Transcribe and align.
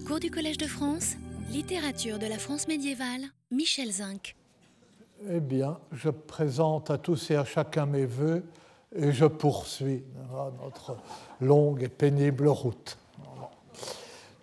Cours 0.00 0.20
du 0.20 0.30
Collège 0.30 0.56
de 0.56 0.66
France, 0.66 1.16
littérature 1.50 2.18
de 2.18 2.26
la 2.26 2.38
France 2.38 2.66
médiévale, 2.66 3.24
Michel 3.50 3.92
Zinc. 3.92 4.34
Eh 5.28 5.38
bien, 5.38 5.78
je 5.92 6.08
présente 6.08 6.90
à 6.90 6.96
tous 6.96 7.30
et 7.30 7.36
à 7.36 7.44
chacun 7.44 7.84
mes 7.84 8.06
voeux 8.06 8.42
et 8.94 9.12
je 9.12 9.26
poursuis 9.26 10.02
notre 10.62 10.96
longue 11.42 11.82
et 11.82 11.88
pénible 11.88 12.48
route. 12.48 12.96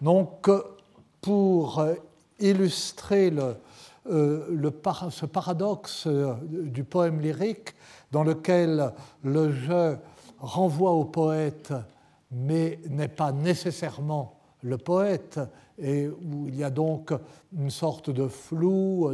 Donc, 0.02 0.50
pour 1.20 1.84
illustrer 2.40 3.32
le, 3.32 3.56
euh, 4.12 4.72
ce 5.10 5.26
paradoxe 5.26 6.06
euh, 6.06 6.36
du 6.44 6.84
poème 6.84 7.20
lyrique 7.20 7.74
dans 8.12 8.24
lequel 8.24 8.94
le 9.24 9.52
jeu 9.52 9.98
renvoie 10.38 10.92
au 10.92 11.06
poète 11.06 11.74
mais 12.32 12.80
n'est 12.88 13.08
pas 13.08 13.32
nécessairement 13.32 14.39
le 14.62 14.78
poète 14.78 15.40
et 15.78 16.08
où 16.08 16.48
il 16.48 16.56
y 16.56 16.64
a 16.64 16.70
donc 16.70 17.14
une 17.58 17.70
sorte 17.70 18.10
de 18.10 18.28
flou, 18.28 19.10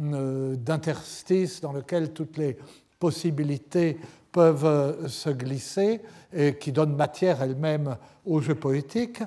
euh, 0.00 0.56
d'interstice 0.56 1.60
dans 1.60 1.72
lequel 1.72 2.12
toutes 2.12 2.36
les 2.38 2.56
possibilités 2.98 3.98
peuvent 4.30 5.06
se 5.08 5.28
glisser 5.28 6.00
et 6.32 6.56
qui 6.56 6.72
donne 6.72 6.96
matière 6.96 7.42
elle-même 7.42 7.96
au 8.24 8.40
jeu 8.40 8.54
poétique. 8.54 9.22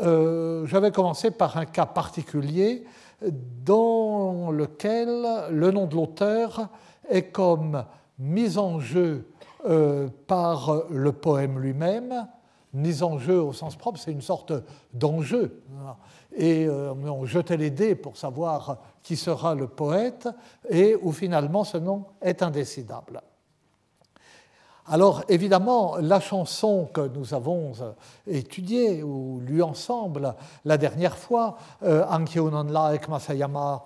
J'avais 0.00 0.92
commencé 0.92 1.30
par 1.30 1.58
un 1.58 1.66
cas 1.66 1.84
particulier 1.84 2.84
dans 3.64 4.50
lequel 4.50 5.26
le 5.50 5.70
nom 5.70 5.86
de 5.86 5.94
l'auteur 5.94 6.68
est 7.08 7.30
comme 7.30 7.84
mis 8.18 8.58
en 8.58 8.80
jeu 8.80 9.28
euh, 9.66 10.08
par 10.26 10.84
le 10.90 11.12
poème 11.12 11.58
lui-même, 11.58 12.28
mise 12.72 13.02
en 13.02 13.18
jeu 13.18 13.40
au 13.40 13.52
sens 13.52 13.76
propre, 13.76 13.98
c'est 13.98 14.12
une 14.12 14.22
sorte 14.22 14.52
d'enjeu. 14.92 15.62
Et 16.36 16.66
euh, 16.66 16.92
on 16.92 17.24
jetait 17.24 17.56
les 17.56 17.70
dés 17.70 17.94
pour 17.94 18.16
savoir 18.16 18.78
qui 19.02 19.16
sera 19.16 19.54
le 19.54 19.66
poète, 19.66 20.28
et 20.68 20.96
où 21.00 21.12
finalement 21.12 21.64
ce 21.64 21.78
nom 21.78 22.04
est 22.20 22.42
indécidable. 22.42 23.22
Alors 24.86 25.22
évidemment, 25.28 25.96
la 25.96 26.20
chanson 26.20 26.88
que 26.92 27.08
nous 27.08 27.34
avons 27.34 27.72
euh, 27.80 27.92
étudiée 28.26 29.02
ou 29.02 29.40
lue 29.40 29.62
ensemble 29.62 30.34
la 30.64 30.78
dernière 30.78 31.16
fois, 31.16 31.56
euh, 31.82 32.04
Like 32.70 33.08
Masayama 33.08 33.84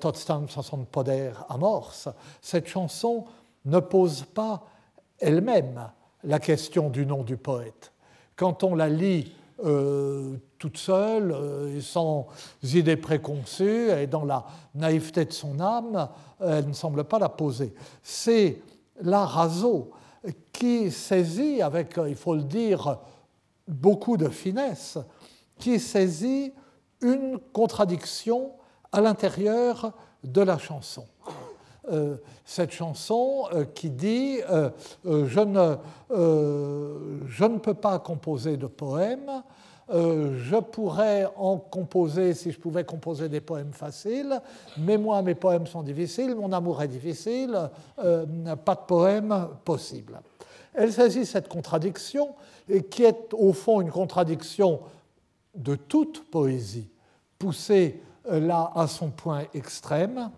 Totstam 0.00 0.48
Sason 0.48 0.84
Poder 0.84 1.32
Amorce, 1.48 2.08
cette 2.40 2.68
chanson 2.68 3.24
ne 3.64 3.80
pose 3.80 4.22
pas 4.22 4.62
elle-même 5.18 5.90
la 6.22 6.38
question 6.38 6.88
du 6.88 7.04
nom 7.04 7.22
du 7.24 7.36
poète. 7.36 7.92
Quand 8.36 8.62
on 8.62 8.74
la 8.74 8.88
lit 8.88 9.32
euh, 9.64 10.36
toute 10.58 10.76
seule, 10.76 11.34
sans 11.80 12.26
idées 12.62 12.96
préconçues 12.96 13.90
et 13.90 14.06
dans 14.06 14.24
la 14.24 14.44
naïveté 14.74 15.24
de 15.24 15.32
son 15.32 15.58
âme, 15.60 16.08
elle 16.40 16.68
ne 16.68 16.72
semble 16.74 17.04
pas 17.04 17.18
la 17.18 17.30
poser. 17.30 17.74
C'est 18.02 18.60
la 19.00 19.24
raso 19.24 19.90
qui 20.52 20.90
saisit, 20.90 21.62
avec, 21.62 21.98
il 22.08 22.16
faut 22.16 22.34
le 22.34 22.42
dire, 22.42 22.98
beaucoup 23.68 24.16
de 24.16 24.28
finesse, 24.28 24.98
qui 25.58 25.78
saisit 25.78 26.52
une 27.00 27.38
contradiction 27.52 28.52
à 28.92 29.00
l'intérieur 29.00 29.92
de 30.24 30.40
la 30.40 30.58
chanson. 30.58 31.06
Euh, 31.92 32.16
cette 32.44 32.72
chanson 32.72 33.44
euh, 33.52 33.64
qui 33.64 33.90
dit 33.90 34.40
euh, 34.50 34.70
je, 35.04 35.40
ne, 35.40 35.76
je, 37.28 37.44
ne, 37.44 37.58
peux 37.58 37.74
pas 37.74 37.98
composer 38.00 38.56
de 38.56 38.66
poèmes, 38.66 39.42
je 39.88 40.60
pourrais 40.60 41.28
en 41.36 41.58
composer 41.58 42.34
si 42.34 42.50
je 42.50 42.58
pouvais 42.58 42.82
composer 42.82 43.28
des 43.28 43.40
poèmes 43.40 43.72
faciles, 43.72 44.40
mais 44.78 44.98
moi 44.98 45.22
mes 45.22 45.36
poèmes 45.36 45.66
sont 45.68 45.82
difficiles, 45.82 46.34
mon 46.34 46.52
amour 46.52 46.82
est 46.82 46.88
difficile, 46.88 47.56
pas 47.96 48.74
de 48.74 48.86
poème 48.86 49.48
possible. 49.64 50.20
Elle 50.74 50.92
saisit 50.92 51.24
cette 51.24 51.48
contradiction, 51.48 52.34
et 52.68 52.82
qui 52.82 53.04
est 53.04 53.32
au 53.32 53.52
fond 53.52 53.80
une 53.80 53.92
contradiction 53.92 54.80
de 55.54 55.76
toute 55.76 56.28
poésie, 56.30 56.88
poussée 57.38 58.02
là 58.28 58.72
à 58.74 58.88
son 58.88 59.10
point 59.10 59.44
extrême, 59.54 60.30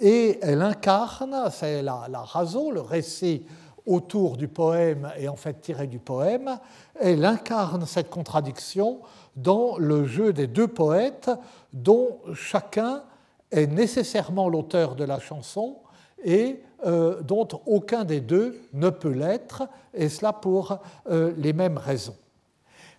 et 0.00 0.38
elle 0.42 0.62
incarne, 0.62 1.48
c'est 1.50 1.82
la, 1.82 2.06
la 2.08 2.20
raso, 2.20 2.70
le 2.70 2.80
récit 2.80 3.46
autour 3.86 4.36
du 4.36 4.48
poème 4.48 5.10
et 5.18 5.28
en 5.28 5.36
fait 5.36 5.60
tiré 5.60 5.86
du 5.86 5.98
poème, 5.98 6.58
elle 6.98 7.24
incarne 7.24 7.86
cette 7.86 8.10
contradiction 8.10 9.00
dans 9.36 9.76
le 9.78 10.06
jeu 10.06 10.32
des 10.32 10.46
deux 10.46 10.68
poètes 10.68 11.30
dont 11.72 12.18
chacun 12.34 13.02
est 13.50 13.66
nécessairement 13.66 14.48
l'auteur 14.48 14.94
de 14.94 15.04
la 15.04 15.18
chanson 15.18 15.76
et 16.24 16.62
euh, 16.86 17.22
dont 17.22 17.48
aucun 17.66 18.04
des 18.04 18.20
deux 18.20 18.60
ne 18.72 18.90
peut 18.90 19.12
l'être, 19.12 19.68
et 19.92 20.08
cela 20.08 20.32
pour 20.32 20.78
euh, 21.08 21.32
les 21.36 21.52
mêmes 21.52 21.78
raisons. 21.78 22.16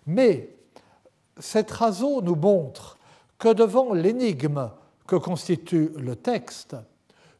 Mais 0.06 0.50
cette 1.38 1.70
raison 1.70 2.20
nous 2.20 2.36
montre 2.36 2.96
que 3.38 3.52
devant 3.52 3.92
l'énigme 3.92 4.70
que 5.06 5.16
constitue 5.16 5.90
le 5.96 6.16
texte, 6.16 6.76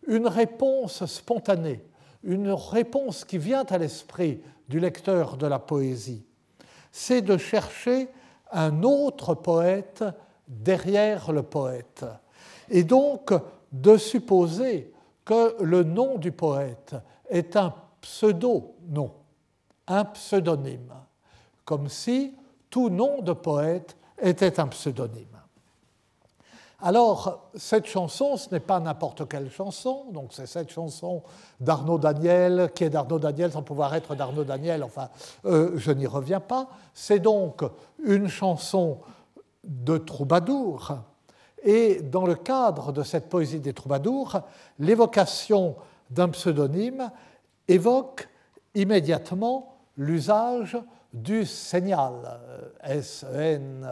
une 0.06 0.28
réponse 0.28 1.04
spontanée, 1.06 1.84
une 2.22 2.50
réponse 2.50 3.25
qui 3.25 3.38
vient 3.38 3.65
à 3.65 3.78
l'esprit 3.78 4.41
du 4.69 4.81
lecteur 4.81 5.37
de 5.37 5.47
la 5.47 5.59
poésie, 5.59 6.25
c'est 6.93 7.22
de 7.22 7.37
chercher 7.37 8.09
un 8.53 8.82
autre 8.82 9.34
poète 9.34 10.05
derrière 10.47 11.32
le 11.32 11.43
poète, 11.43 12.05
et 12.69 12.84
donc 12.84 13.32
de 13.72 13.97
supposer 13.97 14.93
que 15.25 15.60
le 15.62 15.82
nom 15.82 16.19
du 16.19 16.32
poète 16.32 16.94
est 17.28 17.56
un 17.56 17.75
pseudo-nom, 18.00 19.12
un 19.88 20.05
pseudonyme, 20.05 20.94
comme 21.65 21.88
si 21.88 22.34
tout 22.71 22.88
nom 22.88 23.21
de 23.22 23.32
poète 23.32 23.97
était 24.21 24.60
un 24.60 24.69
pseudonyme. 24.69 25.35
Alors, 26.86 27.50
cette 27.56 27.86
chanson, 27.86 28.36
ce 28.36 28.48
n'est 28.52 28.60
pas 28.60 28.78
n'importe 28.78 29.26
quelle 29.28 29.50
chanson, 29.50 30.04
donc 30.12 30.28
c'est 30.30 30.47
cette 30.47 30.70
chanson 30.70 31.24
d'Arnaud 31.58 31.98
Daniel, 31.98 32.70
qui 32.76 32.84
est 32.84 32.91
d'Arnaud 32.91 33.19
Daniel 33.19 33.50
sans 33.50 33.62
pouvoir 33.62 33.92
être 33.97 34.14
d'Arnaud 34.14 34.44
Daniel, 34.44 34.84
enfin, 34.84 35.08
euh, 35.46 35.72
je 35.75 35.91
n'y 35.91 36.06
reviens 36.06 36.38
pas. 36.38 36.69
C'est 36.94 37.19
donc 37.19 37.64
une 38.04 38.28
chanson 38.28 38.98
de 39.64 39.98
troubadour, 39.98 40.96
et 41.64 42.02
dans 42.02 42.25
le 42.25 42.36
cadre 42.36 42.92
de 42.92 43.02
cette 43.02 43.28
poésie 43.28 43.58
des 43.58 43.72
troubadours, 43.72 44.38
l'évocation 44.78 45.75
d'un 46.10 46.28
pseudonyme 46.28 47.10
évoque 47.66 48.28
immédiatement 48.76 49.75
l'usage 49.96 50.78
du 51.22 51.44
signal, 51.47 52.41
S-N-H-L, 52.82 53.87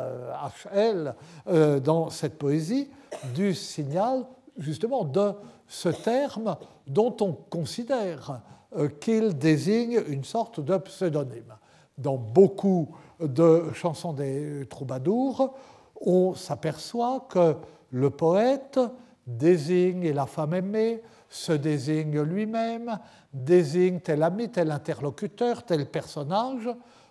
euh, 1.48 1.80
dans 1.80 2.10
cette 2.10 2.36
poésie, 2.38 2.90
du 3.34 3.54
signal, 3.54 4.24
justement, 4.58 5.04
de 5.04 5.32
ce 5.66 5.88
terme 5.88 6.56
dont 6.86 7.16
on 7.20 7.32
considère 7.32 8.40
euh, 8.76 8.88
qu'il 8.88 9.38
désigne 9.38 10.02
une 10.08 10.24
sorte 10.24 10.60
de 10.60 10.76
pseudonyme. 10.76 11.54
Dans 11.96 12.16
beaucoup 12.16 12.88
de 13.20 13.72
chansons 13.72 14.12
des 14.12 14.66
troubadours, 14.68 15.54
on 16.00 16.34
s'aperçoit 16.34 17.26
que 17.28 17.56
le 17.90 18.10
poète 18.10 18.78
désigne 19.26 20.10
la 20.10 20.26
femme 20.26 20.54
aimée, 20.54 21.02
se 21.28 21.52
désigne 21.52 22.20
lui-même, 22.20 22.98
désigne 23.32 24.00
tel 24.00 24.22
ami, 24.22 24.50
tel 24.50 24.70
interlocuteur, 24.70 25.64
tel 25.64 25.86
personnage, 25.86 26.68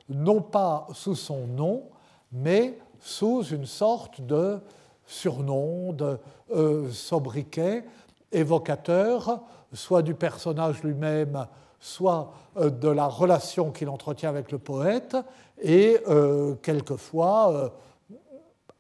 non 0.09 0.41
pas 0.41 0.87
sous 0.93 1.15
son 1.15 1.47
nom, 1.47 1.83
mais 2.31 2.77
sous 2.99 3.43
une 3.43 3.65
sorte 3.65 4.21
de 4.21 4.59
surnom, 5.05 5.93
de 5.93 6.17
euh, 6.55 6.89
sobriquet 6.91 7.85
évocateur, 8.31 9.41
soit 9.73 10.01
du 10.01 10.15
personnage 10.15 10.83
lui-même, 10.83 11.45
soit 11.79 12.33
euh, 12.57 12.69
de 12.69 12.87
la 12.87 13.07
relation 13.07 13.71
qu'il 13.71 13.89
entretient 13.89 14.29
avec 14.29 14.51
le 14.51 14.57
poète, 14.57 15.15
et 15.61 15.99
euh, 16.07 16.55
quelquefois 16.55 17.73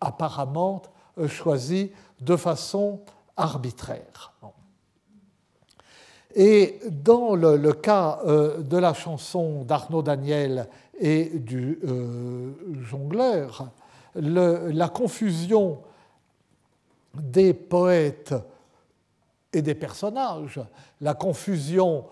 apparemment 0.01 0.81
choisi 1.27 1.91
de 2.21 2.35
façon 2.35 3.01
arbitraire. 3.37 4.33
Et 6.35 6.79
dans 6.89 7.35
le, 7.35 7.73
cas 7.73 8.19
de 8.25 8.77
la 8.77 8.95
chanson 8.95 9.63
d'Arnaud 9.63 10.01
Daniel 10.01 10.67
et 11.03 11.25
du 11.37 11.79
euh, 11.83 12.53
jongleur, 12.81 13.69
la 14.15 14.87
confusion 14.87 15.79
des 17.13 17.53
poètes 17.53 18.33
et 19.51 19.61
des 19.61 19.75
personnages, 19.75 20.61
la 21.01 21.13
confusion 21.13 22.05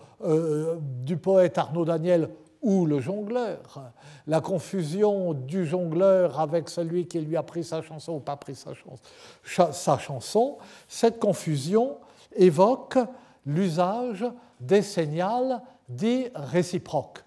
du 1.04 1.16
poète 1.16 1.56
Arnaud 1.56 1.86
Daniel 1.86 2.28
ou 2.60 2.84
le 2.84 3.00
jongleur, 3.00 3.92
la 4.26 4.42
confusion 4.42 5.32
du 5.32 5.64
jongleur 5.64 6.38
avec 6.38 6.68
celui 6.68 7.06
qui 7.06 7.20
lui 7.20 7.36
a 7.36 7.42
pris 7.42 7.64
sa 7.64 7.80
chanson 7.80 8.12
ou 8.16 8.20
pas 8.20 8.36
pris 8.36 8.54
sa, 8.54 8.74
chanson, 8.74 9.72
sa 9.72 9.98
chanson, 9.98 10.58
cette 10.86 11.18
confusion 11.18 11.96
évoque 12.36 12.98
l'usage 13.46 14.26
des 14.60 14.82
signaux 14.82 15.56
dits 15.88 16.28
réciproques. 16.34 17.24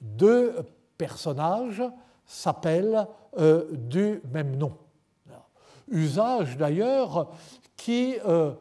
Deux 0.00 0.54
personnages 0.96 1.82
s'appellent 2.26 3.06
euh, 3.38 3.64
du 3.72 4.22
même 4.32 4.56
nom. 4.56 4.76
Usage 5.88 6.56
d'ailleurs 6.56 7.30
qui 7.76 8.16
euh, 8.24 8.52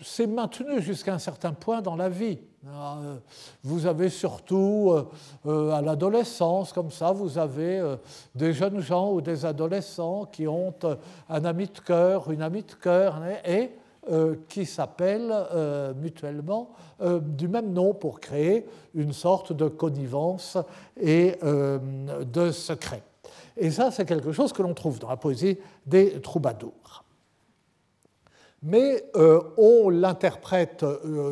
s'est 0.00 0.26
maintenu 0.26 0.82
jusqu'à 0.82 1.14
un 1.14 1.18
certain 1.18 1.52
point 1.52 1.80
dans 1.80 1.96
la 1.96 2.08
vie. 2.08 2.38
Euh, 2.66 3.16
vous 3.62 3.86
avez 3.86 4.08
surtout 4.08 4.94
à 5.44 5.80
l'adolescence, 5.80 6.72
comme 6.72 6.90
ça, 6.90 7.10
vous 7.10 7.38
avez 7.38 7.96
des 8.34 8.52
jeunes 8.52 8.80
gens 8.80 9.10
ou 9.12 9.20
des 9.20 9.46
adolescents 9.46 10.26
qui 10.26 10.46
ont 10.46 10.74
un 11.28 11.44
ami 11.44 11.66
de 11.66 11.78
cœur, 11.78 12.30
une 12.30 12.42
amie 12.42 12.62
de 12.62 12.74
cœur, 12.74 13.20
et 13.46 13.72
qui 14.48 14.66
s'appellent 14.66 15.30
euh, 15.32 15.94
mutuellement 15.94 16.70
euh, 17.00 17.20
du 17.20 17.46
même 17.46 17.72
nom 17.72 17.94
pour 17.94 18.18
créer 18.18 18.66
une 18.94 19.12
sorte 19.12 19.52
de 19.52 19.68
connivence 19.68 20.58
et 21.00 21.38
de 21.42 22.50
secret. 22.50 23.02
Et 23.56 23.70
ça, 23.70 23.90
c'est 23.90 24.04
quelque 24.04 24.32
chose 24.32 24.52
que 24.52 24.62
l'on 24.62 24.74
trouve 24.74 24.98
dans 24.98 25.08
la 25.08 25.16
poésie 25.16 25.58
des 25.86 26.20
troubadours. 26.20 27.04
Mais 28.62 29.04
on 29.56 29.88
l'interprète 29.88 30.84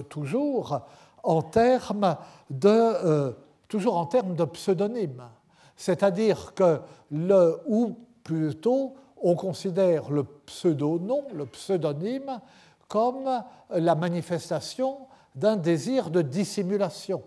toujours 0.09 0.81
en 1.23 1.43
termes 1.43 2.17
de, 2.51 3.35
toujours 3.69 3.97
en 3.97 4.07
termes 4.07 4.35
de 4.35 4.45
pseudonyme. 4.45 5.23
C'est-à-dire 5.77 6.55
que 6.55 6.81
le, 7.11 7.59
ou 7.67 7.97
plutôt 8.25 8.95
on 9.21 9.35
considère 9.35 10.11
le 10.11 10.25
pseudonom, 10.51 11.23
le 11.33 11.47
pseudonyme, 11.47 12.41
comme 12.89 13.43
la 13.71 13.95
manifestation 13.95 15.07
d'un 15.37 15.57
désir 15.57 16.11
de 16.11 16.23
dissimulation. 16.23 17.23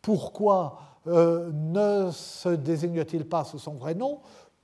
Pourquoi 0.00 0.78
euh, 1.08 1.50
ne 1.52 2.12
se 2.12 2.50
désigne-t-il 2.50 3.28
pas 3.28 3.42
sous 3.42 3.58
son 3.58 3.74
vrai 3.74 3.94
nom? 3.94 4.20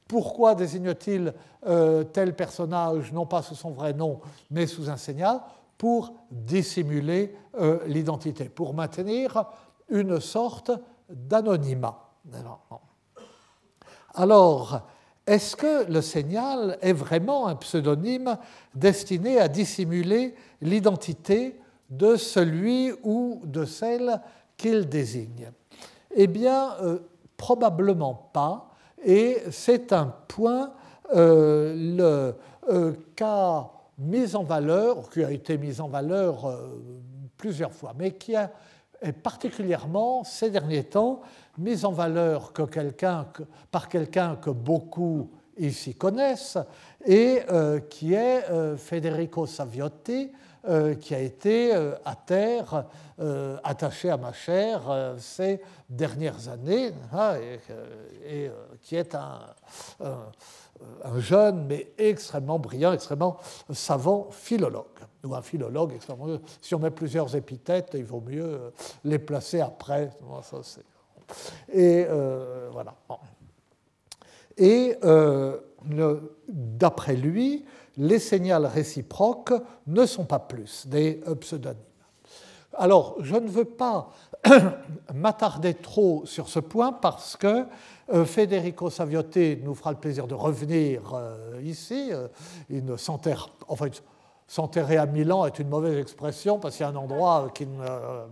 Pourquoi 0.07 0.55
désigne-t-il 0.55 1.35
euh, 1.67 2.05
tel 2.05 2.37
personnage 2.37 3.13
non 3.13 3.27
pas 3.27 3.43
sous 3.43 3.57
son 3.57 3.73
vrai 3.73 3.93
nom, 3.93 4.21
mais 4.51 4.69
sous 4.69 4.89
un 4.89 4.97
signal? 4.97 5.41
Pour 5.77 6.15
dissimuler 6.31 7.35
euh, 7.59 7.81
l'identité, 7.87 8.49
pour 8.49 8.73
maintenir 8.73 9.47
une 9.89 10.21
sorte 10.21 10.71
d'anonymat. 11.11 11.99
Alors, 14.15 14.83
est-ce 15.27 15.55
que 15.55 15.91
le 15.91 16.03
signal 16.03 16.79
est 16.81 16.93
vraiment 16.93 17.47
un 17.47 17.55
pseudonyme 17.55 18.37
destiné 18.75 19.39
à 19.39 19.49
dissimuler 19.49 20.35
l'identité 20.61 21.61
de 21.89 22.17
celui 22.17 22.93
ou 23.05 23.41
de 23.45 23.65
celle 23.65 24.21
qu'il 24.57 24.89
désigne? 24.89 25.51
Eh 26.15 26.27
bien, 26.27 26.75
euh, 26.83 26.99
probablement 27.37 28.31
pas, 28.33 28.71
et 29.05 29.39
c'est 29.51 29.93
un 29.93 30.13
point 30.29 30.73
euh, 31.15 32.33
euh, 32.69 32.93
qu'a 33.15 33.71
mis 33.99 34.35
en 34.35 34.43
valeur, 34.43 35.09
qui 35.09 35.23
a 35.23 35.31
été 35.31 35.57
mis 35.57 35.81
en 35.81 35.89
valeur 35.89 36.59
plusieurs 37.37 37.73
fois, 37.73 37.93
mais 37.97 38.13
qui 38.13 38.35
a, 38.35 38.51
est 39.03 39.13
particulièrement 39.13 40.25
ces 40.25 40.51
derniers 40.51 40.85
temps 40.85 41.21
mise 41.59 41.85
en 41.85 41.93
valeur 41.93 42.53
que 42.53 42.63
par 43.71 43.89
quelqu'un 43.89 44.37
que 44.37 44.51
beaucoup 44.51 45.31
ici 45.59 45.95
connaissent 45.95 46.59
et 47.05 47.43
euh, 47.51 47.81
qui 47.81 48.15
est 48.15 48.49
euh, 48.51 48.77
Federico 48.77 49.47
Saviotti, 49.47 50.31
euh, 50.69 50.95
qui 50.95 51.15
a 51.15 51.19
été 51.19 51.75
à 52.05 52.15
terre, 52.15 52.87
attaché 53.63 54.11
à 54.11 54.17
ma 54.17 54.33
chair 54.33 55.15
ces 55.19 55.61
dernières 55.89 56.49
années, 56.49 56.93
hein, 57.13 57.35
et, 58.27 58.51
qui 58.81 58.97
est 58.97 59.15
un, 59.15 59.39
un, 60.01 60.27
jeune 61.19 61.67
mais 61.67 61.93
extrêmement 61.99 62.59
brillant, 62.59 62.93
extrêmement 62.93 63.37
savant 63.73 64.29
philologue, 64.31 64.87
ou 65.25 65.35
un 65.35 65.43
philologue 65.43 65.99
Si 66.61 66.75
on 66.75 66.79
met 66.79 66.91
plusieurs 66.91 67.35
épithètes, 67.37 67.91
il 67.95 68.05
vaut 68.05 68.21
mieux 68.21 68.73
les 69.05 69.19
placer 69.19 69.61
après. 69.61 70.11
Ça, 70.43 70.61
et 71.73 72.07
euh, 72.09 72.69
voilà. 72.73 72.95
Et 74.57 74.97
euh, 75.05 75.59
d'après 76.49 77.17
lui, 77.17 77.65
les 77.97 78.19
signaux 78.19 78.69
réciproques 78.69 79.53
ne 79.87 80.07
sont 80.07 80.25
pas 80.25 80.39
plus 80.39 80.87
des 80.87 81.21
pseudonymes. 81.41 81.79
Alors, 82.75 83.17
je 83.21 83.37
ne 83.37 83.49
veux 83.49 83.67
pas 83.67 84.11
m'attarder 85.15 85.75
trop 85.75 86.25
sur 86.25 86.49
ce 86.49 86.59
point 86.59 86.93
parce 86.93 87.37
que 87.37 87.47
euh, 87.47 87.65
Federico 88.25 88.91
Saviotti 88.91 89.59
nous 89.63 89.75
fera 89.75 89.91
le 89.93 89.99
plaisir 89.99 90.27
de 90.27 90.35
revenir 90.35 91.03
ici. 91.63 92.11
il 92.69 92.85
ne 92.85 92.97
s'enterre, 92.97 93.49
enfin, 93.69 93.89
S'enterrer 94.53 94.99
à 94.99 95.07
Milan 95.07 95.47
est 95.47 95.59
une 95.61 95.71
mauvaise 95.71 95.97
expression 95.97 96.59
parce 96.59 96.77
qu'il 96.77 96.85
y 96.85 96.87
a 96.87 96.93
un 96.93 96.97
endroit 96.97 97.49
qui, 97.55 97.67
euh, 97.67 98.27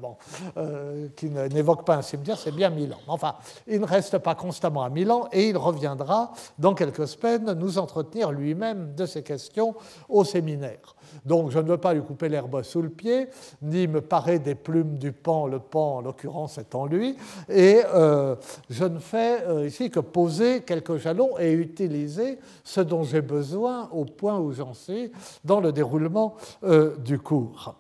euh, 0.59 1.49
n'évoque 1.49 1.87
pas 1.87 1.97
un 1.97 2.03
cimetière, 2.03 2.37
c'est 2.37 2.55
bien 2.55 2.69
Milan. 2.69 2.99
Enfin, 3.07 3.37
il 3.67 3.81
ne 3.81 3.87
reste 3.87 4.19
pas 4.19 4.35
constamment 4.35 4.83
à 4.83 4.91
Milan 4.91 5.31
et 5.33 5.49
il 5.49 5.57
reviendra 5.57 6.33
dans 6.59 6.75
quelques 6.75 7.09
semaines 7.09 7.51
nous 7.55 7.79
entretenir 7.79 8.33
lui-même 8.33 8.95
de 8.95 9.07
ces 9.07 9.23
questions 9.23 9.75
au 10.11 10.23
séminaire. 10.23 10.95
Donc 11.25 11.51
je 11.51 11.59
ne 11.59 11.69
veux 11.69 11.79
pas 11.79 11.95
lui 11.95 12.03
couper 12.03 12.29
l'herbe 12.29 12.63
sous 12.63 12.83
le 12.83 12.89
pied, 12.89 13.29
ni 13.63 13.87
me 13.87 14.01
parer 14.01 14.39
des 14.39 14.55
plumes 14.55 14.99
du 14.99 15.13
pan, 15.13 15.47
le 15.47 15.59
pan 15.59 15.97
en 15.97 16.01
l'occurrence 16.01 16.59
étant 16.59 16.87
lui, 16.87 17.17
et 17.49 17.81
euh, 17.95 18.37
je 18.69 18.85
ne 18.85 18.99
fais 18.99 19.43
euh, 19.43 19.67
ici 19.67 19.91
que 19.91 20.01
poser 20.01 20.63
quelques 20.63 20.97
jalons 20.97 21.39
et 21.39 21.53
utiliser 21.53 22.39
ce 22.65 22.81
dont 22.81 23.03
j'ai 23.03 23.23
besoin 23.23 23.89
au 23.93 24.05
point 24.05 24.39
où 24.39 24.53
j'en 24.53 24.75
suis 24.75 25.13
dans 25.45 25.61
le 25.61 25.73
déroulement 25.73 26.35
euh, 26.65 26.97
du 26.97 27.19
cours. 27.19 27.77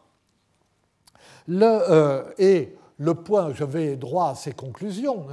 Et 2.38 2.76
le 2.98 3.14
point, 3.14 3.52
je 3.54 3.64
vais 3.64 3.96
droit 3.96 4.30
à 4.30 4.34
ses 4.34 4.52
conclusions, 4.52 5.26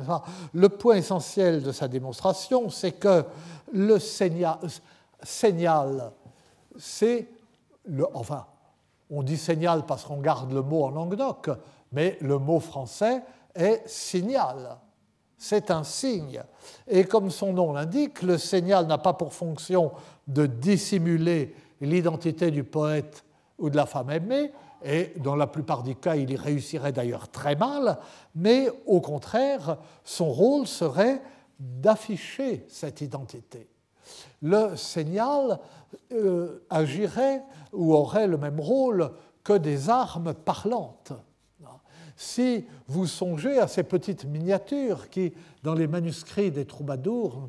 le 0.54 0.70
point 0.70 0.96
essentiel 0.96 1.62
de 1.62 1.72
sa 1.72 1.88
démonstration, 1.88 2.70
c'est 2.70 2.94
que 2.94 3.24
le 3.74 4.00
signal 4.00 4.58
c'est 6.80 7.28
enfin, 8.14 8.46
on 9.10 9.24
dit 9.24 9.38
signal 9.38 9.86
parce 9.86 10.04
qu'on 10.04 10.20
garde 10.20 10.52
le 10.52 10.62
mot 10.62 10.84
en 10.84 10.90
Languedoc, 10.90 11.50
mais 11.92 12.18
le 12.22 12.38
mot 12.38 12.60
français 12.60 13.24
est 13.56 13.88
signal. 13.88 14.78
C'est 15.38 15.72
un 15.72 15.84
signe. 15.84 16.42
Et 16.88 17.06
comme 17.06 17.30
son 17.30 17.54
nom 17.54 17.74
l'indique, 17.74 18.22
le 18.24 18.38
signal 18.38 18.88
n'a 18.88 18.98
pas 18.98 19.14
pour 19.14 19.34
fonction 19.34 19.92
de 20.28 20.46
dissimuler 20.46 21.56
l'identité 21.80 22.52
du 22.52 22.64
poète 22.64 23.24
ou 23.58 23.70
de 23.70 23.76
la 23.76 23.86
femme 23.86 24.10
aimée, 24.10 24.52
et 24.84 25.14
dans 25.18 25.36
la 25.36 25.48
plupart 25.48 25.84
des 25.84 25.96
cas, 25.96 26.16
il 26.16 26.30
y 26.32 26.36
réussirait 26.36 26.92
d'ailleurs 26.92 27.30
très 27.30 27.56
mal, 27.56 27.98
mais 28.36 28.70
au 28.86 29.02
contraire, 29.02 29.78
son 30.04 30.32
rôle 30.32 30.68
serait 30.68 31.22
d'afficher 31.60 32.66
cette 32.70 33.02
identité. 33.02 33.68
Le 34.42 34.76
signal 34.76 35.60
euh, 36.12 36.64
agirait 36.70 37.44
ou 37.74 37.94
aurait 37.94 38.28
le 38.28 38.38
même 38.38 38.60
rôle 38.60 39.12
que 39.44 39.54
des 39.54 39.90
armes 39.90 40.34
parlantes. 40.34 41.14
Si 42.20 42.66
vous 42.88 43.06
songez 43.06 43.60
à 43.60 43.68
ces 43.68 43.84
petites 43.84 44.26
miniatures 44.26 45.08
qui, 45.10 45.34
dans 45.62 45.76
les 45.76 45.86
manuscrits 45.86 46.50
des 46.50 46.66
troubadours, 46.66 47.48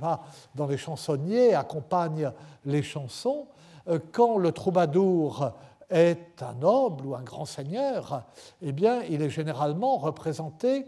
dans 0.55 0.67
les 0.67 0.77
chansonniers, 0.77 1.55
accompagnent 1.55 2.33
les 2.67 2.83
chansons, 2.83 3.49
euh, 3.88 3.99
quand 4.12 4.37
le 4.37 4.53
troubadour 4.53 5.53
est 5.88 6.43
un 6.43 6.53
noble 6.53 7.07
ou 7.07 7.15
un 7.15 7.23
grand 7.23 7.47
seigneur, 7.47 8.25
eh 8.61 8.73
bien, 8.73 9.03
il 9.09 9.23
est 9.23 9.31
généralement 9.31 9.97
représenté 9.97 10.85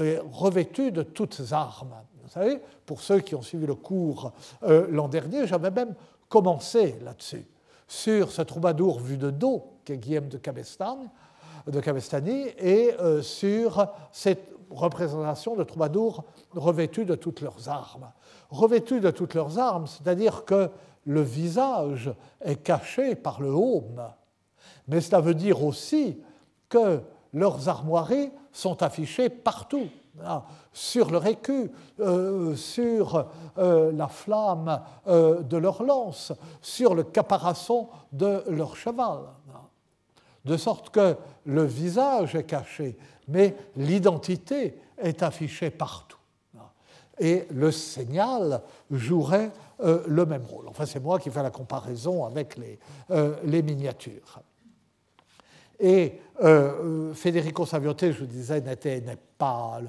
et 0.00 0.18
revêtu 0.32 0.90
de 0.90 1.02
toutes 1.02 1.40
armes. 1.52 1.94
Vous 2.30 2.34
savez, 2.34 2.60
pour 2.86 3.00
ceux 3.00 3.18
qui 3.18 3.34
ont 3.34 3.42
suivi 3.42 3.66
le 3.66 3.74
cours 3.74 4.30
euh, 4.62 4.86
l'an 4.88 5.08
dernier, 5.08 5.48
j'avais 5.48 5.72
même 5.72 5.96
commencer 6.28 6.96
là-dessus, 7.02 7.44
sur 7.88 8.30
ce 8.30 8.42
troubadour 8.42 9.00
vu 9.00 9.16
de 9.16 9.30
dos 9.30 9.64
qu'est 9.84 9.96
Guillaume 9.96 10.28
de 10.28 10.38
Cabestany, 10.38 11.08
de 11.66 11.80
Cabestany 11.80 12.46
et 12.56 12.94
euh, 13.00 13.20
sur 13.20 13.84
cette 14.12 14.48
représentation 14.70 15.56
de 15.56 15.64
troubadours 15.64 16.22
revêtus 16.52 17.04
de 17.04 17.16
toutes 17.16 17.40
leurs 17.40 17.68
armes. 17.68 18.12
Revêtus 18.50 19.00
de 19.00 19.10
toutes 19.10 19.34
leurs 19.34 19.58
armes, 19.58 19.88
c'est-à-dire 19.88 20.44
que 20.44 20.70
le 21.06 21.22
visage 21.22 22.14
est 22.40 22.62
caché 22.62 23.16
par 23.16 23.40
le 23.40 23.50
haume, 23.50 24.04
mais 24.86 25.00
cela 25.00 25.20
veut 25.20 25.34
dire 25.34 25.64
aussi 25.64 26.22
que 26.68 27.00
leurs 27.32 27.68
armoiries 27.68 28.30
sont 28.52 28.84
affichées 28.84 29.30
partout 29.30 29.88
ah, 30.24 30.44
sur 30.72 31.10
leur 31.10 31.26
écu, 31.26 31.70
euh, 32.00 32.54
sur 32.54 33.26
euh, 33.58 33.92
la 33.92 34.08
flamme 34.08 34.80
euh, 35.06 35.40
de 35.42 35.56
leur 35.56 35.82
lance, 35.82 36.32
sur 36.60 36.94
le 36.94 37.04
caparasson 37.04 37.88
de 38.12 38.42
leur 38.48 38.76
cheval. 38.76 39.20
De 40.44 40.56
sorte 40.56 40.90
que 40.90 41.16
le 41.44 41.64
visage 41.64 42.34
est 42.34 42.44
caché, 42.44 42.96
mais 43.28 43.54
l'identité 43.76 44.78
est 44.98 45.22
affichée 45.22 45.70
partout. 45.70 46.16
Et 47.18 47.46
le 47.50 47.70
signal 47.70 48.62
jouerait 48.90 49.50
le 49.78 50.24
même 50.24 50.46
rôle. 50.46 50.66
Enfin, 50.68 50.86
c'est 50.86 51.00
moi 51.00 51.18
qui 51.18 51.28
fais 51.28 51.42
la 51.42 51.50
comparaison 51.50 52.24
avec 52.24 52.56
les, 52.56 52.78
les 53.44 53.60
miniatures. 53.60 54.40
Et 55.80 56.20
euh, 56.42 57.12
Federico 57.14 57.64
Saviote, 57.66 58.12
je 58.12 58.20
vous 58.20 58.26
disais, 58.26 58.60
n'est 58.60 59.16
pas 59.38 59.80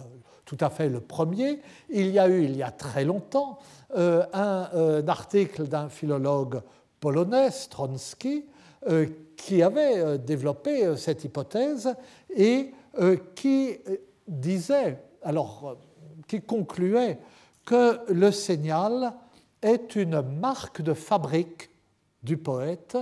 tout 0.45 0.57
à 0.59 0.69
fait 0.69 0.89
le 0.89 1.01
premier. 1.01 1.59
Il 1.89 2.07
y 2.07 2.19
a 2.19 2.27
eu, 2.27 2.43
il 2.43 2.55
y 2.55 2.63
a 2.63 2.71
très 2.71 3.03
longtemps, 3.03 3.59
euh, 3.95 4.25
un, 4.33 4.69
euh, 4.73 5.05
article 5.05 5.67
d'un 5.67 5.89
philologue 5.89 6.61
polonais, 6.99 7.51
Stronski, 7.51 8.45
qui 9.37 9.61
avait 9.61 10.17
développé 10.17 10.95
cette 10.97 11.23
hypothèse 11.23 11.93
et 12.35 12.71
qui 13.35 13.77
disait, 14.27 14.97
alors, 15.21 15.77
qui 16.27 16.41
concluait 16.41 17.19
que 17.63 17.99
le 18.11 18.31
signal 18.31 19.13
est 19.61 19.95
une 19.95 20.21
marque 20.21 20.81
de 20.81 20.95
fabrique 20.95 21.69
du 22.23 22.37
poète 22.37 22.97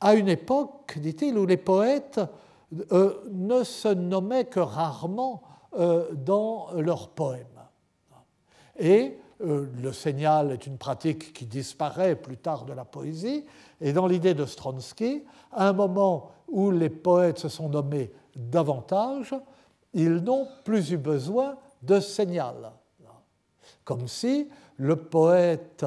à 0.00 0.14
une 0.14 0.28
époque, 0.28 0.98
dit-il, 0.98 1.38
où 1.38 1.46
les 1.46 1.56
poètes 1.56 2.20
euh, 2.92 3.20
ne 3.30 3.64
se 3.64 3.88
nommaient 3.88 4.46
que 4.46 4.60
rarement 4.60 5.42
euh, 5.74 6.12
dans 6.12 6.68
leurs 6.72 7.08
poèmes. 7.08 7.46
Et 8.78 9.18
euh, 9.42 9.66
le 9.82 9.92
signal 9.92 10.52
est 10.52 10.66
une 10.66 10.78
pratique 10.78 11.32
qui 11.32 11.46
disparaît 11.46 12.16
plus 12.16 12.36
tard 12.36 12.64
de 12.64 12.72
la 12.72 12.84
poésie, 12.84 13.44
et 13.80 13.92
dans 13.92 14.06
l'idée 14.06 14.34
de 14.34 14.46
Stronsky, 14.46 15.24
à 15.52 15.68
un 15.68 15.72
moment 15.72 16.30
où 16.48 16.70
les 16.70 16.90
poètes 16.90 17.38
se 17.38 17.48
sont 17.48 17.68
nommés 17.68 18.12
davantage, 18.36 19.34
ils 19.92 20.16
n'ont 20.16 20.46
plus 20.64 20.92
eu 20.92 20.96
besoin 20.96 21.56
de 21.82 21.98
signal. 22.00 22.72
Comme 23.84 24.06
si 24.06 24.48
le 24.76 24.96
poète 24.96 25.84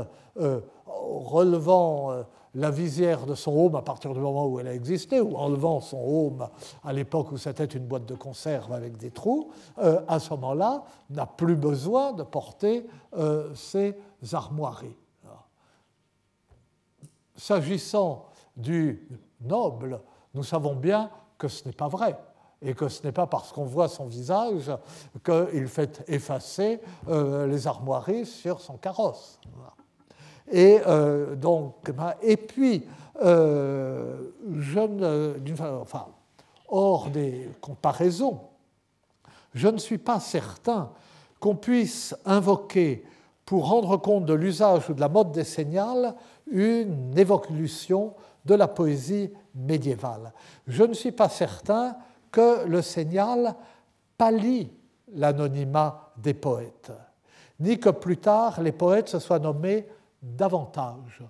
relevant 0.86 2.26
la 2.56 2.70
visière 2.70 3.26
de 3.26 3.36
son 3.36 3.52
home 3.52 3.76
à 3.76 3.82
partir 3.82 4.14
du 4.14 4.20
moment 4.20 4.46
où 4.46 4.60
elle 4.60 4.68
a 4.68 4.74
existé, 4.74 5.20
ou 5.20 5.36
enlevant 5.36 5.82
son 5.82 5.98
home 5.98 6.48
à 6.84 6.94
l'époque 6.94 7.32
où 7.32 7.38
c'était 7.38 7.66
une 7.66 7.86
boîte 7.86 8.06
de 8.06 8.16
conserve 8.16 8.72
avec 8.74 8.98
des 8.98 9.12
trous, 9.12 9.52
euh, 9.80 10.02
à 10.08 10.20
ce 10.20 10.30
moment-là, 10.32 10.84
n'a 11.10 11.26
plus 11.26 11.56
besoin 11.56 12.14
de 12.14 12.24
porter 12.24 12.86
euh, 13.18 13.54
ses 13.56 13.96
armoiries. 14.34 14.96
S'agissant 17.36 18.28
du 18.56 19.10
noble, 19.42 20.00
nous 20.36 20.44
savons 20.44 20.76
bien 20.76 21.10
que 21.38 21.48
ce 21.48 21.68
n'est 21.68 21.74
pas 21.74 21.88
vrai 21.88 22.18
et 22.62 22.74
que 22.76 22.88
ce 22.88 23.04
n'est 23.04 23.12
pas 23.12 23.28
parce 23.28 23.52
qu'on 23.52 23.66
voit 23.66 23.90
son 23.90 24.06
visage 24.06 24.72
qu'il 25.26 25.68
fait 25.68 26.04
effacer 26.08 26.80
euh, 27.10 27.48
les 27.48 27.68
armoiries 27.68 28.26
sur 28.26 28.62
son 28.62 28.78
carrosse. 28.78 29.40
Et, 30.52 30.80
euh, 30.86 31.36
donc, 31.36 31.92
ben, 31.92 32.14
et 32.22 32.38
puis, 32.38 32.86
euh, 33.24 34.32
je 34.60 34.80
enfin, 35.82 36.08
hors 36.68 37.10
des 37.10 37.50
comparaisons, 37.62 38.42
je 39.54 39.68
ne 39.68 39.78
suis 39.78 39.98
pas 39.98 40.20
certain 40.20 40.92
qu'on 41.40 41.56
puisse 41.56 42.16
invoquer, 42.26 43.06
pour 43.46 43.68
rendre 43.68 43.98
compte 43.98 44.26
de 44.26 44.34
l'usage 44.34 44.90
ou 44.90 44.94
de 44.94 45.02
la 45.02 45.10
mode 45.10 45.32
des 45.32 45.44
signals, 45.44 46.16
une 46.50 47.18
évolution 47.18 48.14
de 48.46 48.56
la 48.56 48.68
poésie 48.68 49.32
médiévale. 49.54 50.34
Je 50.68 50.84
ne 50.84 50.94
suis 50.94 51.12
pas 51.12 51.30
certain 51.30 51.96
que 52.32 52.66
le 52.66 52.82
signal 52.82 53.56
pallie 54.18 54.72
l'anonymat 55.16 56.14
des 56.18 56.34
poètes, 56.34 56.92
ni 57.60 57.80
que 57.80 57.90
plus 57.90 58.18
tard 58.18 58.62
les 58.62 58.72
poètes 58.72 59.10
se 59.10 59.20
soient 59.20 59.40
nommés 59.40 59.88
davantage, 60.24 61.22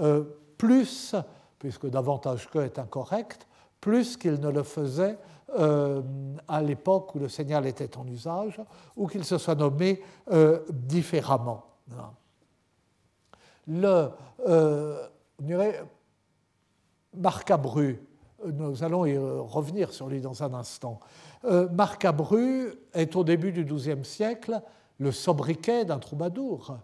euh, 0.00 0.24
plus, 0.56 1.16
puisque 1.58 1.86
davantage 1.86 2.48
que 2.48 2.60
est 2.60 2.78
incorrect, 2.78 3.46
plus 3.80 4.16
qu'il 4.16 4.40
ne 4.40 4.48
le 4.48 4.62
faisait 4.62 5.18
euh, 5.58 6.00
à 6.46 6.62
l'époque 6.62 7.14
où 7.14 7.18
le 7.18 7.28
signal 7.28 7.66
était 7.66 7.96
en 7.96 8.06
usage, 8.06 8.60
ou 8.96 9.08
qu'il 9.08 9.24
se 9.24 9.36
soit 9.36 9.56
nommé 9.56 10.00
euh, 10.30 10.60
différemment. 10.70 11.64
Le, 13.66 14.10
Marcabru, 17.14 18.00
nous 18.44 18.84
allons 18.84 19.04
y 19.04 19.18
revenir 19.18 19.92
sur 19.92 20.08
lui 20.08 20.20
dans 20.20 20.42
un 20.42 20.54
instant. 20.54 21.00
Marcabru 21.42 22.72
est 22.94 23.16
au 23.16 23.24
début 23.24 23.52
du 23.52 23.64
XIIe 23.64 24.04
siècle 24.04 24.62
le 24.98 25.10
sobriquet 25.12 25.84
d'un 25.84 25.98
troubadour 25.98 26.78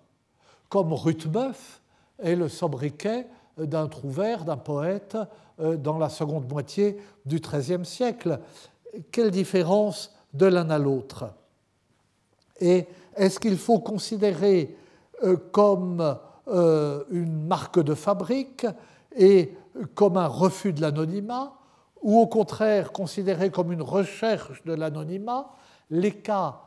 comme 0.68 0.92
Ruthbeuf 0.92 1.80
est 2.18 2.36
le 2.36 2.48
sobriquet 2.48 3.26
d'un 3.58 3.88
trouvère, 3.88 4.44
d'un 4.44 4.56
poète 4.56 5.16
euh, 5.60 5.76
dans 5.76 5.98
la 5.98 6.08
seconde 6.08 6.50
moitié 6.50 6.98
du 7.24 7.40
XIIIe 7.40 7.84
siècle. 7.84 8.40
Quelle 9.10 9.30
différence 9.30 10.14
de 10.34 10.46
l'un 10.46 10.68
à 10.70 10.78
l'autre 10.78 11.30
Et 12.60 12.86
est-ce 13.14 13.40
qu'il 13.40 13.56
faut 13.56 13.78
considérer 13.78 14.76
euh, 15.24 15.36
comme 15.52 16.18
euh, 16.48 17.04
une 17.10 17.46
marque 17.46 17.80
de 17.80 17.94
fabrique 17.94 18.66
et 19.16 19.54
comme 19.94 20.16
un 20.16 20.26
refus 20.26 20.72
de 20.72 20.80
l'anonymat, 20.80 21.54
ou 22.02 22.18
au 22.20 22.26
contraire 22.26 22.92
considérer 22.92 23.50
comme 23.50 23.72
une 23.72 23.82
recherche 23.82 24.62
de 24.64 24.74
l'anonymat 24.74 25.50
Les 25.90 26.12
cas 26.12 26.60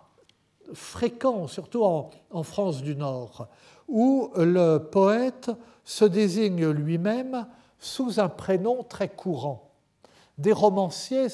fréquents, 0.73 1.47
surtout 1.47 1.83
en 1.83 2.43
France 2.43 2.81
du 2.81 2.95
Nord, 2.95 3.47
où 3.89 4.31
le 4.35 4.77
poète 4.77 5.51
se 5.83 6.05
désigne 6.05 6.67
lui-même 6.67 7.47
sous 7.79 8.19
un 8.19 8.29
prénom 8.29 8.83
très 8.83 9.09
courant. 9.09 9.69
Des 10.37 10.53
romanciers, 10.53 11.27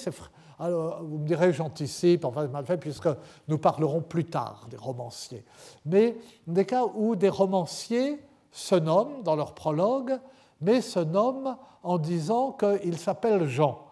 alors, 0.59 1.03
vous 1.03 1.17
me 1.17 1.27
direz, 1.27 1.51
j'anticipe, 1.51 2.23
enfin, 2.23 2.47
mal 2.47 2.65
fait, 2.65 2.77
puisque 2.77 3.09
nous 3.47 3.57
parlerons 3.57 4.01
plus 4.01 4.25
tard 4.25 4.67
des 4.69 4.77
romanciers. 4.77 5.43
Mais 5.85 6.17
des 6.47 6.65
cas 6.65 6.85
où 6.95 7.15
des 7.15 7.29
romanciers 7.29 8.21
se 8.51 8.75
nomment 8.75 9.21
dans 9.23 9.35
leur 9.35 9.53
prologue, 9.53 10.17
mais 10.61 10.79
se 10.79 10.99
nomment 10.99 11.57
en 11.83 11.97
disant 11.97 12.53
qu'ils 12.53 12.97
s'appellent 12.97 13.47
Jean, 13.47 13.85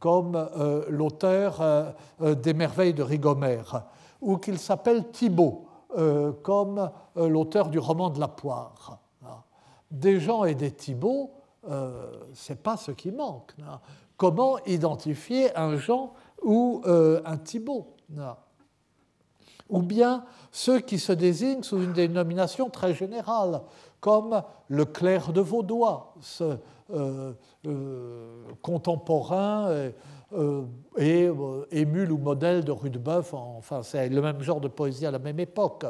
comme 0.00 0.34
euh, 0.34 0.84
l'auteur 0.88 1.60
euh, 1.60 1.90
euh, 2.20 2.34
des 2.34 2.52
Merveilles 2.52 2.94
de 2.94 3.02
Rigomère, 3.04 3.84
ou 4.20 4.38
qu'ils 4.38 4.58
s'appellent 4.58 5.08
Thibaut, 5.12 5.67
comme 6.42 6.90
euh, 7.16 7.28
l'auteur 7.28 7.68
du 7.68 7.78
roman 7.78 8.10
de 8.10 8.20
la 8.20 8.28
poire. 8.28 9.00
Des 9.90 10.20
gens 10.20 10.44
et 10.44 10.54
des 10.54 10.70
Thibauts, 10.70 11.32
euh, 11.68 12.12
ce 12.34 12.52
n'est 12.52 12.58
pas 12.58 12.76
ce 12.76 12.90
qui 12.90 13.10
manque. 13.10 13.54
Comment 14.18 14.58
identifier 14.66 15.56
un 15.56 15.76
Jean 15.76 16.12
ou 16.42 16.82
un 16.84 17.36
Thibaut 17.38 17.94
Ou 19.70 19.82
bien 19.82 20.24
ceux 20.52 20.80
qui 20.80 20.98
se 20.98 21.12
désignent 21.12 21.62
sous 21.62 21.82
une 21.82 21.92
dénomination 21.92 22.68
très 22.68 22.94
générale, 22.94 23.62
comme 24.00 24.42
le 24.68 24.84
clerc 24.84 25.32
de 25.32 25.40
Vaudois, 25.40 26.14
ce 26.20 26.58
contemporain 28.62 29.68
euh, 29.68 29.90
et 29.90 29.94
euh, 30.34 30.66
émule 31.70 32.12
ou 32.12 32.18
modèle 32.18 32.62
de 32.62 32.70
Rudebeuf, 32.70 33.32
enfin 33.32 33.82
c'est 33.82 34.10
le 34.10 34.20
même 34.20 34.42
genre 34.42 34.60
de 34.60 34.68
poésie 34.68 35.06
à 35.06 35.10
la 35.10 35.18
même 35.18 35.40
époque, 35.40 35.86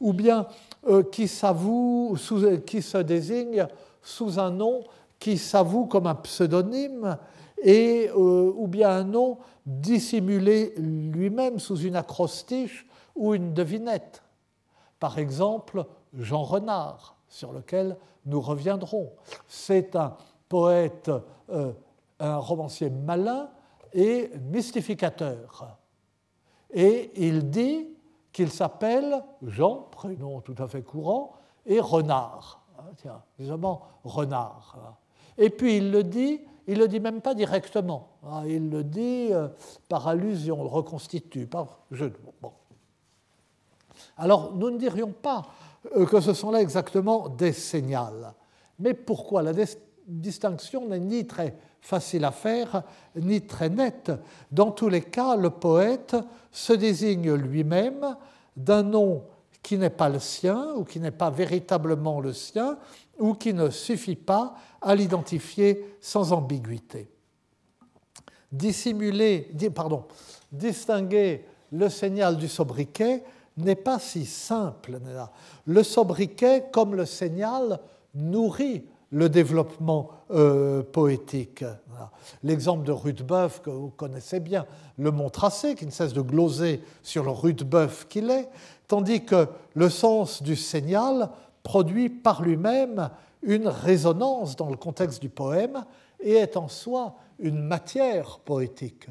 ou 0.00 0.14
bien 0.14 0.46
euh, 0.88 1.02
qui, 1.02 1.28
sous, 1.28 2.16
qui 2.64 2.80
se 2.80 2.98
désigne 2.98 3.66
sous 4.00 4.38
un 4.38 4.50
nom 4.50 4.82
qui 5.18 5.36
s'avoue 5.36 5.84
comme 5.84 6.06
un 6.06 6.14
pseudonyme, 6.14 7.18
et, 7.62 8.10
ou 8.12 8.66
bien 8.66 8.90
un 8.90 9.04
nom 9.04 9.38
dissimulé 9.64 10.74
lui-même 10.76 11.58
sous 11.58 11.78
une 11.78 11.96
acrostiche 11.96 12.86
ou 13.14 13.34
une 13.34 13.54
devinette. 13.54 14.22
Par 15.00 15.18
exemple, 15.18 15.86
Jean 16.14 16.44
Renard, 16.44 17.16
sur 17.28 17.52
lequel 17.52 17.96
nous 18.26 18.40
reviendrons. 18.40 19.10
C'est 19.48 19.96
un 19.96 20.16
poète, 20.50 21.10
un 22.20 22.36
romancier 22.36 22.90
malin 22.90 23.48
et 23.96 24.30
mystificateur. 24.52 25.78
Et 26.70 27.10
il 27.16 27.50
dit 27.50 27.88
qu'il 28.30 28.50
s'appelle 28.50 29.24
Jean, 29.42 29.86
prénom 29.90 30.40
tout 30.42 30.54
à 30.58 30.68
fait 30.68 30.82
courant, 30.82 31.32
et 31.64 31.80
Renard. 31.80 32.62
Ah, 32.78 32.82
tiens, 32.96 33.22
justement, 33.38 33.82
Renard. 34.04 34.98
Et 35.38 35.48
puis 35.48 35.78
il 35.78 35.90
le 35.90 36.04
dit, 36.04 36.40
il 36.66 36.78
le 36.78 36.88
dit 36.88 37.00
même 37.00 37.22
pas 37.22 37.34
directement. 37.34 38.10
Ah, 38.22 38.42
il 38.46 38.68
le 38.68 38.84
dit 38.84 39.28
euh, 39.32 39.48
par 39.88 40.06
allusion, 40.06 40.62
le 40.62 40.68
reconstitue, 40.68 41.46
par 41.46 41.80
jeu. 41.90 42.12
Alors, 44.18 44.54
nous 44.54 44.70
ne 44.70 44.76
dirions 44.76 45.12
pas 45.12 45.42
que 45.94 46.20
ce 46.20 46.34
sont 46.34 46.50
là 46.50 46.60
exactement 46.60 47.30
des 47.30 47.52
signaux. 47.52 48.26
Mais 48.78 48.92
pourquoi 48.92 49.42
La 49.42 49.52
distinction 50.06 50.86
n'est 50.88 51.00
ni 51.00 51.26
très 51.26 51.56
facile 51.80 52.24
à 52.24 52.30
faire, 52.30 52.82
ni 53.16 53.42
très 53.42 53.68
nette. 53.68 54.12
Dans 54.50 54.70
tous 54.70 54.88
les 54.88 55.02
cas, 55.02 55.36
le 55.36 55.50
poète 55.50 56.16
se 56.50 56.72
désigne 56.72 57.32
lui-même 57.34 58.16
d'un 58.56 58.82
nom 58.82 59.24
qui 59.62 59.76
n'est 59.78 59.90
pas 59.90 60.08
le 60.08 60.20
sien 60.20 60.74
ou 60.76 60.84
qui 60.84 61.00
n'est 61.00 61.10
pas 61.10 61.30
véritablement 61.30 62.20
le 62.20 62.32
sien 62.32 62.78
ou 63.18 63.34
qui 63.34 63.52
ne 63.52 63.70
suffit 63.70 64.16
pas 64.16 64.54
à 64.80 64.94
l'identifier 64.94 65.96
sans 66.00 66.32
ambiguïté. 66.32 67.10
Dissimuler, 68.52 69.50
pardon, 69.74 70.04
distinguer 70.52 71.44
le 71.72 71.88
signal 71.88 72.36
du 72.36 72.48
sobriquet 72.48 73.24
n'est 73.56 73.74
pas 73.74 73.98
si 73.98 74.24
simple. 74.24 75.00
Le 75.66 75.82
sobriquet, 75.82 76.66
comme 76.72 76.94
le 76.94 77.06
signal, 77.06 77.80
nourrit 78.14 78.84
le 79.12 79.28
développement 79.28 80.10
euh, 80.30 80.82
poétique. 80.82 81.64
L'exemple 82.42 82.84
de 82.84 82.92
Rudebeuf, 82.92 83.62
que 83.62 83.70
vous 83.70 83.90
connaissez 83.90 84.40
bien, 84.40 84.66
le 84.98 85.10
mont 85.10 85.30
tracé, 85.30 85.74
qui 85.74 85.86
ne 85.86 85.90
cesse 85.90 86.12
de 86.12 86.20
gloser 86.20 86.82
sur 87.02 87.24
le 87.24 87.30
Rudebeuf 87.30 88.08
qu'il 88.08 88.30
est, 88.30 88.48
tandis 88.88 89.24
que 89.24 89.48
le 89.74 89.88
sens 89.88 90.42
du 90.42 90.56
signal 90.56 91.30
produit 91.62 92.08
par 92.08 92.42
lui-même 92.42 93.10
une 93.42 93.68
résonance 93.68 94.56
dans 94.56 94.70
le 94.70 94.76
contexte 94.76 95.22
du 95.22 95.28
poème 95.28 95.84
et 96.20 96.34
est 96.34 96.56
en 96.56 96.68
soi 96.68 97.14
une 97.38 97.62
matière 97.62 98.40
poétique. 98.40 99.06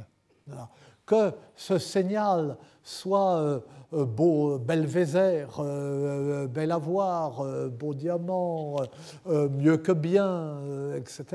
Que 1.06 1.34
ce 1.56 1.78
signal 1.78 2.58
soit 2.86 3.36
euh, 3.38 3.60
euh, 3.94 4.06
beau 4.06 4.58
Belvézère, 4.58 5.58
euh, 5.60 6.48
bel 6.48 6.72
avoir, 6.72 7.44
beau 7.70 7.94
diamant, 7.94 8.78
mieux 9.26 9.78
que 9.78 9.92
bien, 9.92 10.60
etc. 10.96 11.26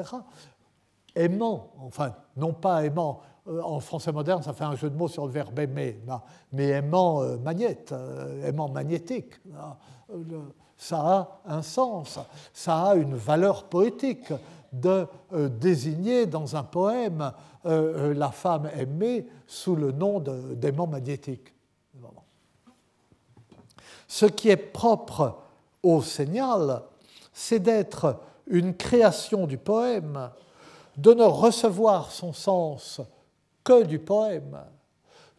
Aimant, 1.15 1.73
enfin, 1.85 2.15
non 2.37 2.53
pas 2.53 2.85
aimant, 2.85 3.21
en 3.47 3.81
français 3.81 4.13
moderne, 4.13 4.43
ça 4.43 4.53
fait 4.53 4.65
un 4.65 4.77
jeu 4.77 4.89
de 4.91 4.97
mots 4.97 5.09
sur 5.09 5.27
le 5.27 5.33
verbe 5.33 5.59
aimer, 5.59 6.01
mais 6.53 6.69
aimant 6.69 7.23
magnète, 7.39 7.93
aimant 8.45 8.69
magnétique. 8.69 9.41
Ça 10.77 10.99
a 10.99 11.41
un 11.47 11.63
sens, 11.63 12.21
ça 12.53 12.85
a 12.85 12.95
une 12.95 13.15
valeur 13.15 13.65
poétique 13.65 14.33
de 14.73 15.07
désigner 15.33 16.27
dans 16.27 16.57
un 16.57 16.63
poème 16.63 17.33
la 17.65 18.31
femme 18.31 18.71
aimée 18.77 19.27
sous 19.47 19.75
le 19.75 19.93
nom 19.93 20.21
d'aimant 20.21 20.87
magnétique. 20.87 21.53
Ce 24.07 24.27
qui 24.27 24.49
est 24.49 24.57
propre 24.57 25.39
au 25.83 26.03
signal, 26.03 26.83
c'est 27.33 27.61
d'être 27.61 28.21
une 28.47 28.75
création 28.75 29.47
du 29.47 29.57
poème, 29.57 30.31
de 30.97 31.15
ne 31.15 31.25
recevoir 31.25 32.11
son 32.11 32.33
sens 32.33 33.01
que 33.63 33.85
du 33.85 33.99
poème, 33.99 34.59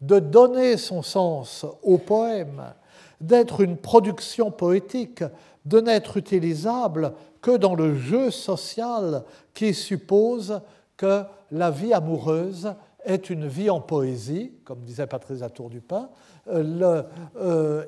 de 0.00 0.18
donner 0.18 0.76
son 0.78 1.02
sens 1.02 1.66
au 1.82 1.98
poème, 1.98 2.72
d'être 3.20 3.60
une 3.60 3.76
production 3.76 4.50
poétique, 4.50 5.22
de 5.64 5.80
n'être 5.80 6.16
utilisable 6.16 7.12
que 7.42 7.56
dans 7.56 7.74
le 7.74 7.96
jeu 7.96 8.30
social 8.30 9.24
qui 9.52 9.74
suppose 9.74 10.60
que 10.96 11.24
la 11.50 11.70
vie 11.70 11.92
amoureuse 11.92 12.72
est 13.04 13.28
une 13.28 13.48
vie 13.48 13.68
en 13.68 13.80
poésie, 13.80 14.52
comme 14.64 14.80
disait 14.80 15.08
Patrice 15.08 15.40
Latour 15.40 15.68
du 15.68 15.80
Pin, 15.80 16.08
euh, 16.48 17.02
euh, 17.36 17.84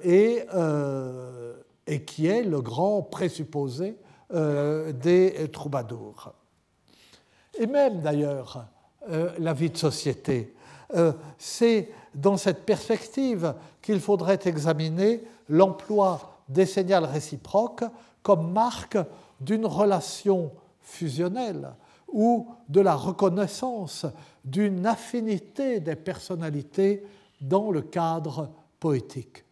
euh, 0.54 1.54
et, 1.86 2.04
qui 2.04 2.26
est 2.26 2.42
le 2.42 2.60
grand 2.60 3.02
présupposé 3.02 3.96
des 4.32 5.48
troubadours. 5.52 6.32
Et 7.56 7.66
même 7.66 8.00
d'ailleurs, 8.00 8.66
la 9.38 9.52
vie 9.52 9.70
de 9.70 9.76
société, 9.76 10.56
c'est 11.38 11.90
dans 12.14 12.36
cette 12.36 12.64
perspective 12.64 13.54
qu'il 13.80 14.00
faudrait 14.00 14.40
examiner 14.46 15.22
l'emploi 15.48 16.40
des 16.48 16.66
signaux 16.66 17.06
réciproques 17.06 17.84
comme 18.22 18.50
marque 18.50 18.98
d'une 19.44 19.66
relation 19.66 20.52
fusionnelle 20.80 21.74
ou 22.08 22.48
de 22.68 22.80
la 22.80 22.94
reconnaissance 22.94 24.06
d'une 24.44 24.86
affinité 24.86 25.80
des 25.80 25.96
personnalités 25.96 27.04
dans 27.40 27.70
le 27.70 27.82
cadre 27.82 28.50
poétique. 28.78 29.44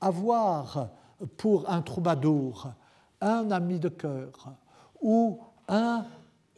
Avoir 0.00 0.90
pour 1.36 1.68
un 1.68 1.82
troubadour 1.82 2.68
un 3.20 3.50
ami 3.50 3.78
de 3.78 3.88
cœur 3.88 4.54
ou 5.00 5.40
un 5.68 6.04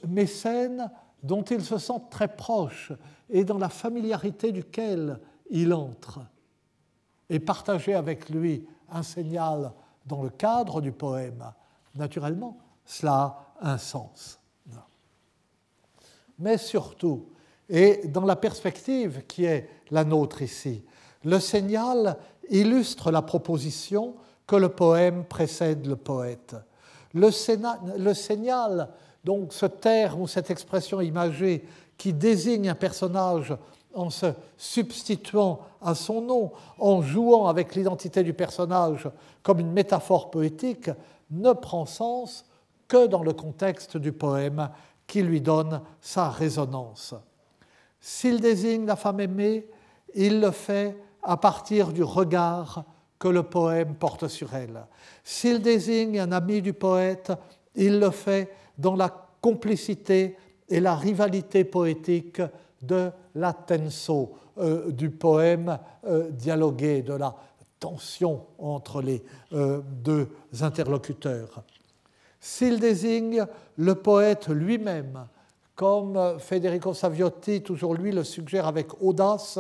mécène 0.06 0.90
dont 1.22 1.42
il 1.42 1.62
se 1.62 1.78
sent 1.78 2.00
très 2.10 2.28
proche 2.28 2.92
et 3.28 3.44
dans 3.44 3.58
la 3.58 3.68
familiarité 3.68 4.52
duquel 4.52 5.20
il 5.50 5.72
entre, 5.74 6.20
et 7.28 7.38
partager 7.38 7.94
avec 7.94 8.28
lui 8.28 8.66
un 8.90 9.02
signal 9.02 9.72
dans 10.06 10.22
le 10.22 10.30
cadre 10.30 10.80
du 10.80 10.92
poème, 10.92 11.52
naturellement, 11.94 12.59
cela 12.85 13.55
a 13.61 13.72
un 13.72 13.79
sens. 13.79 14.38
Mais 16.38 16.57
surtout, 16.57 17.26
et 17.68 18.00
dans 18.07 18.24
la 18.24 18.37
perspective 18.37 19.24
qui 19.29 19.44
est 19.44 19.68
la 19.90 20.05
nôtre 20.05 20.42
ici, 20.42 20.83
le 21.24 21.38
signal 21.38 22.16
illustre 22.48 23.11
la 23.11 23.22
proposition 23.22 24.14
que 24.46 24.57
le 24.57 24.70
poème 24.70 25.24
précède 25.24 25.87
le 25.87 25.96
poète. 25.96 26.57
Le, 27.14 27.31
signal, 27.31 28.88
donc 29.24 29.53
ce 29.53 29.66
terme 29.66 30.22
ou 30.22 30.26
cette 30.26 30.50
expression 30.50 31.00
imagée 31.00 31.64
qui 31.96 32.12
désigne 32.12 32.68
un 32.68 32.74
personnage 32.74 33.55
en 33.94 34.11
se 34.11 34.26
substituant 34.57 35.61
à 35.83 35.94
son 35.94 36.22
nom, 36.22 36.53
en 36.79 37.03
jouant 37.03 37.46
avec 37.46 37.74
l'identité 37.74 38.22
du 38.22 38.33
personnage 38.33 39.09
comme 39.42 39.61
une 39.61 39.72
métaphore 39.72 40.31
poétique, 40.31 40.90
ne 41.31 41.53
prend 41.53 41.87
sens 41.87 42.45
que 42.88 43.07
dans 43.07 43.23
le 43.23 43.33
contexte 43.33 43.97
du 43.97 44.12
poème 44.12 44.71
qui 45.07 45.23
lui 45.23 45.40
donne 45.40 45.81
sa 46.01 46.31
résonance. 46.31 47.14
S'il 48.01 48.40
désigne 48.40 48.87
la 48.87 48.97
femme 48.97 49.21
aimée, 49.21 49.66
il 50.14 50.40
le 50.40 50.51
fait 50.51 50.97
à 51.23 51.37
partir 51.37 51.93
du 51.93 52.03
regard 52.03 52.85
que 53.19 53.29
le 53.29 53.43
poème 53.43 53.95
porte 53.95 54.29
sur 54.29 54.55
elle. 54.55 54.87
S'il 55.23 55.61
désigne 55.61 56.19
un 56.19 56.33
ami 56.33 56.62
du 56.62 56.73
poète, 56.73 57.33
il 57.75 58.01
le 58.01 58.11
fait 58.11 58.51
dans 58.79 58.97
la 58.97 59.11
complicité 59.40 60.37
et 60.69 60.81
la 60.81 60.95
rivalité 60.95 61.64
poétique 61.64 62.40
de 62.81 63.11
la 63.35 63.53
tenso, 63.53 64.33
euh, 64.59 64.90
du 64.90 65.11
poème 65.11 65.79
euh, 66.07 66.31
dialogué, 66.31 67.03
de 67.03 67.12
la 67.12 67.35
tension 67.81 68.47
entre 68.59 69.03
les 69.03 69.23
euh, 69.53 69.81
deux 70.05 70.29
interlocuteurs. 70.61 71.64
S'il 72.38 72.79
désigne 72.79 73.45
le 73.77 73.95
poète 73.95 74.49
lui-même, 74.49 75.27
comme 75.75 76.38
Federico 76.38 76.93
Saviotti, 76.93 77.62
toujours 77.62 77.95
lui, 77.95 78.12
le 78.12 78.23
suggère 78.23 78.66
avec 78.66 79.03
audace, 79.03 79.59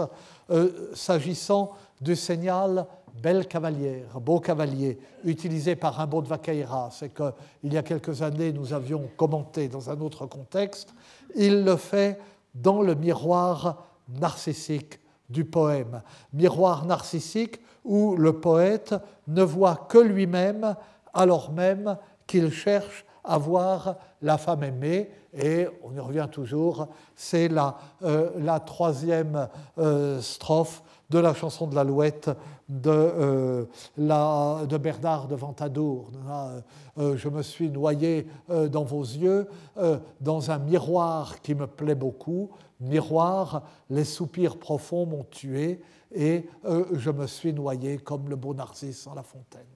euh, 0.50 0.90
s'agissant 0.94 1.72
du 2.00 2.14
signal 2.14 2.86
belle 3.22 3.46
cavalière, 3.46 4.20
beau 4.20 4.40
cavalier, 4.40 4.98
utilisé 5.24 5.76
par 5.76 5.98
un 6.00 6.06
de 6.06 6.28
Vaqueira. 6.28 6.90
C'est 6.92 7.12
qu'il 7.14 7.72
y 7.72 7.76
a 7.76 7.82
quelques 7.82 8.22
années, 8.22 8.52
nous 8.52 8.72
avions 8.72 9.08
commenté 9.16 9.68
dans 9.68 9.90
un 9.90 10.00
autre 10.00 10.26
contexte. 10.26 10.94
Il 11.34 11.64
le 11.64 11.76
fait 11.76 12.18
dans 12.54 12.82
le 12.82 12.94
miroir 12.94 13.86
narcissique 14.08 14.98
du 15.30 15.44
poème. 15.44 16.02
Miroir 16.32 16.84
narcissique 16.84 17.60
où 17.84 18.16
le 18.16 18.34
poète 18.40 18.94
ne 19.26 19.42
voit 19.42 19.86
que 19.88 19.98
lui-même 19.98 20.76
alors 21.14 21.52
même 21.52 21.96
qu'il 22.26 22.50
cherche 22.50 23.04
à 23.24 23.38
voir 23.38 23.96
la 24.22 24.38
femme 24.38 24.62
aimée 24.62 25.10
et 25.32 25.68
on 25.84 25.94
y 25.94 26.00
revient 26.00 26.26
toujours, 26.30 26.88
c'est 27.14 27.48
la, 27.48 27.76
euh, 28.02 28.58
troisième 28.66 29.48
euh, 29.78 30.20
strophe 30.20 30.82
de 31.10 31.18
la 31.18 31.34
chanson 31.34 31.66
de 31.66 31.74
l'Alouette 31.74 32.30
de, 32.68 32.90
euh, 32.90 33.64
de 34.66 34.76
Bernard 34.76 35.28
de 35.28 35.34
Ventadour. 35.34 36.10
je 36.96 37.28
me 37.28 37.42
suis 37.42 37.68
noyé 37.68 38.28
dans 38.70 38.84
vos 38.84 39.02
yeux, 39.02 39.48
dans 40.20 40.50
un 40.52 40.58
miroir 40.58 41.40
qui 41.40 41.56
me 41.56 41.66
plaît 41.66 41.96
beaucoup. 41.96 42.50
Miroir, 42.80 43.62
les 43.90 44.04
soupirs 44.04 44.58
profonds 44.58 45.06
m'ont 45.06 45.24
tué 45.24 45.80
et 46.12 46.48
je 46.92 47.10
me 47.10 47.26
suis 47.26 47.52
noyé 47.52 47.98
comme 47.98 48.28
le 48.28 48.36
beau 48.36 48.54
narcisse 48.54 49.06
en 49.06 49.14
la 49.14 49.22
fontaine. 49.22 49.66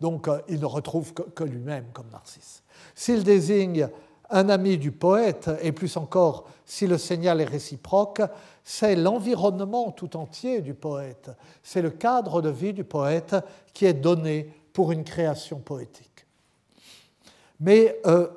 donc, 0.00 0.28
il 0.48 0.60
ne 0.60 0.66
retrouve 0.66 1.12
que 1.12 1.44
lui-même 1.44 1.86
comme 1.92 2.08
narcisse. 2.10 2.62
S'il 2.94 3.24
désigne 3.24 3.88
un 4.32 4.48
ami 4.48 4.78
du 4.78 4.90
poète, 4.90 5.50
et 5.60 5.72
plus 5.72 5.96
encore 5.96 6.48
si 6.64 6.86
le 6.86 6.96
signal 6.98 7.40
est 7.40 7.44
réciproque, 7.46 8.22
c'est 8.64 8.96
l'environnement 8.96 9.92
tout 9.92 10.16
entier 10.16 10.62
du 10.62 10.74
poète, 10.74 11.30
c'est 11.62 11.82
le 11.82 11.90
cadre 11.90 12.40
de 12.40 12.48
vie 12.48 12.72
du 12.72 12.82
poète 12.82 13.36
qui 13.74 13.84
est 13.84 13.94
donné 13.94 14.48
pour 14.72 14.90
une 14.90 15.04
création 15.04 15.58
poétique. 15.58 16.26
Mais 17.60 18.00
euh, 18.06 18.28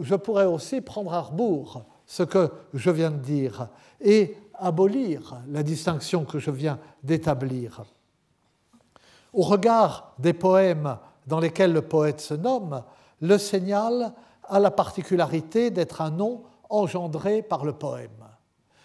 je 0.00 0.14
pourrais 0.14 0.46
aussi 0.46 0.80
prendre 0.80 1.12
à 1.12 1.20
rebours 1.20 1.82
ce 2.06 2.22
que 2.22 2.50
je 2.74 2.90
viens 2.90 3.10
de 3.10 3.18
dire 3.18 3.68
et 4.00 4.36
abolir 4.54 5.42
la 5.48 5.62
distinction 5.62 6.24
que 6.24 6.38
je 6.38 6.50
viens 6.50 6.78
d'établir. 7.02 7.84
Au 9.32 9.42
regard 9.42 10.14
des 10.18 10.32
poèmes 10.32 10.98
dans 11.26 11.40
lesquels 11.40 11.72
le 11.72 11.82
poète 11.82 12.20
se 12.20 12.34
nomme, 12.34 12.82
le 13.20 13.38
signal 13.38 14.14
a 14.44 14.60
la 14.60 14.70
particularité 14.70 15.70
d'être 15.70 16.00
un 16.00 16.10
nom 16.10 16.44
engendré 16.70 17.42
par 17.42 17.64
le 17.64 17.72
poème. 17.72 18.10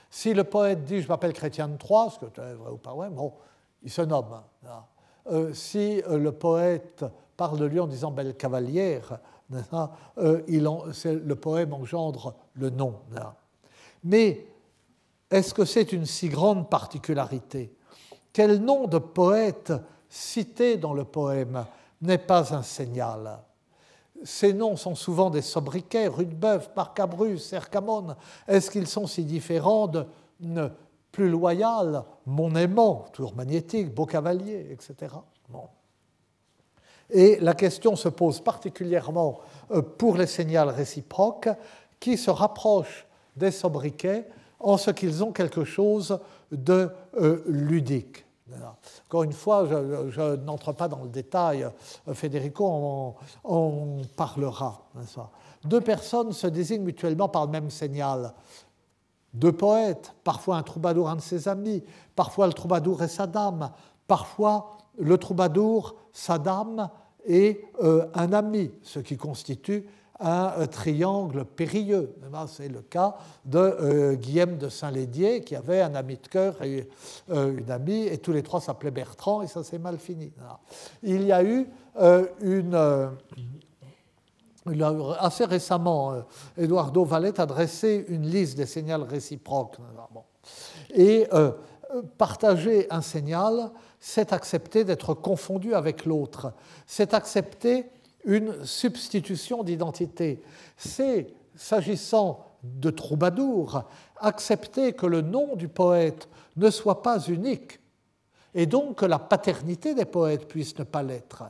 Si 0.10 0.34
le 0.34 0.44
poète 0.44 0.84
dit 0.84 1.02
je 1.02 1.08
m'appelle 1.08 1.34
Chrétien 1.34 1.68
de 1.68 1.78
Troyes, 1.78 2.10
ce 2.10 2.20
que 2.20 2.26
tu 2.26 2.42
vrai 2.42 2.72
ou 2.72 2.78
pas 2.78 2.94
bon, 2.94 3.34
il 3.84 3.90
se 3.90 4.02
nomme. 4.02 4.42
Euh, 5.32 5.54
si 5.54 6.02
le 6.10 6.32
poète 6.32 7.06
parle 7.38 7.60
de 7.60 7.66
lui 7.66 7.80
en 7.80 7.88
disant 7.88 8.12
belle 8.12 8.36
cavalière, 8.36 9.20
euh, 10.18 10.42
le 10.48 11.34
poème 11.34 11.74
engendre 11.74 12.36
le 12.54 12.70
nom. 12.70 12.96
Mais 14.04 14.46
est-ce 15.30 15.54
que 15.54 15.66
c'est 15.66 15.94
une 15.94 16.06
si 16.06 16.30
grande 16.30 16.70
particularité? 16.70 17.74
Quel 18.34 18.58
nom 18.58 18.88
de 18.88 18.98
poète 18.98 19.74
cité 20.10 20.78
dans 20.78 20.94
le 20.94 21.04
poème 21.04 21.66
n'est 22.02 22.18
pas 22.18 22.54
un 22.54 22.64
signal 22.64 23.40
Ces 24.24 24.54
noms 24.54 24.76
sont 24.76 24.96
souvent 24.96 25.30
des 25.30 25.42
sobriquets, 25.42 26.08
Rudebeuf, 26.08 26.70
Marcabrus, 26.76 27.44
Cercamone. 27.44 28.16
Est-ce 28.48 28.72
qu'ils 28.72 28.88
sont 28.88 29.08
si 29.08 29.24
différents 29.24 29.88
de 29.88 30.06
plus 31.12 31.30
loyal, 31.30 32.04
mon 32.26 32.56
aimant, 32.56 33.06
toujours 33.14 33.36
magnétique, 33.36 33.94
beau 33.94 34.06
cavalier, 34.06 34.70
etc. 34.72 35.14
Et 37.12 37.38
la 37.42 37.54
question 37.54 37.96
se 37.96 38.10
pose 38.10 38.40
particulièrement 38.40 39.40
euh, 39.72 39.82
pour 39.82 40.16
les 40.16 40.28
signaux 40.28 40.68
réciproques 40.68 41.50
qui 42.00 42.18
se 42.18 42.32
rapprochent 42.32 43.06
des 43.36 43.52
sobriquets 43.52 44.28
en 44.60 44.78
ce 44.78 44.92
qu'ils 44.92 45.24
ont 45.24 45.32
quelque 45.32 45.66
chose 45.66 46.20
de 46.52 46.90
euh, 47.20 47.44
ludique. 47.48 48.26
Encore 49.08 49.24
une 49.24 49.32
fois, 49.32 49.66
je, 49.66 50.36
n'entre 50.38 50.74
pas 50.74 50.88
dans 50.88 51.04
le 51.04 51.10
détail, 51.10 51.64
euh, 51.64 52.14
Federico 52.14 52.66
en, 52.66 53.16
en 53.44 54.02
parlera. 54.16 54.82
Deux 55.64 55.82
personnes 55.82 56.34
se 56.34 56.48
désignent 56.48 56.84
mutuellement 56.84 57.30
par 57.30 57.46
le 57.46 57.52
même 57.52 57.70
signal. 57.70 58.34
Deux 59.34 59.54
poètes, 59.54 60.14
parfois 60.24 60.58
un 60.58 60.64
troubadour, 60.64 61.10
un 61.10 61.16
de 61.16 61.22
ses 61.22 61.48
amis, 61.48 61.84
parfois 62.16 62.48
le 62.48 62.54
troubadour 62.54 63.04
et 63.04 63.08
sa 63.08 63.28
dame, 63.28 63.72
parfois 64.08 64.72
le 64.98 65.18
troubadour, 65.18 65.96
sa 66.12 66.38
dame 66.38 66.90
et 67.26 67.66
euh, 67.82 68.06
un 68.14 68.34
ami, 68.34 68.72
ce 68.84 69.00
qui 69.00 69.18
constitue 69.18 69.86
un 70.24 70.68
triangle 70.68 71.46
périlleux. 71.46 72.14
C'est 72.48 72.68
le 72.68 72.82
cas 72.82 73.16
de 73.44 73.58
euh, 73.58 74.14
Guillaume 74.14 74.60
de 74.60 74.70
Saint-Lédier, 74.70 75.42
qui 75.42 75.56
avait 75.56 75.82
un 75.82 75.96
ami 75.96 76.18
de 76.18 76.28
cœur 76.28 76.62
et 76.62 76.88
euh, 77.32 77.58
une 77.58 77.72
amie, 77.72 78.04
et 78.04 78.20
tous 78.20 78.32
les 78.32 78.44
trois 78.44 78.62
s'appelaient 78.62 78.92
Bertrand, 78.92 79.42
et 79.42 79.48
ça 79.48 79.64
s'est 79.64 79.80
mal 79.80 79.98
fini. 79.98 80.32
Il 81.02 81.24
y 81.24 81.32
a 81.32 81.44
eu 81.44 81.66
une. 82.44 82.76
assez 85.20 85.46
récemment, 85.46 86.14
Eduardo 86.56 87.04
Valette 87.04 87.40
a 87.40 87.48
dressé 87.48 88.06
une 88.08 88.28
liste 88.28 88.58
des 88.58 88.68
signaux 88.68 89.04
réciproques. 89.04 89.78
Et 90.94 91.28
partager 92.18 92.86
un 92.92 93.02
signal, 93.02 93.72
c'est 94.02 94.34
accepter 94.34 94.84
d'être 94.84 95.14
confondu 95.14 95.76
avec 95.76 96.06
l'autre, 96.06 96.54
c'est 96.88 97.14
accepter 97.14 97.86
une 98.26 98.66
substitution 98.66 99.64
d'identité. 99.64 100.42
C'est, 100.76 101.28
s'agissant 101.56 102.44
de 102.64 102.90
troubadour, 102.90 103.84
accepter 104.18 104.94
que 104.94 105.06
le 105.06 105.22
nom 105.22 105.56
du 105.56 105.68
poète 105.68 106.28
ne 106.58 106.70
soit 106.70 107.04
pas 107.04 107.20
unique 107.20 107.80
et 108.54 108.66
donc 108.66 108.98
que 108.98 109.06
la 109.06 109.20
paternité 109.20 109.94
des 109.94 110.06
poètes 110.06 110.48
puisse 110.48 110.78
ne 110.80 110.84
pas 110.84 111.04
l'être. 111.04 111.44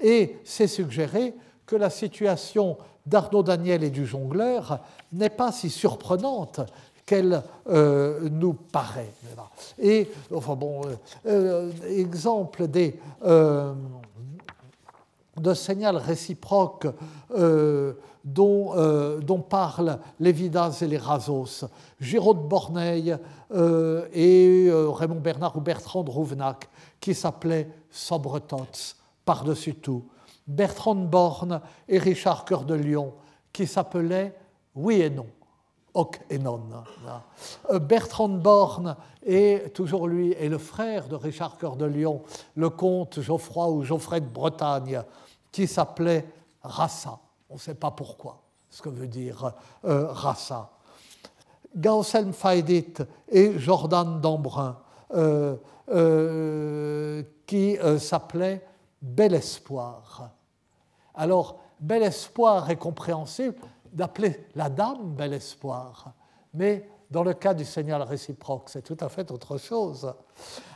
Et 0.00 0.38
c'est 0.44 0.68
suggérer 0.68 1.34
que 1.66 1.76
la 1.76 1.90
situation 1.90 2.78
d'Arnaud 3.04 3.42
Daniel 3.42 3.82
et 3.84 3.90
du 3.90 4.06
jongleur 4.06 4.80
n'est 5.12 5.30
pas 5.30 5.52
si 5.52 5.70
surprenante 5.70 6.60
qu'elle 7.06 7.40
euh, 7.68 8.28
nous 8.28 8.52
paraît. 8.52 9.12
Et, 9.78 10.10
enfin 10.34 10.56
bon, 10.56 10.82
euh, 10.84 10.96
euh, 11.26 11.72
exemple 11.88 12.66
des, 12.66 12.98
de 15.36 15.54
signal 15.54 15.96
réciproque 15.98 16.88
dont, 18.24 18.72
dont, 19.20 19.40
parlent 19.40 19.98
les 20.18 20.32
Vidas 20.32 20.78
et 20.82 20.88
les 20.88 20.98
Razos, 20.98 21.66
Giraud 22.00 22.34
de 22.34 22.40
Borneille 22.40 23.16
et 24.12 24.68
Raymond 24.72 25.20
Bernard 25.20 25.56
ou 25.56 25.60
Bertrand 25.60 26.02
de 26.02 26.10
Rouvenac, 26.10 26.68
qui 27.00 27.14
s'appelait 27.14 27.68
Sobretots, 27.90 28.96
par-dessus 29.24 29.76
tout. 29.76 30.04
Bertrand 30.46 30.94
de 30.94 31.06
Borne 31.06 31.60
et 31.88 31.98
Richard 31.98 32.44
Cœur 32.44 32.64
de 32.64 32.74
Lion, 32.74 33.12
qui 33.52 33.66
s'appelait 33.66 34.34
Oui 34.74 35.02
et 35.02 35.10
non 35.10 35.26
hoc 35.96 36.20
et. 36.30 36.38
Euh, 37.70 37.78
Bertrand 37.78 38.28
Borne 38.28 38.96
est 39.24 39.74
toujours 39.74 40.06
lui 40.06 40.32
est 40.32 40.48
le 40.48 40.58
frère 40.58 41.08
de 41.08 41.16
Richard 41.16 41.56
Cœur 41.56 41.76
de 41.76 41.86
Lion, 41.86 42.22
le 42.54 42.70
comte 42.70 43.20
Geoffroy 43.20 43.68
ou 43.70 43.82
Geoffrey 43.82 44.20
de 44.20 44.28
Bretagne, 44.28 45.02
qui 45.50 45.66
s'appelait 45.66 46.26
Rassa. 46.62 47.18
On 47.48 47.54
ne 47.54 47.58
sait 47.58 47.74
pas 47.74 47.90
pourquoi, 47.90 48.42
ce 48.70 48.82
que 48.82 48.90
veut 48.90 49.08
dire 49.08 49.52
euh, 49.84 50.08
Rassa. 50.12 50.70
Gauselm 51.74 52.32
Faidit 52.32 52.94
et 53.28 53.58
Jordan 53.58 54.20
d'Embrun, 54.20 54.78
euh, 55.14 55.56
qui 57.46 57.76
s'appelait 57.98 58.66
Bel 59.00 59.34
Espoir. 59.34 60.30
Alors, 61.14 61.58
Bel 61.78 62.02
Espoir 62.02 62.70
est 62.70 62.76
compréhensible 62.76 63.58
d'appeler 63.96 64.46
la 64.54 64.68
dame 64.68 65.14
bel 65.16 65.32
espoir. 65.32 66.12
Mais 66.54 66.88
dans 67.10 67.22
le 67.22 67.34
cas 67.34 67.54
du 67.54 67.64
signal 67.64 68.02
réciproque, 68.02 68.68
c'est 68.68 68.82
tout 68.82 68.96
à 69.00 69.08
fait 69.08 69.30
autre 69.30 69.58
chose. 69.58 70.12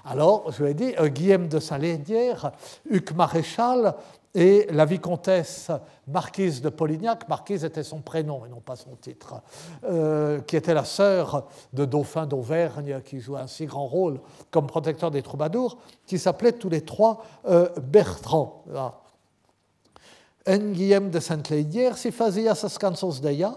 Alors, 0.04 0.50
je 0.52 0.64
l'ai 0.64 0.74
dit, 0.74 0.94
euh, 0.98 1.08
Guillaume 1.08 1.48
de 1.48 1.58
Saint-Lédière, 1.58 2.52
Hugues 2.88 3.14
Maréchal 3.14 3.94
et 4.34 4.66
la 4.70 4.84
vicomtesse 4.84 5.70
marquise 6.06 6.62
de 6.62 6.68
Polignac, 6.68 7.28
marquise 7.28 7.64
était 7.64 7.82
son 7.82 8.00
prénom 8.00 8.46
et 8.46 8.48
non 8.48 8.60
pas 8.60 8.76
son 8.76 8.94
titre, 8.94 9.42
euh, 9.84 10.40
qui 10.40 10.56
était 10.56 10.74
la 10.74 10.84
sœur 10.84 11.48
de 11.72 11.84
Dauphin 11.84 12.26
d'Auvergne, 12.26 13.02
qui 13.04 13.20
jouait 13.20 13.40
un 13.40 13.48
si 13.48 13.66
grand 13.66 13.86
rôle 13.86 14.20
comme 14.52 14.68
protecteur 14.68 15.10
des 15.10 15.22
troubadours, 15.22 15.78
qui 16.06 16.18
s'appelaient 16.18 16.52
tous 16.52 16.68
les 16.68 16.82
trois 16.82 17.24
euh, 17.48 17.68
Bertrand 17.82 18.64
en 20.46 20.72
Guillaume 20.72 21.10
de 21.10 21.20
Saint-Lédière 21.20 21.98
si 21.98 22.10
fazia 22.10 22.54
sas 22.54 22.78
cançons 22.78 23.20
deia, 23.20 23.54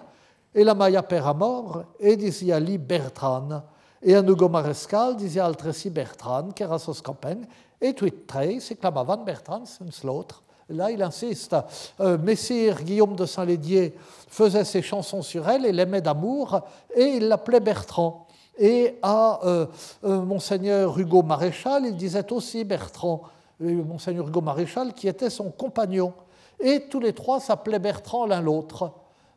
e 0.53 0.63
la 0.63 0.75
maia 0.75 1.01
per 1.01 1.25
amor, 1.25 1.95
e 1.99 2.15
dizia 2.15 2.59
li 2.59 2.77
Bertran, 2.77 3.63
e 3.99 4.13
en 4.13 4.27
Hugo 4.27 4.49
Marescal 4.49 5.15
dizia 5.15 5.45
altresi 5.45 5.89
Bertran, 5.89 6.51
qui 6.51 6.63
era 6.63 6.77
sos 6.77 7.01
copain, 7.01 7.41
et 7.81 7.93
tuit 7.93 8.27
trei 8.27 8.59
s'exclamavan 8.59 9.23
Bertran 9.25 9.65
sens 9.65 10.03
l'autre. 10.03 10.43
Là, 10.69 10.89
il 10.89 11.01
insiste. 11.01 11.55
Euh, 11.99 12.17
Messire 12.17 12.83
Guillaume 12.83 13.15
de 13.15 13.25
Saint-Lédier 13.25 13.93
faisait 14.29 14.63
ses 14.63 14.81
chansons 14.81 15.21
sur 15.21 15.49
elle 15.49 15.65
et 15.65 15.73
l'aimait 15.73 16.01
d'amour, 16.01 16.61
et 16.95 17.03
il 17.03 17.27
l'appelait 17.27 17.59
Bertrand. 17.59 18.27
Et 18.57 18.97
à 19.01 19.41
euh, 19.43 19.65
euh, 20.05 20.21
Monseigneur 20.21 20.97
Hugo 20.97 21.21
Maréchal, 21.21 21.85
il 21.85 21.97
disait 21.97 22.31
aussi 22.31 22.63
Bertrand, 22.63 23.23
Monseigneur 23.59 24.27
Hugo 24.27 24.41
Maréchal, 24.41 24.93
qui 24.93 25.07
était 25.07 25.29
son 25.29 25.51
compagnon 25.51 26.13
et 26.59 26.87
tous 26.89 26.99
les 26.99 27.13
trois 27.13 27.39
s'appelaient 27.39 27.79
Bertrand 27.79 28.25
l'un 28.25 28.41
l'autre. 28.41 28.93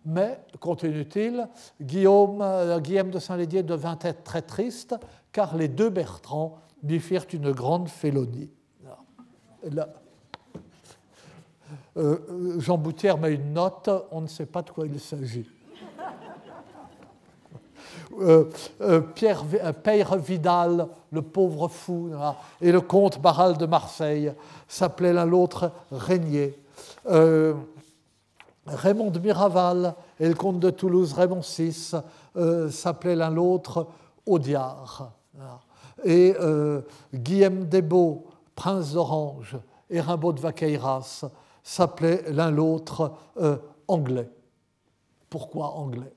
Mais, 0.06 0.38
continue-t-il, 0.60 1.48
Guillaume, 1.82 2.40
euh, 2.40 2.78
Guillaume 2.78 3.10
de 3.10 3.18
Saint-Lédier 3.18 3.64
devint 3.64 3.98
être 4.02 4.22
très 4.22 4.42
triste, 4.42 4.94
car 5.32 5.56
les 5.56 5.66
deux 5.66 5.90
Bertrand 5.90 6.58
lui 6.84 7.00
firent 7.00 7.26
une 7.32 7.50
grande 7.50 7.88
félonie. 7.88 8.48
Euh, 11.96 12.60
Jean 12.60 12.78
Boutière 12.78 13.18
met 13.18 13.34
une 13.34 13.52
note, 13.52 13.90
on 14.12 14.20
ne 14.20 14.28
sait 14.28 14.46
pas 14.46 14.62
de 14.62 14.70
quoi 14.70 14.86
il 14.86 15.00
s'agit. 15.00 15.50
Euh, 18.18 19.00
Pierre 19.14 19.44
Peyre 19.82 20.16
Vidal, 20.16 20.88
le 21.10 21.22
pauvre 21.22 21.68
fou, 21.68 22.12
et 22.60 22.70
le 22.70 22.80
comte 22.80 23.20
Barral 23.20 23.58
de 23.58 23.66
Marseille 23.66 24.32
s'appelaient 24.68 25.12
l'un 25.12 25.26
l'autre 25.26 25.72
Régnier. 25.90 26.56
Euh, 27.08 27.54
Raymond 28.66 29.10
de 29.10 29.20
Miraval 29.20 29.94
et 30.18 30.28
le 30.28 30.34
comte 30.34 30.58
de 30.58 30.70
Toulouse 30.70 31.12
Raymond 31.12 31.40
VI 31.40 31.92
s'appelaient 32.70 33.14
l'un 33.14 33.30
l'autre 33.30 33.86
Audiard. 34.26 35.12
Et 36.04 36.34
Guillaume 37.14 37.66
Desbeaux, 37.66 38.26
prince 38.56 38.94
d'Orange, 38.94 39.56
et 39.88 40.00
Rimbaud 40.00 40.32
de 40.32 40.40
Vaqueiras 40.40 41.26
s'appelaient 41.62 42.24
l'un 42.32 42.50
l'autre 42.50 43.12
anglais. 43.86 44.28
Pourquoi 45.30 45.68
anglais? 45.76 46.12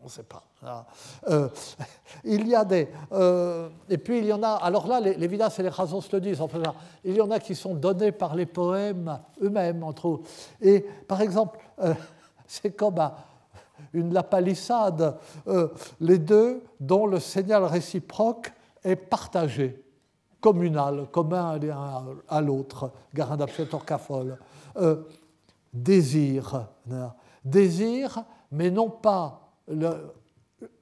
On 0.00 0.04
ne 0.04 0.10
sait 0.10 0.22
pas. 0.22 0.47
Euh, 0.64 1.48
il 2.24 2.48
y 2.48 2.54
a 2.54 2.64
des. 2.64 2.88
Euh, 3.12 3.68
et 3.88 3.98
puis 3.98 4.18
il 4.18 4.26
y 4.26 4.32
en 4.32 4.42
a. 4.42 4.54
Alors 4.54 4.86
là, 4.86 5.00
les, 5.00 5.26
Vidas 5.26 5.54
et 5.58 5.62
les 5.62 5.68
Razons 5.68 6.00
le 6.12 6.20
disent. 6.20 6.40
Enfin, 6.40 6.60
il 7.04 7.14
y 7.14 7.20
en 7.20 7.30
a 7.30 7.38
qui 7.38 7.54
sont 7.54 7.74
donnés 7.74 8.12
par 8.12 8.34
les 8.34 8.46
poèmes 8.46 9.18
eux-mêmes, 9.40 9.82
entre 9.84 10.06
autres. 10.06 10.30
Et 10.60 10.80
par 11.06 11.20
exemple, 11.20 11.58
euh, 11.80 11.94
c'est 12.46 12.72
comme 12.72 12.98
une 13.92 14.12
la 14.12 14.24
palissade, 14.24 15.16
les 16.00 16.18
deux 16.18 16.62
dont 16.80 17.06
le 17.06 17.20
signal 17.20 17.64
réciproque 17.64 18.52
est 18.82 18.96
partagé, 18.96 19.82
communal, 20.40 21.06
commun 21.12 21.58
à, 22.28 22.40
l'autre. 22.40 22.90
Garin 23.14 23.36
Torcafol. 23.36 24.36
désir. 25.72 26.66
Désir, 27.44 28.24
mais 28.50 28.70
non 28.70 28.90
pas 28.90 29.48
le, 29.68 30.12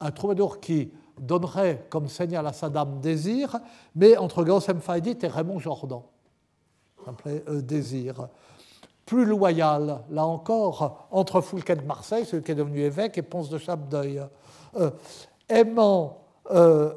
un 0.00 0.10
troubadour 0.10 0.60
qui 0.60 0.92
donnerait 1.18 1.86
comme 1.90 2.08
signal 2.08 2.46
à 2.46 2.52
sa 2.52 2.68
dame 2.68 3.00
désir, 3.00 3.58
mais 3.94 4.16
entre 4.16 4.44
Gaussem 4.44 4.80
Faidit 4.80 5.18
et 5.22 5.28
Raymond 5.28 5.58
Jordan. 5.58 6.02
Euh, 7.26 7.60
désir. 7.62 8.28
Plus 9.04 9.24
loyal, 9.24 10.02
là 10.10 10.26
encore, 10.26 11.06
entre 11.12 11.40
Foulquet 11.40 11.76
de 11.76 11.82
Marseille, 11.82 12.24
celui 12.24 12.42
qui 12.42 12.52
est 12.52 12.56
devenu 12.56 12.80
évêque, 12.80 13.16
et 13.18 13.22
Ponce 13.22 13.48
de 13.48 13.58
Chapdeuil. 13.58 14.20
Euh, 14.76 14.90
aimant 15.48 16.24
euh, 16.50 16.92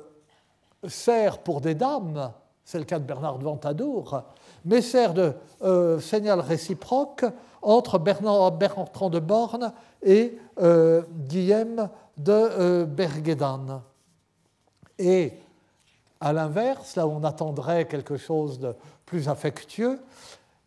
sert 0.88 1.40
pour 1.40 1.62
des 1.62 1.76
dames, 1.76 2.32
c'est 2.70 2.78
le 2.78 2.84
cas 2.86 3.00
de 3.00 3.04
Bernard 3.04 3.40
de 3.40 3.46
Ventadour, 3.46 4.22
mais 4.64 4.84
sert 4.84 5.16
de 5.16 5.34
euh, 5.64 6.00
signal 6.00 6.40
réciproque 6.40 7.26
entre 7.64 7.98
Bernard, 7.98 8.52
Bertrand 8.52 9.10
de 9.10 9.20
Borne 9.20 9.74
et 10.04 10.38
Guillaume 11.28 11.90
de 12.16 12.86
euh. 12.86 13.82
Et 15.00 15.34
à 16.22 16.32
l'inverse, 16.32 16.96
là 16.96 17.08
où 17.08 17.12
on 17.12 17.24
attendrait 17.24 17.88
quelque 17.88 18.18
chose 18.18 18.60
de 18.60 18.76
plus 19.06 19.30
affectueux, 19.30 20.00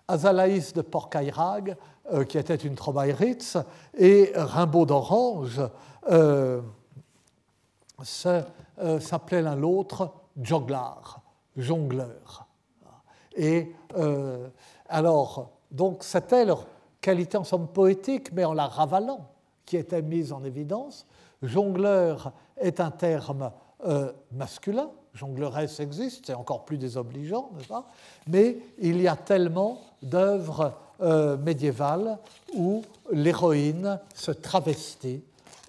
Azalaïs 0.09 0.73
de 0.73 0.83
Porcaïrag, 0.83 1.77
euh, 2.13 2.25
qui 2.25 2.37
était 2.37 2.57
une 2.57 2.75
Trobaïritz, 2.75 3.57
et 3.97 4.33
Rimbaud 4.35 4.87
d'Orange 4.87 5.63
euh, 6.11 6.61
s'appelaient 8.03 9.43
l'un 9.43 9.55
l'autre 9.55 10.11
joglar, 10.41 11.22
jongleur. 11.57 12.47
Et 13.35 13.73
alors, 14.89 15.51
donc 15.71 16.05
c'était 16.05 16.45
leur 16.45 16.67
qualité 17.01 17.37
en 17.37 17.45
somme 17.45 17.69
poétique, 17.69 18.33
mais 18.33 18.45
en 18.45 18.53
la 18.53 18.67
ravalant, 18.67 19.29
qui 19.65 19.77
était 19.77 20.03
mise 20.03 20.33
en 20.33 20.45
évidence, 20.45 21.07
Jongleur 21.43 22.33
est 22.57 22.81
un 22.81 22.91
terme 22.91 23.51
euh, 23.85 24.13
masculin, 24.31 24.91
jongleresse 25.13 25.81
existe, 25.81 26.27
c'est 26.27 26.35
encore 26.35 26.65
plus 26.65 26.79
désobligeant, 26.79 27.51
n'est-ce 27.55 27.69
pas? 27.69 27.89
Mais 28.29 28.59
il 28.79 29.01
y 29.01 29.09
a 29.09 29.17
tellement 29.17 29.81
d'œuvres 30.03 30.75
euh, 31.01 31.37
médiévales 31.37 32.19
où 32.55 32.83
l'héroïne 33.11 33.99
se 34.15 34.31
travestit, 34.31 35.23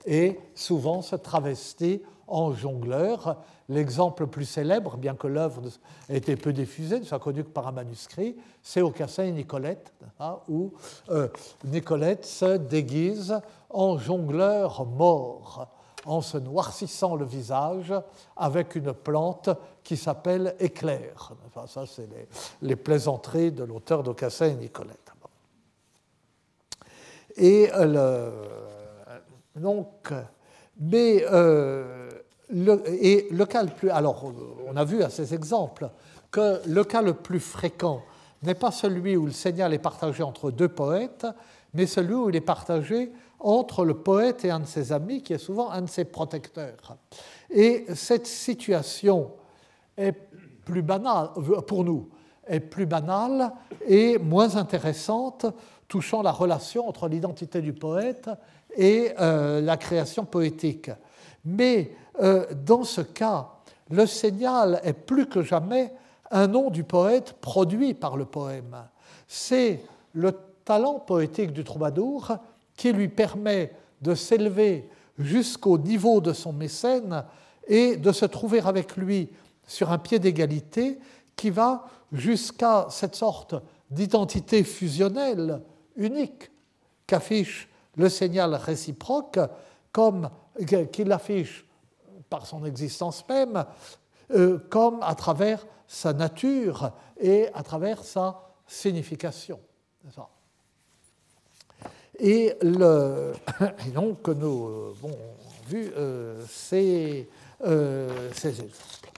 et 0.05 0.39
souvent 0.53 1.01
se 1.01 1.15
travestit 1.15 2.01
en 2.33 2.51
jongleur. 2.51 3.37
L'exemple 3.69 4.23
le 4.23 4.29
plus 4.29 4.45
célèbre, 4.45 4.97
bien 4.97 5.15
que 5.15 5.27
l'œuvre 5.27 5.61
ait 6.09 6.17
été 6.17 6.35
peu 6.35 6.51
diffusée, 6.51 6.99
ne 6.99 7.05
soit 7.05 7.19
connue 7.19 7.43
que 7.43 7.49
par 7.49 7.67
un 7.67 7.71
manuscrit, 7.71 8.35
c'est 8.61 8.81
Aucassin 8.81 9.23
et 9.23 9.31
Nicolette, 9.31 9.93
hein, 10.19 10.39
où 10.49 10.73
euh, 11.09 11.29
Nicolette 11.63 12.25
se 12.25 12.57
déguise 12.57 13.39
en 13.69 13.97
jongleur 13.97 14.85
mort, 14.85 15.69
en 16.05 16.21
se 16.21 16.37
noircissant 16.37 17.15
le 17.15 17.23
visage 17.23 17.93
avec 18.35 18.75
une 18.75 18.93
plante 18.93 19.49
qui 19.83 19.95
s'appelle 19.95 20.55
éclair. 20.59 21.33
Enfin, 21.47 21.67
ça, 21.67 21.85
c'est 21.85 22.09
les, 22.61 22.75
plaisanteries 22.75 23.51
de 23.51 23.63
l'auteur 23.63 24.03
d'Aucassin 24.03 24.47
et 24.47 24.55
Nicolette. 24.55 24.99
Et 27.35 27.69
le, 27.79 28.31
donc, 29.55 30.13
mais 30.79 31.23
euh, 31.31 32.02
et 32.53 33.27
le 33.31 33.45
cas 33.45 33.63
le 33.63 33.69
plus. 33.69 33.89
Alors, 33.89 34.31
on 34.67 34.75
a 34.75 34.83
vu 34.83 35.03
à 35.03 35.09
ces 35.09 35.33
exemples 35.33 35.89
que 36.31 36.61
le 36.67 36.83
cas 36.83 37.01
le 37.01 37.13
plus 37.13 37.39
fréquent 37.39 38.01
n'est 38.43 38.55
pas 38.55 38.71
celui 38.71 39.15
où 39.15 39.25
le 39.25 39.31
signal 39.31 39.73
est 39.73 39.79
partagé 39.79 40.23
entre 40.23 40.51
deux 40.51 40.67
poètes, 40.67 41.25
mais 41.73 41.85
celui 41.85 42.13
où 42.13 42.29
il 42.29 42.35
est 42.35 42.41
partagé 42.41 43.11
entre 43.39 43.85
le 43.85 43.95
poète 43.95 44.45
et 44.45 44.51
un 44.51 44.59
de 44.59 44.65
ses 44.65 44.91
amis, 44.91 45.21
qui 45.21 45.33
est 45.33 45.37
souvent 45.37 45.69
un 45.71 45.81
de 45.81 45.89
ses 45.89 46.05
protecteurs. 46.05 46.97
Et 47.49 47.85
cette 47.93 48.27
situation 48.27 49.31
est 49.97 50.15
plus 50.65 50.81
banale, 50.81 51.29
pour 51.67 51.83
nous, 51.83 52.09
est 52.47 52.59
plus 52.59 52.85
banale 52.85 53.51
et 53.87 54.17
moins 54.17 54.55
intéressante, 54.55 55.45
touchant 55.87 56.21
la 56.21 56.31
relation 56.31 56.87
entre 56.87 57.07
l'identité 57.07 57.61
du 57.61 57.73
poète 57.73 58.29
et 58.75 59.11
euh, 59.19 59.61
la 59.61 59.77
création 59.77 60.25
poétique. 60.25 60.89
Mais 61.45 61.91
euh, 62.21 62.45
dans 62.65 62.83
ce 62.83 63.01
cas, 63.01 63.49
le 63.89 64.05
signal 64.05 64.79
est 64.83 64.93
plus 64.93 65.27
que 65.27 65.41
jamais 65.41 65.93
un 66.31 66.47
nom 66.47 66.69
du 66.69 66.83
poète 66.83 67.33
produit 67.33 67.93
par 67.93 68.17
le 68.17 68.25
poème. 68.25 68.75
C'est 69.27 69.81
le 70.13 70.31
talent 70.65 70.99
poétique 70.99 71.53
du 71.53 71.63
troubadour 71.63 72.37
qui 72.75 72.91
lui 72.91 73.07
permet 73.07 73.73
de 74.01 74.15
s'élever 74.15 74.89
jusqu'au 75.17 75.77
niveau 75.77 76.21
de 76.21 76.33
son 76.33 76.53
mécène 76.53 77.23
et 77.67 77.97
de 77.97 78.11
se 78.11 78.25
trouver 78.25 78.59
avec 78.59 78.97
lui 78.97 79.29
sur 79.67 79.91
un 79.91 79.97
pied 79.97 80.19
d'égalité 80.19 80.99
qui 81.35 81.49
va 81.49 81.85
jusqu'à 82.11 82.87
cette 82.89 83.15
sorte 83.15 83.55
d'identité 83.89 84.63
fusionnelle 84.63 85.61
unique 85.95 86.51
qu'affiche 87.05 87.69
le 87.95 88.09
signal 88.09 88.55
réciproque, 88.55 89.39
comme 89.91 90.29
qu'il 90.91 91.11
affiche 91.11 91.65
par 92.33 92.47
son 92.47 92.65
existence 92.65 93.23
même, 93.29 93.63
euh, 94.31 94.57
comme 94.71 95.03
à 95.03 95.13
travers 95.13 95.67
sa 95.87 96.13
nature 96.13 96.91
et 97.21 97.47
à 97.53 97.61
travers 97.61 98.03
sa 98.03 98.41
signification. 98.65 99.59
Et, 102.19 102.55
donc, 103.93 104.27
nous 104.29 104.93
avons 104.95 105.17
vu 105.67 105.91
euh, 105.95 106.43
ces, 106.49 107.29
euh, 107.65 108.31
ces, 108.33 108.49
exemples. 108.49 109.09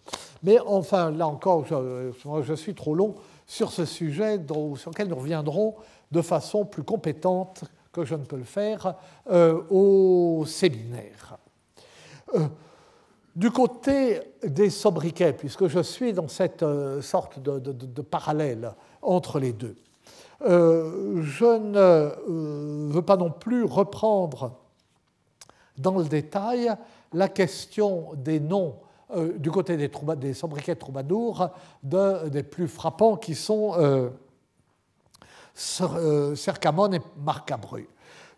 Mais 0.43 0.60
enfin, 0.60 1.12
là 1.12 1.28
encore, 1.28 1.65
je, 1.65 2.54
suis 2.56 2.75
trop 2.75 2.95
long 2.95 3.15
sur 3.45 3.71
ce 3.71 3.86
sujet 3.86 4.41
sur 4.75 4.89
lequel 4.89 5.08
nous 5.08 5.15
reviendrons 5.15 5.75
de 6.12 6.21
façon 6.21 6.65
plus 6.65 6.84
compétente 6.84 7.63
que 7.93 8.04
je 8.04 8.15
ne 8.15 8.25
peux 8.25 8.38
le 8.38 8.43
faire 8.43 8.95
au 9.69 10.43
séminaire. 10.45 11.38
Du 13.36 13.52
côté 13.52 14.21
des 14.43 14.69
sobriquets, 14.69 15.34
puisque 15.34 15.67
je 15.67 15.82
suis 15.82 16.13
dans 16.13 16.28
cette 16.28 16.65
sorte 17.02 17.39
de, 17.39 18.02
parallèle 18.02 18.74
entre 19.02 19.39
les 19.39 19.54
deux, 19.54 19.76
euh, 20.41 21.21
je 21.21 21.45
ne 21.45 21.78
euh, 21.78 22.89
veux 22.89 23.02
pas 23.02 23.17
non 23.17 23.32
plus 23.32 23.63
reprendre 23.63 24.60
dans 25.78 25.98
le 25.98 26.06
détail 26.06 26.74
la 27.13 27.30
question 27.30 28.12
des 28.15 28.39
noms 28.39 28.76
euh, 29.15 29.38
du 29.38 29.52
côté 29.52 29.78
des, 29.78 29.91
des 30.17 30.34
sobriquets 30.34 30.76
troubadours 30.76 31.50
des 31.84 32.43
plus 32.43 32.67
frappants 32.67 33.17
qui 33.17 33.36
sont 33.36 33.74
euh, 33.78 34.10
Cercamon 36.36 36.91
et 36.91 37.02
Marcabru. 37.17 37.88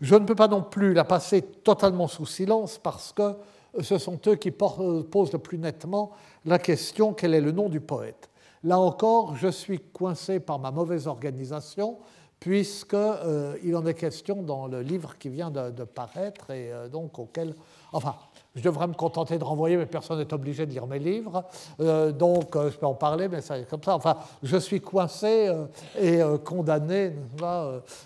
Je 0.01 0.15
ne 0.15 0.25
peux 0.25 0.35
pas 0.35 0.47
non 0.47 0.61
plus 0.61 0.93
la 0.93 1.03
passer 1.03 1.41
totalement 1.41 2.07
sous 2.07 2.27
silence 2.27 2.77
parce 2.77 3.11
que 3.11 3.35
ce 3.79 3.97
sont 3.97 4.19
eux 4.27 4.35
qui 4.35 4.51
posent 4.51 5.33
le 5.33 5.39
plus 5.39 5.57
nettement 5.57 6.11
la 6.45 6.59
question 6.59 7.13
quel 7.13 7.33
est 7.33 7.41
le 7.41 7.51
nom 7.51 7.69
du 7.69 7.79
poète? 7.79 8.29
Là 8.63 8.79
encore, 8.79 9.35
je 9.35 9.47
suis 9.47 9.79
coincé 9.79 10.39
par 10.39 10.59
ma 10.59 10.71
mauvaise 10.71 11.07
organisation, 11.07 11.97
puisqu'il 12.39 12.97
euh, 12.97 13.77
en 13.77 13.85
est 13.85 13.93
question 13.93 14.41
dans 14.43 14.67
le 14.67 14.81
livre 14.81 15.17
qui 15.17 15.29
vient 15.29 15.51
de, 15.51 15.83
paraître 15.83 16.51
et 16.51 16.71
euh, 16.71 16.87
donc 16.87 17.19
auquel, 17.19 17.53
enfin, 17.91 18.15
je 18.57 18.63
devrais 18.63 18.87
me 18.87 18.93
contenter 18.93 19.37
de 19.37 19.43
renvoyer, 19.43 19.77
mais 19.77 19.85
personne 19.85 20.17
n'est 20.17 20.33
obligé 20.33 20.65
de 20.65 20.71
lire 20.71 20.87
mes 20.87 20.97
livres. 20.97 21.43
Euh, 21.79 22.11
donc, 22.11 22.55
euh, 22.55 22.71
je 22.71 22.77
peux 22.77 22.87
en 22.87 22.95
parler, 22.95 23.27
mais 23.27 23.39
c'est 23.39 23.69
comme 23.69 23.83
ça. 23.83 23.95
Enfin, 23.95 24.17
je 24.41 24.57
suis 24.57 24.81
coincé 24.81 25.47
euh, 25.47 25.67
et 25.99 26.21
condamné, 26.43 27.13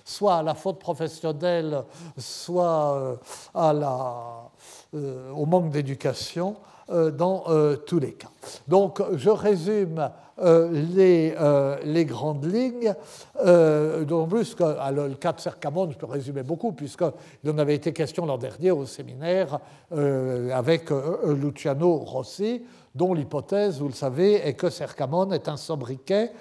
soit 0.03 0.35
à 0.35 0.43
la 0.43 0.53
faute 0.53 0.77
professionnelle, 0.79 1.83
soit 2.17 3.17
à 3.53 3.71
la, 3.71 4.50
au 4.93 5.45
manque 5.45 5.71
d'éducation. 5.71 6.55
Euh, 6.91 7.09
dans 7.09 7.43
euh, 7.47 7.77
tous 7.77 7.99
les 7.99 8.11
cas. 8.11 8.27
Donc 8.67 9.01
je 9.15 9.29
résume 9.29 10.09
euh, 10.43 11.79
les, 11.85 12.05
grandes 12.05 12.43
lignes, 12.43 12.93
d'autant 13.37 14.27
plus 14.27 14.55
que 14.55 14.63
le 14.63 15.13
cas 15.13 15.31
de 15.31 15.39
Cercamon, 15.39 15.89
je 15.89 15.97
peux 15.97 16.07
résumer 16.07 16.43
beaucoup, 16.43 16.73
puisqu'il 16.73 17.49
en 17.49 17.57
avait 17.59 17.75
été 17.75 17.93
question 17.93 18.25
l'an 18.25 18.37
dernier 18.37 18.71
au 18.71 18.85
séminaire 18.85 19.59
avec 19.91 20.89
Luciano 21.25 21.97
Rossi, 21.97 22.63
dont 22.93 23.13
l'hypothèse, 23.13 23.79
vous 23.79 23.87
le 23.87 23.93
savez, 23.93 24.45
est 24.45 24.55
que 24.55 24.69
Cercamon 24.69 25.31
est 25.31 25.47
un 25.47 25.57
sobriquet 25.57 26.31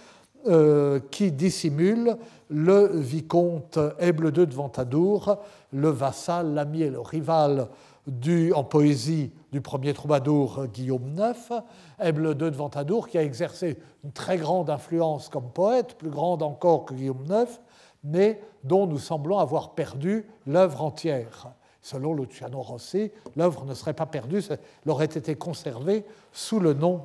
qui 1.10 1.32
dissimule 1.32 2.16
le 2.48 2.90
vicomte 2.94 3.78
Aible 3.98 4.32
II 4.36 4.46
de 4.46 4.54
Ventadour, 4.54 5.36
le 5.72 5.90
vassal, 5.90 6.54
l'ami 6.54 6.82
et 6.82 6.90
le 6.90 7.00
rival 7.00 7.68
du, 8.10 8.52
en 8.52 8.64
poésie 8.64 9.30
du 9.52 9.60
premier 9.60 9.94
troubadour 9.94 10.66
Guillaume 10.66 11.14
IX, 11.16 11.62
Aible 11.98 12.28
II 12.30 12.34
de 12.34 12.56
Ventadour, 12.56 13.08
qui 13.08 13.18
a 13.18 13.22
exercé 13.22 13.78
une 14.04 14.12
très 14.12 14.36
grande 14.36 14.68
influence 14.68 15.28
comme 15.28 15.50
poète, 15.50 15.96
plus 15.96 16.10
grande 16.10 16.42
encore 16.42 16.84
que 16.84 16.94
Guillaume 16.94 17.24
IX, 17.28 17.60
mais 18.02 18.40
dont 18.64 18.86
nous 18.86 18.98
semblons 18.98 19.38
avoir 19.38 19.74
perdu 19.74 20.26
l'œuvre 20.46 20.82
entière. 20.82 21.52
Selon 21.82 22.12
Luciano 22.14 22.60
Rossi, 22.60 23.10
l'œuvre 23.36 23.64
ne 23.64 23.74
serait 23.74 23.94
pas 23.94 24.06
perdue, 24.06 24.42
elle 24.50 24.90
aurait 24.90 25.06
été 25.06 25.34
conservée 25.34 26.04
sous 26.32 26.60
le 26.60 26.74
nom 26.74 27.04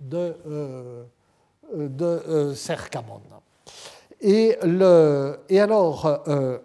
de, 0.00 0.36
euh, 0.46 1.04
euh, 1.74 2.54
Cercamon. 2.54 3.20
Et, 4.20 4.56
alors, 5.58 6.06
euh, 6.28 6.58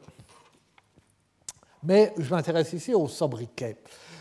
mais 1.83 2.13
je 2.17 2.29
m'intéresse 2.33 2.73
ici 2.73 2.93
au 2.93 3.07
sobriquet. 3.07 3.77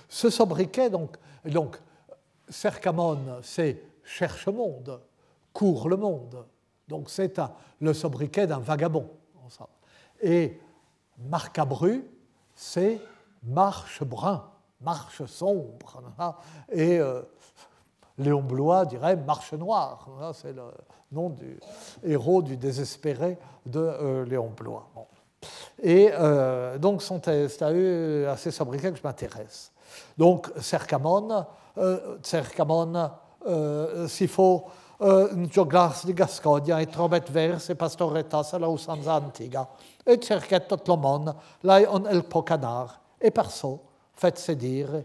Ce 0.09 0.31
sobriquet, 0.31 0.90
donc, 0.90 1.16
donc 1.44 1.79
Cercamon, 2.49 3.40
c'est 3.42 3.83
cherche 4.03 4.49
monde, 4.49 5.01
court 5.53 5.88
le 5.88 5.97
monde. 5.97 6.47
Donc 6.88 7.11
c'est 7.11 7.40
le 7.81 7.92
sobriquet 7.92 8.47
d'un 8.47 8.59
vagabond. 8.59 9.11
Et 10.23 10.61
Marcabru, 11.18 12.05
c'est 12.55 13.01
marche 13.42 14.03
brun, 14.03 14.51
marche 14.81 15.25
sombre. 15.27 16.03
Et 16.71 16.99
euh, 16.99 17.23
Léon 18.16 18.42
Blois 18.42 18.87
dirait 18.87 19.16
marche 19.16 19.53
noire. 19.53 20.09
C'est 20.35 20.53
le 20.53 20.64
nom 21.12 21.31
du 21.31 21.61
héros 22.03 22.42
du 22.42 22.57
désespéré 22.57 23.38
de 23.66 23.81
euh, 23.81 24.25
Léon 24.25 24.51
Blois. 24.57 24.88
Et 25.83 26.11
euh, 26.12 26.79
donc, 26.79 27.03
c'est 27.03 27.62
à 27.62 27.73
eux, 27.73 28.29
à 28.29 28.37
ces 28.37 28.51
sobriquets 28.51 28.91
que 28.91 28.99
je 28.99 29.03
m'intéresse. 29.03 29.73
Donc, 30.17 30.51
Cercamon, 30.61 31.45
euh, 31.79 32.17
Cercamon 32.23 33.11
euh, 33.47 34.09
faut, 34.29 34.64
euh, 35.01 35.47
gioglas 35.47 36.03
di 36.05 36.12
Gasconia, 36.12 36.83
et 36.83 36.87
trobet 36.87 37.23
vers 37.31 37.71
e 37.71 37.75
pastoretas 37.75 38.57
la 38.59 38.69
usanza 38.69 39.17
antiga, 39.17 39.69
et 40.05 40.21
cerquet 40.21 40.67
tot 40.67 40.88
l'omon, 40.88 41.35
lai 41.62 41.87
on 41.88 42.05
el 42.07 42.25
pocanar, 42.25 43.01
et 43.21 43.31
parso, 43.31 43.81
faites 44.14 44.51
dire 44.51 45.05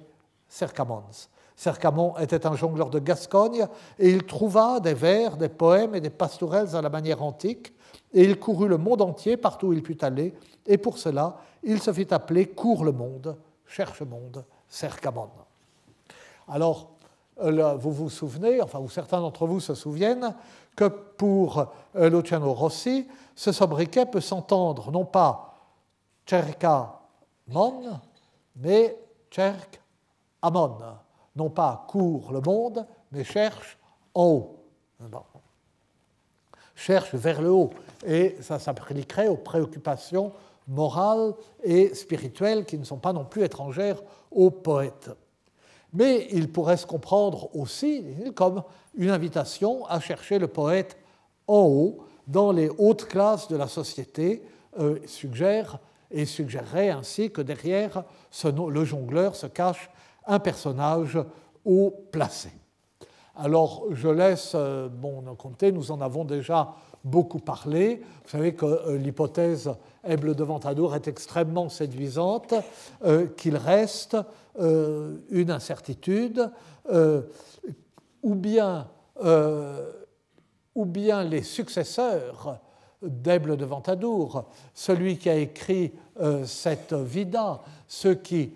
Cercamons. 0.49 1.29
Cercamon 1.55 2.17
était 2.17 2.47
un 2.47 2.55
jongleur 2.55 2.89
de 2.89 2.99
Gascogne 2.99 3.67
et 3.99 4.09
il 4.09 4.23
trouva 4.23 4.79
des 4.79 4.95
vers, 4.95 5.37
des 5.37 5.49
poèmes 5.49 5.93
et 5.93 6.01
des 6.01 6.09
pastorelles 6.09 6.75
à 6.75 6.81
la 6.81 6.89
manière 6.89 7.21
antique 7.21 7.73
et 8.11 8.23
il 8.23 8.39
courut 8.39 8.67
le 8.67 8.77
monde 8.77 9.01
entier 9.01 9.37
partout 9.37 9.67
où 9.67 9.73
il 9.73 9.83
put 9.83 9.97
aller 10.01 10.33
et 10.65 10.77
pour 10.77 10.97
cela 10.97 11.37
il 11.63 11.81
se 11.81 11.93
fit 11.93 12.13
appeler 12.13 12.47
Cours 12.47 12.83
le 12.83 12.91
monde, 12.91 13.37
cherche 13.65 14.01
monde, 14.01 14.43
Cercamon. 14.67 15.29
Alors, 16.47 16.89
euh, 17.41 17.75
vous 17.75 17.91
vous 17.91 18.09
souvenez, 18.09 18.61
enfin, 18.61 18.79
ou 18.79 18.89
certains 18.89 19.21
d'entre 19.21 19.47
vous 19.47 19.59
se 19.59 19.75
souviennent, 19.75 20.35
que 20.75 20.85
pour 20.85 21.65
euh, 21.95 22.09
Luciano 22.09 22.53
Rossi, 22.53 23.07
ce 23.35 23.51
sobriquet 23.51 24.05
peut 24.05 24.21
s'entendre 24.21 24.91
non 24.91 25.05
pas 25.05 25.55
cerca 26.25 26.99
mon, 27.47 27.99
mais 28.55 28.97
cerc 29.31 29.81
amon. 30.41 30.77
Non 31.35 31.49
pas 31.49 31.85
court 31.87 32.31
le 32.31 32.41
monde, 32.41 32.85
mais 33.11 33.23
cherche 33.23 33.77
en 34.13 34.25
haut. 34.25 34.59
Cherche 36.75 37.15
vers 37.15 37.41
le 37.41 37.49
haut. 37.49 37.71
Et 38.05 38.37
ça 38.41 38.59
s'appliquerait 38.59 39.27
aux 39.27 39.37
préoccupations 39.37 40.31
morales 40.67 41.33
et 41.63 41.93
spirituelles 41.93 42.65
qui 42.65 42.77
ne 42.77 42.83
sont 42.83 42.97
pas 42.97 43.13
non 43.13 43.25
plus 43.25 43.43
étrangères 43.43 44.01
aux 44.31 44.51
poètes. 44.51 45.11
Mais 45.93 46.27
il 46.31 46.51
pourrait 46.51 46.77
se 46.77 46.87
comprendre 46.87 47.55
aussi 47.55 48.03
comme 48.35 48.63
une 48.95 49.11
invitation 49.11 49.85
à 49.85 49.99
chercher 49.99 50.39
le 50.39 50.47
poète 50.47 50.97
en 51.47 51.61
haut, 51.61 51.97
dans 52.27 52.51
les 52.51 52.69
hautes 52.77 53.05
classes 53.05 53.47
de 53.47 53.57
la 53.57 53.67
société, 53.67 54.43
euh, 54.79 54.97
suggère 55.05 55.77
et 56.09 56.25
suggérerait 56.25 56.89
ainsi 56.89 57.31
que 57.31 57.41
derrière 57.41 58.03
ce, 58.31 58.47
le 58.47 58.85
jongleur 58.85 59.35
se 59.35 59.47
cache 59.47 59.89
un 60.25 60.39
personnage 60.39 61.19
haut 61.65 61.93
placé. 62.11 62.49
Alors 63.35 63.85
je 63.91 64.07
laisse 64.07 64.53
euh, 64.55 64.87
bon, 64.89 65.23
compter, 65.35 65.71
nous 65.71 65.91
en 65.91 66.01
avons 66.01 66.23
déjà 66.23 66.75
beaucoup 67.03 67.39
parlé. 67.39 68.01
Vous 68.23 68.29
savez 68.29 68.53
que 68.53 68.65
euh, 68.65 68.97
l'hypothèse 68.97 69.71
Aible 70.03 70.35
de 70.35 70.43
Ventadour 70.43 70.95
est 70.95 71.07
extrêmement 71.07 71.69
séduisante, 71.69 72.53
euh, 73.03 73.27
qu'il 73.27 73.55
reste 73.55 74.17
euh, 74.59 75.17
une 75.29 75.51
incertitude, 75.51 76.49
ou, 78.21 78.35
bien, 78.35 78.87
ou 80.75 80.85
bien 80.85 81.23
les 81.23 81.41
successeurs 81.41 82.59
d'Aible 83.01 83.55
de 83.55 83.63
Ventadour, 83.63 84.49
celui 84.73 85.17
qui 85.17 85.29
a 85.29 85.35
écrit 85.35 85.93
cette 86.43 86.93
Vida, 86.93 87.61
ceux 87.87 88.15
qui 88.15 88.53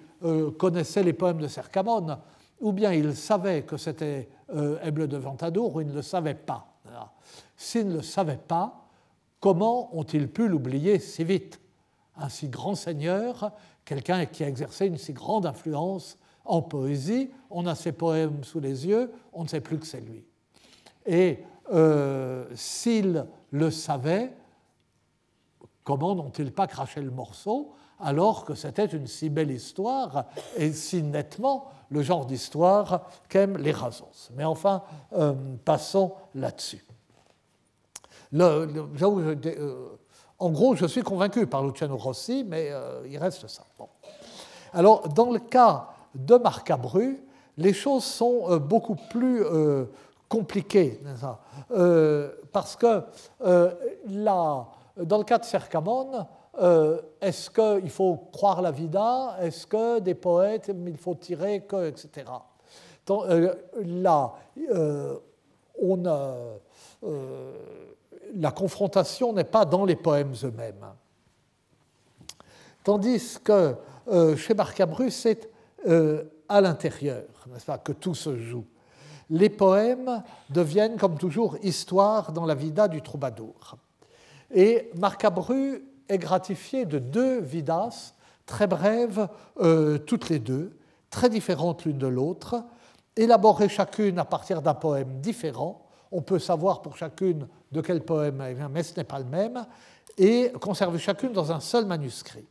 connaissaient 0.58 1.04
les 1.04 1.14
poèmes 1.14 1.40
de 1.40 1.48
Cercamon, 1.48 2.18
ou 2.60 2.74
bien 2.74 2.92
ils 2.92 3.16
savaient 3.16 3.62
que 3.62 3.78
c'était 3.78 4.28
Aible 4.84 5.08
de 5.08 5.18
Ventadour, 5.18 5.76
ou 5.76 5.82
ils 5.82 5.88
ne 5.88 5.94
le 5.94 6.02
savaient 6.02 6.34
pas. 6.34 6.78
S'ils 7.56 7.88
ne 7.88 7.96
le 7.96 8.02
savaient 8.02 8.40
pas, 8.46 8.87
comment 9.40 9.96
ont-ils 9.98 10.30
pu 10.30 10.48
l'oublier 10.48 11.00
si 11.00 11.24
vite? 11.24 11.60
Un 12.16 12.30
si 12.30 12.50
grand 12.50 12.76
seigneur, 12.76 13.52
quelqu'un 13.86 14.26
qui 14.26 14.44
a 14.44 14.48
exercé 14.48 14.88
une 14.88 14.98
si 14.98 15.14
grande 15.14 15.46
influence 15.46 16.18
en 16.46 16.62
poésie, 16.62 17.30
on 17.50 17.68
a 17.68 17.76
ses 17.76 17.92
poèmes 17.92 18.44
sous 18.44 18.60
les 18.60 18.88
yeux, 18.88 19.12
on 19.34 19.44
ne 19.44 19.48
sait 19.48 19.62
plus 19.62 19.78
que 19.78 19.86
c'est 19.86 20.02
lui. 20.02 20.26
Et 21.06 21.40
euh, 21.72 22.46
s'ils 22.56 23.26
le 23.52 23.72
savaient, 23.72 24.34
comment 25.84 26.16
n'ont-ils 26.16 26.52
pas 26.52 26.68
craché 26.68 27.02
le 27.02 27.12
morceau 27.12 27.74
alors 28.00 28.46
que 28.46 28.56
c'était 28.56 28.86
une 28.86 29.08
si 29.08 29.30
belle 29.30 29.52
histoire 29.52 30.26
et 30.56 30.72
si 30.72 31.02
nettement 31.02 31.66
le 31.90 32.02
genre 32.02 32.26
d'histoire 32.26 33.10
qu'aiment 33.30 33.58
les 33.58 33.72
Razos? 33.72 34.30
Mais 34.36 34.44
enfin, 34.44 34.84
euh, 35.14 35.34
passons 35.64 36.14
là-dessus. 36.36 36.87
Euh, 38.34 39.98
en 40.40 40.50
gros, 40.52 40.76
je 40.76 40.86
suis 40.86 41.02
convaincu 41.02 41.48
par 41.48 41.64
Luciano 41.64 41.98
Rossi, 41.98 42.46
mais 42.48 42.70
euh, 42.72 43.02
il 43.10 43.18
reste 43.18 43.48
ça. 43.48 43.64
Alors, 44.74 45.08
dans 45.10 45.32
le 45.32 45.40
cas 45.40 45.88
de 46.14 46.36
Marcabru, 46.36 47.24
les 47.58 47.74
choses 47.74 48.04
sont 48.04 48.44
euh, 48.50 48.60
beaucoup 48.60 48.96
plus 49.10 49.44
compliquées, 50.30 51.00
parce 52.52 52.76
que 52.76 53.02
là, 53.40 54.68
dans 54.98 55.18
le 55.18 55.24
cas 55.24 55.38
de 55.38 55.46
Cercamon, 55.46 56.28
est-ce 57.22 57.50
qu'il 57.50 57.90
faut 57.90 58.18
croire 58.34 58.62
la 58.62 58.72
vida? 58.72 59.38
Est-ce 59.42 59.66
que 59.66 60.00
des 60.00 60.16
poètes, 60.16 60.70
il 60.86 60.98
faut 60.98 61.16
tirer 61.16 61.62
que, 61.62 61.88
etc. 61.88 62.26
là, 63.86 64.34
on 65.82 66.06
a 66.06 66.36
la 68.36 68.52
confrontation 68.52 69.34
n'est 69.34 69.44
pas 69.44 69.66
dans 69.66 69.86
les 69.86 69.96
poèmes 69.96 70.34
eux-mêmes. 70.44 70.86
Tandis 72.84 73.38
que 73.44 73.76
euh, 74.08 74.36
chez 74.36 74.54
Marcabru, 74.54 75.12
c'est 75.12 75.50
euh, 75.88 76.24
à 76.48 76.62
l'intérieur, 76.62 77.26
n'est-ce 77.48 77.66
pas, 77.66 77.78
que 77.78 77.92
tout 77.92 78.16
se 78.16 78.38
joue. 78.38 78.66
Les 79.30 79.50
poèmes 79.50 80.24
deviennent, 80.50 80.98
comme 80.98 81.18
toujours, 81.18 81.58
histoire 81.62 82.32
dans 82.32 82.46
la 82.46 82.56
vida 82.56 82.88
du 82.88 83.02
troubadour. 83.02 83.76
Et 84.54 84.90
Marcabru 84.96 85.84
est 86.08 86.18
gratifié 86.18 86.86
de 86.86 87.00
deux 87.00 87.42
vidas, 87.42 88.14
très 88.46 88.68
brèves 88.68 89.28
euh, 89.60 89.98
toutes 89.98 90.30
les 90.30 90.40
deux, 90.40 90.78
très 91.10 91.30
différentes 91.30 91.84
l'une 91.84 91.98
de 91.98 92.08
l'autre, 92.08 92.64
élaborées 93.18 93.70
chacune 93.70 94.20
à 94.20 94.26
partir 94.26 94.62
d'un 94.62 94.74
poème 94.74 95.20
différent. 95.20 95.87
On 96.12 96.22
peut 96.22 96.40
savoir 96.40 96.82
pour 96.82 96.98
chacune 96.98 97.48
de 97.72 97.82
quel 97.82 98.02
poème 98.02 98.42
elle 98.42 98.56
vient, 98.56 98.70
mais 98.70 98.84
ce 98.84 98.96
n'est 98.96 99.04
pas 99.04 99.20
le 99.20 99.26
même, 99.26 99.66
et 100.18 100.52
conservées 100.60 101.00
chacune 101.00 101.34
dans 101.34 101.52
un 101.52 101.60
seul 101.60 101.86
manuscrit. 101.86 102.46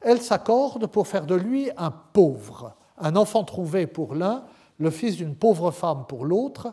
Elles 0.00 0.22
s'accordent 0.22 0.86
pour 0.86 1.06
faire 1.06 1.26
de 1.26 1.34
lui 1.34 1.70
un 1.76 1.90
pauvre, 1.90 2.74
un 2.98 3.16
enfant 3.16 3.44
trouvé 3.44 3.86
pour 3.86 4.14
l'un, 4.14 4.44
le 4.78 4.90
fils 4.90 5.16
d'une 5.16 5.34
pauvre 5.34 5.70
femme 5.70 6.04
pour 6.06 6.24
l'autre, 6.24 6.72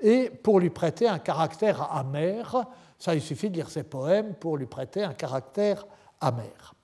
et 0.00 0.30
pour 0.30 0.60
lui 0.60 0.70
prêter 0.70 1.08
un 1.08 1.18
caractère 1.18 1.90
amer. 1.92 2.66
Ça, 2.98 3.14
il 3.14 3.22
suffit 3.22 3.50
de 3.50 3.54
lire 3.54 3.70
ses 3.70 3.82
poèmes 3.82 4.34
pour 4.34 4.56
lui 4.56 4.66
prêter 4.66 5.02
un 5.02 5.14
caractère 5.14 5.86
amer. 6.20 6.74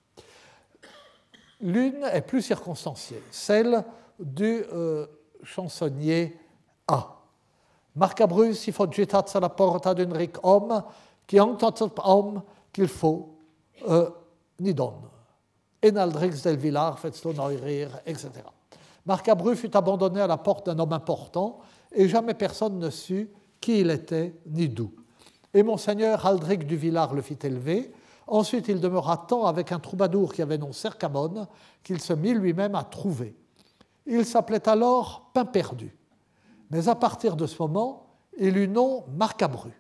L'une 1.61 2.05
est 2.05 2.23
plus 2.23 2.43
circonstanciée, 2.43 3.23
celle 3.31 3.85
du 4.19 4.65
euh, 4.73 5.07
chansonnier 5.43 6.39
A. 6.89 7.22
Marcabrus 7.95 8.59
si 8.59 8.73
foggitat 8.73 9.27
la 9.41 9.49
porta 9.49 9.95
d'un 9.95 10.13
ric 10.13 10.37
homme 10.43 10.83
qui 11.27 11.39
entend 11.39 11.75
homme 12.05 12.43
qu'il 12.73 12.89
faut 12.89 13.37
euh, 13.89 14.11
ni 14.61 14.73
donne. 14.73 15.09
Enaldrix 15.85 16.43
del 16.43 16.57
Villar, 16.57 16.99
faites-le 16.99 17.33
rire, 17.57 18.01
etc. 18.07 18.31
Marcabru 19.05 19.57
fut 19.57 19.77
abandonné 19.77 20.21
à 20.21 20.27
la 20.27 20.37
porte 20.37 20.67
d'un 20.67 20.79
homme 20.79 20.93
important 20.93 21.59
et 21.91 22.09
jamais 22.09 22.35
personne 22.35 22.79
ne 22.79 22.89
sut 22.89 23.31
qui 23.61 23.81
il 23.81 23.91
était 23.91 24.35
ni 24.47 24.69
d'où. 24.69 24.93
Et 25.53 25.63
monseigneur 25.63 26.25
Aldric 26.25 26.67
du 26.67 26.77
Villard 26.77 27.15
le 27.15 27.21
fit 27.21 27.39
élever. 27.43 27.93
Ensuite, 28.27 28.69
il 28.69 28.81
demeura 28.81 29.19
tant 29.29 29.45
avec 29.45 29.73
un 29.73 29.79
troubadour 29.79 30.33
qui 30.33 30.41
avait 30.41 30.57
nom 30.57 30.73
Cercamone 30.73 31.47
qu'il 31.83 32.01
se 32.01 32.13
mit 32.13 32.33
lui-même 32.33 32.75
à 32.75 32.85
trouver. 32.85 33.37
Il 34.07 34.25
s'appelait 34.25 34.69
alors 34.69 35.31
Pain 35.35 35.45
perdu. 35.45 35.95
Mais 36.73 36.89
à 36.89 36.95
partir 36.95 37.37
de 37.37 37.47
ce 37.47 37.61
moment, 37.63 38.07
il 38.39 38.57
eut 38.57 38.67
nom 38.67 39.05
Marcabru. 39.15 39.71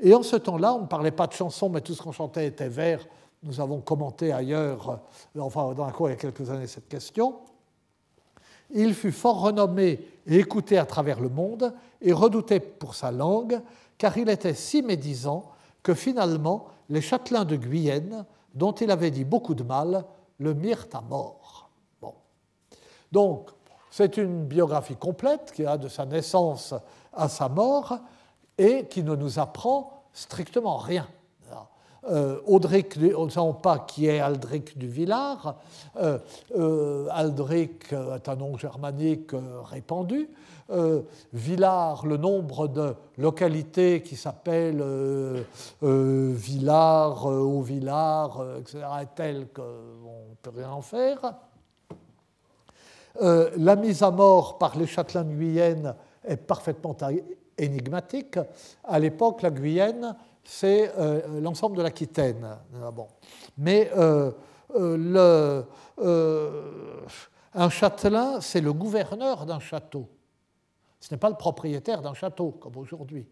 Et 0.00 0.14
en 0.14 0.22
ce 0.22 0.36
temps-là, 0.36 0.74
on 0.74 0.82
ne 0.82 0.86
parlait 0.86 1.12
pas 1.12 1.28
de 1.28 1.32
chansons, 1.32 1.68
mais 1.68 1.80
tout 1.80 1.94
ce 1.94 2.02
qu'on 2.02 2.12
chantait 2.12 2.46
était 2.46 2.68
vers. 2.68 3.06
Nous 3.44 3.60
avons 3.60 3.80
commenté 3.80 4.32
ailleurs, 4.32 5.00
enfin 5.38 5.72
dans 5.74 5.86
la 5.86 5.92
cour 5.92 6.08
il 6.08 6.12
y 6.12 6.14
a 6.14 6.16
quelques 6.16 6.50
années, 6.50 6.66
cette 6.66 6.88
question. 6.88 7.36
Il 8.70 8.94
fut 8.94 9.12
fort 9.12 9.40
renommé 9.40 10.00
et 10.26 10.38
écouté 10.38 10.76
à 10.76 10.84
travers 10.84 11.20
le 11.20 11.28
monde 11.28 11.72
et 12.02 12.12
redouté 12.12 12.58
pour 12.58 12.96
sa 12.96 13.12
langue, 13.12 13.60
car 13.96 14.18
il 14.18 14.28
était 14.28 14.54
si 14.54 14.82
médisant 14.82 15.50
que 15.84 15.94
finalement 15.94 16.66
les 16.88 17.00
châtelains 17.00 17.44
de 17.44 17.56
Guyenne, 17.56 18.26
dont 18.54 18.72
il 18.72 18.90
avait 18.90 19.12
dit 19.12 19.24
beaucoup 19.24 19.54
de 19.54 19.62
mal, 19.62 20.04
le 20.38 20.52
mirent 20.52 20.88
à 20.92 21.00
mort. 21.00 21.70
Bon. 22.02 22.14
Donc, 23.12 23.50
c'est 23.98 24.16
une 24.16 24.44
biographie 24.44 24.94
complète 24.94 25.50
qui 25.52 25.66
a 25.66 25.76
de 25.76 25.88
sa 25.88 26.06
naissance 26.06 26.72
à 27.12 27.28
sa 27.28 27.48
mort 27.48 27.98
et 28.56 28.86
qui 28.86 29.02
ne 29.02 29.16
nous 29.16 29.40
apprend 29.40 30.04
strictement 30.12 30.76
rien. 30.76 31.08
Euh, 32.08 32.38
on 32.46 32.60
ne 32.60 33.30
sait 33.30 33.40
pas 33.60 33.80
qui 33.80 34.06
est 34.06 34.20
Aldric 34.20 34.78
du 34.78 34.86
Villard. 34.86 35.56
Euh, 35.96 36.18
euh, 36.56 37.08
Aldric 37.10 37.92
est 37.92 38.28
un 38.28 38.36
nom 38.36 38.56
germanique 38.56 39.32
répandu. 39.64 40.30
Villard, 41.32 42.06
le 42.06 42.18
nombre 42.18 42.68
de 42.68 42.94
localités 43.16 44.00
qui 44.02 44.14
s'appellent 44.14 44.84
Villard, 45.82 47.26
Haut-Villard, 47.26 48.44
etc., 48.60 48.84
est 49.00 49.14
tel 49.16 49.48
qu'on 49.48 49.62
ne 49.62 50.36
peut 50.40 50.52
rien 50.54 50.70
en 50.70 50.82
faire. 50.82 51.34
La 53.20 53.76
mise 53.76 54.02
à 54.02 54.10
mort 54.10 54.58
par 54.58 54.78
les 54.78 54.86
châtelains 54.86 55.24
de 55.24 55.34
Guyenne 55.34 55.94
est 56.24 56.36
parfaitement 56.36 56.96
énigmatique. 57.56 58.38
À 58.84 58.98
l'époque, 58.98 59.42
la 59.42 59.50
Guyenne 59.50 60.14
c'est 60.48 60.94
euh, 60.96 61.40
l'ensemble 61.42 61.76
de 61.76 61.82
l'Aquitaine. 61.82 62.56
Ah 62.82 62.90
Mais 63.58 63.90
euh, 63.94 64.32
euh, 64.74 65.62
un 67.52 67.68
châtelain, 67.68 68.40
c'est 68.40 68.62
le 68.62 68.72
gouverneur 68.72 69.44
d'un 69.44 69.60
château. 69.60 70.08
Ce 71.00 71.12
n'est 71.12 71.18
pas 71.18 71.28
le 71.28 71.36
propriétaire 71.36 72.00
d'un 72.00 72.14
château, 72.14 72.52
comme 72.52 72.78
aujourd'hui. 72.78 73.28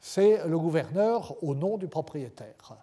C'est 0.00 0.46
le 0.46 0.58
gouverneur 0.58 1.36
au 1.44 1.54
nom 1.54 1.76
du 1.76 1.86
propriétaire. 1.86 2.76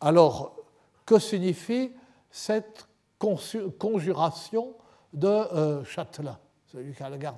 alors, 0.00 0.56
que 1.04 1.18
signifie 1.18 1.92
cette 2.30 2.87
conjuration 3.18 4.74
de 5.12 5.82
châtelain. 5.84 6.38
Celui 6.66 6.94
qui 6.94 7.02
a 7.02 7.16
garde 7.16 7.36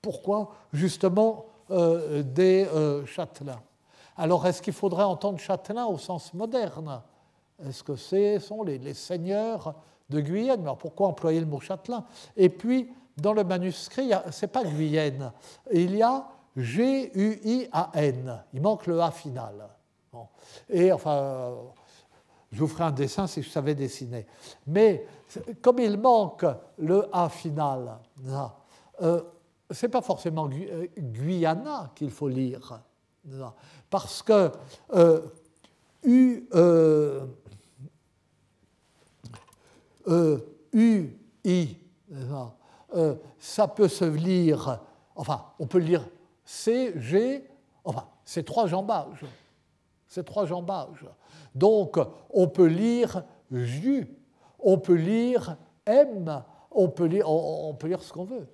Pourquoi 0.00 0.52
justement 0.72 1.46
des 1.70 2.66
châtelains? 3.06 3.60
Alors, 4.16 4.46
est-ce 4.46 4.60
qu'il 4.60 4.72
faudrait 4.72 5.04
entendre 5.04 5.38
châtelain 5.38 5.86
au 5.86 5.96
sens 5.96 6.34
moderne? 6.34 7.02
Est-ce 7.64 7.82
que 7.84 7.96
ce 7.96 8.38
sont 8.40 8.62
les, 8.62 8.94
seigneurs 8.94 9.74
de 10.10 10.20
Guyenne? 10.20 10.62
Alors, 10.62 10.78
pourquoi 10.78 11.08
employer 11.08 11.40
le 11.40 11.46
mot 11.46 11.60
châtelain? 11.60 12.04
Et 12.36 12.48
puis, 12.48 12.92
dans 13.16 13.32
le 13.32 13.44
manuscrit, 13.44 14.10
ce 14.30 14.44
n'est 14.44 14.50
pas 14.50 14.64
Guyenne, 14.64 15.32
il 15.72 15.96
y 15.96 16.02
a 16.02 16.26
G-U-I-A-N. 16.56 18.44
Il 18.52 18.60
manque 18.60 18.86
le 18.86 19.00
A 19.00 19.10
final. 19.10 19.68
Et 20.68 20.92
enfin, 20.92 21.54
je 22.50 22.60
vous 22.60 22.68
ferai 22.68 22.84
un 22.84 22.92
dessin 22.92 23.26
si 23.26 23.42
je 23.42 23.50
savais 23.50 23.74
dessiner. 23.74 24.26
Mais 24.66 25.06
comme 25.60 25.78
il 25.78 25.98
manque 25.98 26.46
le 26.78 27.08
A 27.12 27.28
final, 27.28 27.98
euh, 29.02 29.20
ce 29.70 29.86
n'est 29.86 29.90
pas 29.90 30.00
forcément 30.00 30.48
euh, 30.50 30.86
Guyana 30.96 31.92
qu'il 31.94 32.10
faut 32.10 32.28
lire 32.28 32.80
parce 33.90 34.22
que 34.22 34.50
euh, 34.94 35.20
U, 36.04 36.48
euh, 36.54 37.26
euh, 40.06 40.38
U, 40.72 41.16
I, 41.44 41.76
ça 43.38 43.68
peut 43.68 43.88
se 43.88 44.04
lire, 44.04 44.80
enfin, 45.14 45.44
on 45.58 45.66
peut 45.66 45.78
lire 45.78 46.06
C, 46.44 46.92
G, 46.96 47.44
enfin, 47.84 48.06
c'est 48.24 48.44
trois 48.44 48.66
jambages. 48.66 49.24
C'est 50.06 50.24
trois 50.24 50.46
jambages. 50.46 51.04
Donc, 51.54 51.98
on 52.30 52.48
peut 52.48 52.66
lire 52.66 53.24
J, 53.50 54.06
on 54.58 54.78
peut 54.78 54.94
lire 54.94 55.56
M, 55.86 56.42
on 56.70 56.88
peut 56.88 57.06
lire, 57.06 57.28
on 57.30 57.74
peut 57.74 57.88
lire 57.88 58.02
ce 58.02 58.12
qu'on 58.12 58.24
veut. 58.24 58.46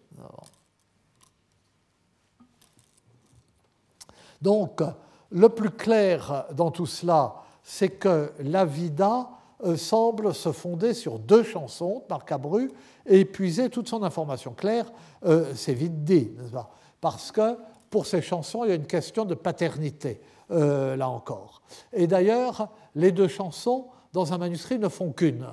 Donc, 4.41 4.83
le 5.31 5.49
plus 5.49 5.71
clair 5.71 6.47
dans 6.53 6.71
tout 6.71 6.87
cela, 6.87 7.37
c'est 7.63 7.89
que 7.89 8.33
la 8.41 8.65
Vida 8.65 9.31
euh, 9.65 9.77
semble 9.77 10.35
se 10.35 10.53
fonder 10.53 10.93
sur 10.93 11.19
deux 11.19 11.43
chansons 11.43 12.01
de 12.01 12.05
Marc 12.11 12.31
Abru 12.31 12.71
et 13.07 13.21
épuiser 13.21 13.71
toute 13.71 13.89
son 13.89 14.03
information 14.03 14.53
claire, 14.53 14.93
euh, 15.25 15.53
c'est 15.55 15.73
vite 15.73 16.05
dit, 16.05 16.31
n'est-ce 16.37 16.53
pas? 16.53 16.71
Parce 17.01 17.33
que 17.33 17.57
pour 17.89 18.07
ces 18.07 18.21
chansons, 18.21 18.65
il 18.65 18.69
y 18.69 18.73
a 18.73 18.77
une 18.77 18.87
question 18.87 19.25
de 19.25 19.35
paternité, 19.35 20.21
euh, 20.51 20.97
là 20.97 21.09
encore. 21.09 21.63
Et 21.93 22.07
d'ailleurs, 22.07 22.69
les 22.95 23.13
deux 23.13 23.29
chansons, 23.29 23.89
dans 24.13 24.33
un 24.33 24.39
manuscrit, 24.39 24.79
ne 24.79 24.89
font 24.89 25.13
qu'une. 25.13 25.47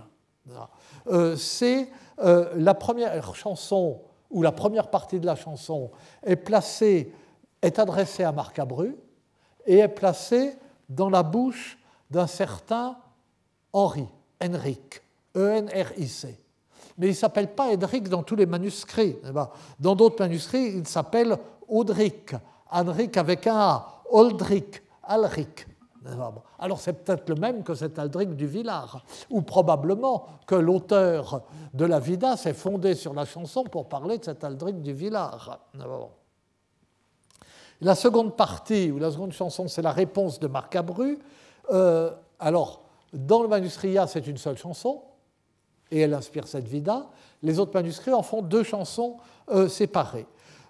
c'est 1.38 1.90
la 2.18 2.74
première 2.74 3.36
chanson, 3.36 4.02
ou 4.30 4.42
la 4.42 4.52
première 4.52 4.90
partie 4.90 5.20
de 5.20 5.26
la 5.26 5.36
chanson, 5.36 5.92
est 6.24 6.36
placée 6.36 7.14
est 7.62 7.80
adressé 7.80 8.24
à 8.24 8.32
Marc 8.32 8.58
Abru 8.60 8.96
et 9.66 9.78
est 9.78 9.88
placé 9.88 10.56
dans 10.90 11.10
la 11.10 11.24
bouche 11.24 11.78
d'un 12.10 12.28
certain 12.28 12.98
Henri, 13.72 14.08
Henrik, 14.44 15.02
E-N-R-I-C. 15.36 16.40
Mais 16.98 17.08
il 17.08 17.12
ne 17.12 17.16
s'appelle 17.16 17.54
pas 17.54 17.68
Henrik 17.68 18.10
dans 18.10 18.24
tous 18.24 18.36
les 18.36 18.46
manuscrits. 18.46 19.18
Dans 19.80 19.96
d'autres 19.96 20.20
manuscrits, 20.20 20.78
il 20.78 20.88
s'appelle 20.88 21.38
Audric, 21.68 22.34
Henrik 22.70 23.16
avec 23.18 23.48
un 23.48 23.56
A, 23.56 24.04
Oldric, 24.10 24.82
Alric. 25.04 25.68
Alors 26.60 26.80
c'est 26.80 26.94
peut-être 26.94 27.30
le 27.30 27.36
même 27.36 27.64
que 27.64 27.76
cet 27.76 28.00
Aldric 28.00 28.36
du 28.36 28.48
Villard, 28.48 29.06
ou 29.30 29.42
probablement 29.42 30.26
que 30.48 30.56
l'auteur 30.56 31.44
de 31.74 31.86
la 31.86 32.00
Vida 32.00 32.38
s'est 32.38 32.54
fondé 32.54 32.96
sur 32.96 33.14
la 33.14 33.26
chanson 33.26 33.64
pour 33.64 33.88
parler 33.88 34.18
de 34.18 34.26
cet 34.26 34.44
Aldric 34.44 34.82
du 34.82 34.94
Villard. 34.94 35.60
La 37.82 37.96
seconde 37.96 38.36
partie, 38.36 38.92
ou 38.92 39.00
la 39.00 39.12
seconde 39.12 39.34
chanson, 39.34 39.68
c'est 39.68 39.82
la 39.82 39.92
réponse 39.92 40.40
de 40.40 40.48
Marc 40.48 40.76
Abru. 40.76 41.20
Euh, 41.72 42.12
alors, 42.40 42.82
dans 43.14 43.42
le 43.42 43.48
manuscrit 43.48 43.98
A, 43.98 44.08
c'est 44.08 44.26
une 44.28 44.38
seule 44.38 44.58
chanson, 44.58 45.02
et 45.92 46.02
elle 46.02 46.14
inspire 46.14 46.48
cette 46.48 46.68
vida. 46.68 47.08
Les 47.42 47.60
autres 47.60 47.74
manuscrits 47.74 48.14
en 48.14 48.24
font 48.24 48.42
deux 48.42 48.64
chansons 48.64 49.18
euh, 49.50 49.68
séparées. 49.68 50.28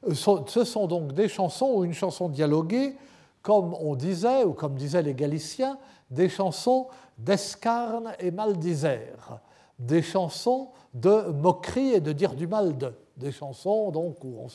Euh, 0.08 0.14
ce 0.48 0.64
sont 0.64 0.88
donc 0.88 1.14
des 1.14 1.28
chansons 1.28 1.72
ou 1.76 1.84
une 1.84 1.94
chanson 1.94 2.30
dialoguée, 2.30 2.96
comme 3.42 3.74
on 3.74 3.96
disait, 3.96 4.44
ou 4.44 4.54
comme 4.54 4.76
disaient 4.76 5.02
les 5.02 5.16
Galiciens, 5.16 5.78
des 6.10 6.30
chansons 6.30 6.88
d'Escarne 7.18 8.14
et 8.20 8.32
Maldisère. 8.32 9.40
des 9.80 10.04
chansons 10.04 10.70
de 10.94 11.32
moquerie 11.32 11.94
et 11.94 12.02
de 12.02 12.12
dire 12.12 12.36
du 12.36 12.46
mal 12.46 12.78
de. 12.78 12.94
Des 13.18 13.32
chansons 13.32 13.92
donc, 13.92 14.24
où 14.24 14.38
on, 14.40 14.48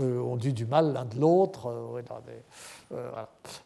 euh, 0.00 0.36
dit 0.36 0.52
du 0.52 0.64
mal 0.64 0.92
l'un 0.92 1.04
de 1.04 1.18
l'autre, 1.18 1.68
euh, 1.68 2.02
euh, 2.92 3.10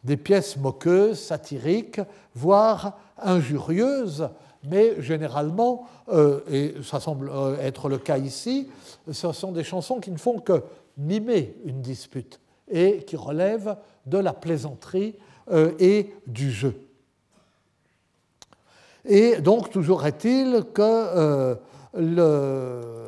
des, 0.03 0.17
pièces 0.17 0.57
moqueuses, 0.57 1.21
satiriques, 1.21 2.01
voire 2.35 2.99
injurieuses, 3.19 4.29
mais 4.65 5.01
généralement, 5.01 5.87
et 6.51 6.75
ça 6.83 7.01
semble 7.01 7.31
être 7.61 7.89
le 7.89 7.99
cas 7.99 8.19
ici, 8.19 8.69
ce 9.11 9.33
sont 9.33 9.53
des 9.53 9.63
chansons 9.63 10.01
qui 10.01 10.11
ne 10.11 10.19
font 10.19 10.41
que 10.41 10.65
mimer 10.97 11.55
une 11.65 11.81
dispute 11.81 12.41
et 12.69 12.99
qui 13.07 13.17
relèvent 13.17 13.77
de 14.07 14.19
la 14.19 14.33
plaisanterie 14.33 15.15
et 15.79 16.13
du 16.27 16.51
jeu. 16.51 16.87
Et 19.09 19.37
donc, 19.41 19.71
toujours 19.71 20.05
est-il 20.05 20.65
que 20.75 20.83
euh, 20.83 21.55
euh, 21.97 23.07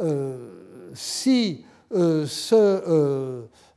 euh, 0.00 0.38
si 0.94 1.64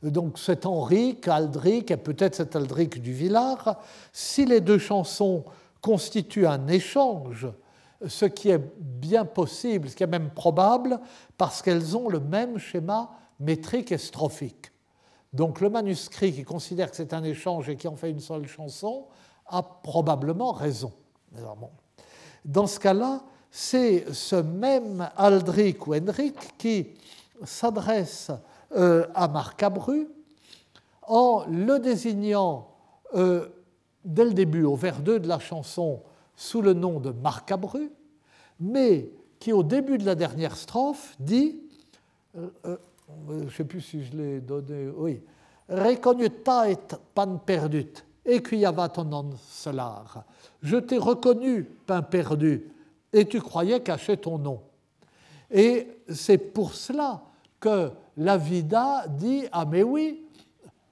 donc 0.02 0.38
cet 0.38 0.66
Henri, 0.66 1.18
Aldric 1.26 1.90
et 1.90 1.96
peut-être 1.96 2.34
cet 2.34 2.56
Aldric 2.56 3.00
du 3.00 3.12
Villard, 3.12 3.80
si 4.12 4.44
les 4.44 4.60
deux 4.60 4.78
chansons 4.78 5.44
constituent 5.80 6.46
un 6.46 6.66
échange, 6.66 7.46
ce 8.06 8.24
qui 8.24 8.50
est 8.50 8.62
bien 8.78 9.24
possible, 9.24 9.88
ce 9.88 9.96
qui 9.96 10.02
est 10.02 10.08
même 10.08 10.30
probable, 10.30 10.98
parce 11.38 11.62
qu'elles 11.62 11.96
ont 11.96 12.08
le 12.08 12.18
même 12.20 12.58
schéma 12.58 13.10
métrique 13.40 13.92
et 13.92 13.98
strophique. 13.98 14.70
Donc 15.32 15.60
le 15.60 15.70
manuscrit 15.70 16.32
qui 16.32 16.44
considère 16.44 16.90
que 16.90 16.96
c'est 16.96 17.12
un 17.12 17.24
échange 17.24 17.68
et 17.68 17.76
qui 17.76 17.88
en 17.88 17.96
fait 17.96 18.10
une 18.10 18.20
seule 18.20 18.46
chanson 18.46 19.06
a 19.46 19.62
probablement 19.62 20.52
raison. 20.52 20.92
Dans 22.44 22.66
ce 22.66 22.78
cas-là, 22.80 23.22
c'est 23.50 24.12
ce 24.12 24.36
même 24.36 25.08
Aldrich 25.16 25.86
ou 25.86 25.94
Henrik 25.94 26.56
qui 26.56 26.88
s'adresse 27.44 28.30
euh, 28.76 29.06
à 29.14 29.28
Marcabru 29.28 30.08
en 31.02 31.44
le 31.48 31.78
désignant 31.78 32.68
euh, 33.14 33.48
dès 34.04 34.24
le 34.24 34.32
début, 34.32 34.64
au 34.64 34.76
vers 34.76 35.00
2 35.00 35.20
de 35.20 35.28
la 35.28 35.38
chanson, 35.38 36.02
sous 36.36 36.62
le 36.62 36.72
nom 36.72 37.00
de 37.00 37.10
Marcabru, 37.10 37.90
mais 38.60 39.10
qui 39.38 39.52
au 39.52 39.62
début 39.62 39.98
de 39.98 40.06
la 40.06 40.14
dernière 40.14 40.56
strophe 40.56 41.16
dit, 41.18 41.60
euh, 42.36 42.76
je 43.28 43.34
ne 43.44 43.50
sais 43.50 43.64
plus 43.64 43.80
si 43.80 44.04
je 44.04 44.16
l'ai 44.16 44.40
donné, 44.40 44.88
oui, 44.96 45.22
Recognuta 45.70 46.68
et 46.68 46.76
pan 47.14 47.36
perdut, 47.36 47.92
solar? 49.38 50.24
Je 50.62 50.76
t'ai 50.76 50.98
reconnu, 50.98 51.62
pain 51.62 52.02
perdu, 52.02 52.66
et 53.12 53.24
tu 53.24 53.40
croyais 53.40 53.80
cacher 53.80 54.16
ton 54.16 54.38
nom. 54.38 54.62
Et 55.50 55.86
c'est 56.08 56.38
pour 56.38 56.74
cela 56.74 57.22
que 57.60 57.90
la 58.16 58.36
Vida 58.36 59.04
dit 59.08 59.44
Ah, 59.52 59.64
mais 59.64 59.84
oui, 59.84 60.26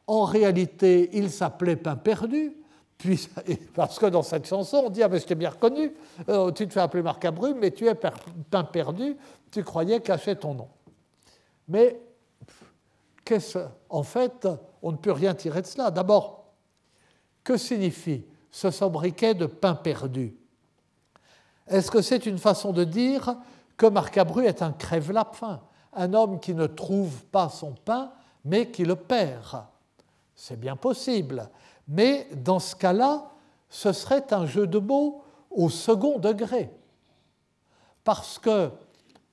en 0.07 0.25
réalité, 0.25 1.11
il 1.13 1.31
s'appelait 1.31 1.77
pain 1.77 1.97
perdu, 1.97 2.53
puis, 2.97 3.29
parce 3.75 3.99
que 3.99 4.07
dans 4.07 4.23
cette 4.23 4.47
chanson, 4.47 4.85
on 4.87 4.91
dit 4.91 5.03
Ah, 5.03 5.09
mais 5.09 5.19
je 5.19 5.27
t'ai 5.27 5.35
bien 5.35 5.51
reconnu, 5.51 5.93
euh, 6.29 6.53
tu 6.53 6.69
te 6.69 6.73
fais 6.73 6.81
appeler 6.81 7.03
Marcabru, 7.03 7.53
mais 7.55 7.73
tu 7.73 7.89
es 7.89 7.95
pain 7.97 8.65
perdu, 8.65 9.17
tu 9.51 9.65
croyais 9.65 10.01
cacher 10.01 10.37
ton 10.37 10.55
nom. 10.55 10.69
Mais, 11.67 12.01
en 13.89 14.03
fait, 14.03 14.49
on 14.83 14.93
ne 14.93 14.97
peut 14.97 15.13
rien 15.13 15.35
tirer 15.35 15.63
de 15.63 15.67
cela. 15.67 15.91
D'abord, 15.91 16.47
que 17.45 17.57
signifie 17.57 18.25
ce 18.51 18.71
sobriquet 18.71 19.35
de 19.35 19.47
pain 19.47 19.75
perdu? 19.75 20.37
Est-ce 21.67 21.91
que 21.91 22.03
c'est 22.03 22.27
une 22.27 22.39
façon 22.39 22.73
de 22.73 22.85
dire 22.85 23.37
que 23.77 23.87
Marcabru 23.87 24.47
est 24.47 24.63
un 24.63 24.73
crève-lapin, 24.73 25.61
un 25.93 26.15
homme 26.15 26.41
qui 26.41 26.55
ne 26.55 26.67
trouve 26.67 27.25
pas 27.27 27.49
son 27.49 27.73
pain, 27.73 28.13
mais 28.45 28.71
qui 28.71 28.85
le 28.85 28.97
perd? 28.97 29.65
C'est 30.35 30.59
bien 30.59 30.77
possible. 30.77 31.51
Mais 31.87 32.29
dans 32.35 32.59
ce 32.59 32.77
cas-là, 32.77 33.31
ce 33.69 33.93
serait 33.93 34.33
un 34.33 34.47
jeu 34.47 34.67
de 34.67 34.79
mots 34.79 35.23
au 35.51 35.69
second 35.69 36.19
degré. 36.19 36.71
Parce 38.05 38.39
que 38.39 38.71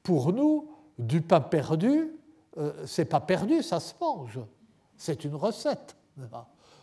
pour 0.03 0.33
nous, 0.33 0.69
du 0.97 1.21
pain 1.21 1.41
perdu, 1.41 2.11
euh, 2.57 2.71
c'est 2.85 3.05
pas 3.05 3.19
perdu, 3.19 3.61
ça 3.61 3.79
se 3.79 3.93
mange. 3.99 4.39
C'est 4.97 5.25
une 5.25 5.35
recette. 5.35 5.95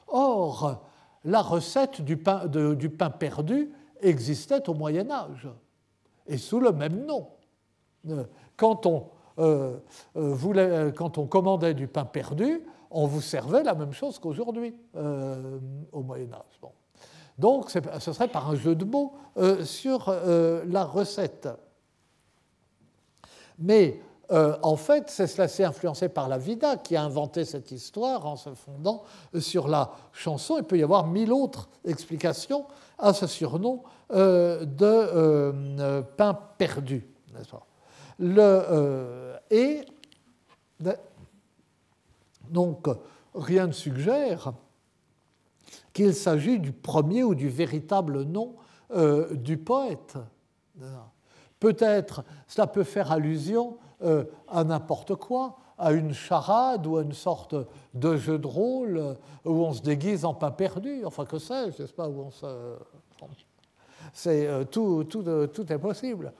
Or, 0.06 0.84
la 1.24 1.40
recette 1.40 2.02
du 2.02 2.16
pain, 2.16 2.46
du 2.46 2.90
pain 2.90 3.10
perdu 3.10 3.72
existait 4.00 4.68
au 4.68 4.74
Moyen 4.74 5.10
Âge, 5.10 5.48
et 6.26 6.36
sous 6.36 6.60
le 6.60 6.72
même 6.72 7.06
nom. 7.06 7.28
Euh, 8.08 8.24
quand 8.56 8.84
on, 8.84 9.08
euh, 9.38 9.78
quand 10.92 11.16
on 11.16 11.26
commandait 11.26 11.74
du 11.74 11.86
pain 11.86 12.04
perdu, 12.04 12.60
on 12.90 13.06
vous 13.06 13.22
servait 13.22 13.62
la 13.62 13.74
même 13.74 13.92
chose 13.92 14.18
qu'aujourd'hui 14.18 14.74
au 14.94 16.02
Moyen 16.02 16.30
Âge. 16.34 16.60
Donc 17.38 17.70
ce 17.70 18.12
serait 18.12 18.28
par 18.28 18.50
un 18.50 18.54
jeu 18.54 18.74
de 18.74 18.84
mots 18.84 19.14
sur 19.64 20.14
la 20.66 20.84
recette. 20.84 21.48
Mais 23.58 24.02
euh, 24.32 24.56
en 24.62 24.76
fait, 24.76 25.10
c'est 25.10 25.40
assez 25.40 25.62
influencé 25.62 26.08
par 26.08 26.28
la 26.28 26.38
Vida 26.38 26.76
qui 26.76 26.96
a 26.96 27.02
inventé 27.02 27.44
cette 27.44 27.70
histoire 27.70 28.24
en 28.26 28.36
se 28.36 28.54
fondant 28.54 29.04
sur 29.38 29.68
la 29.68 29.92
chanson. 30.12 30.56
Il 30.58 30.64
peut 30.64 30.78
y 30.78 30.82
avoir 30.82 31.06
mille 31.06 31.32
autres 31.32 31.68
explications 31.84 32.64
à 32.98 33.12
ce 33.12 33.26
surnom 33.26 33.82
euh, 34.12 34.64
de 34.64 34.86
euh, 34.86 36.02
pain 36.02 36.32
perdu. 36.56 37.06
Le, 38.18 39.34
et 39.50 39.84
donc, 42.48 42.88
rien 43.34 43.66
ne 43.66 43.72
suggère 43.72 44.52
qu'il 45.92 46.14
s'agit 46.14 46.58
du 46.58 46.72
premier 46.72 47.22
ou 47.22 47.34
du 47.34 47.48
véritable 47.48 48.22
nom 48.22 48.54
du 49.32 49.56
poète. 49.56 50.18
Peut-être 51.58 52.24
cela 52.46 52.66
peut 52.66 52.84
faire 52.84 53.10
allusion 53.10 53.78
euh, 54.02 54.24
à 54.48 54.64
n'importe 54.64 55.14
quoi, 55.14 55.56
à 55.78 55.92
une 55.92 56.12
charade 56.12 56.86
ou 56.86 56.96
à 56.96 57.02
une 57.02 57.12
sorte 57.12 57.54
de 57.94 58.16
jeu 58.16 58.38
de 58.38 58.46
rôle 58.46 58.96
euh, 58.96 59.14
où 59.44 59.64
on 59.64 59.72
se 59.72 59.82
déguise 59.82 60.24
en 60.24 60.34
pain 60.34 60.50
perdu, 60.50 61.04
enfin 61.04 61.24
que 61.24 61.38
sais-je, 61.38 61.82
je 61.82 61.86
sais 61.86 61.92
pas 61.92 62.08
où 62.08 62.22
on 62.26 62.30
se... 62.30 62.46
C'est, 64.12 64.46
euh, 64.46 64.64
tout, 64.64 65.04
tout, 65.04 65.22
tout, 65.46 65.72
est 65.72 65.78
possible. 65.78 66.32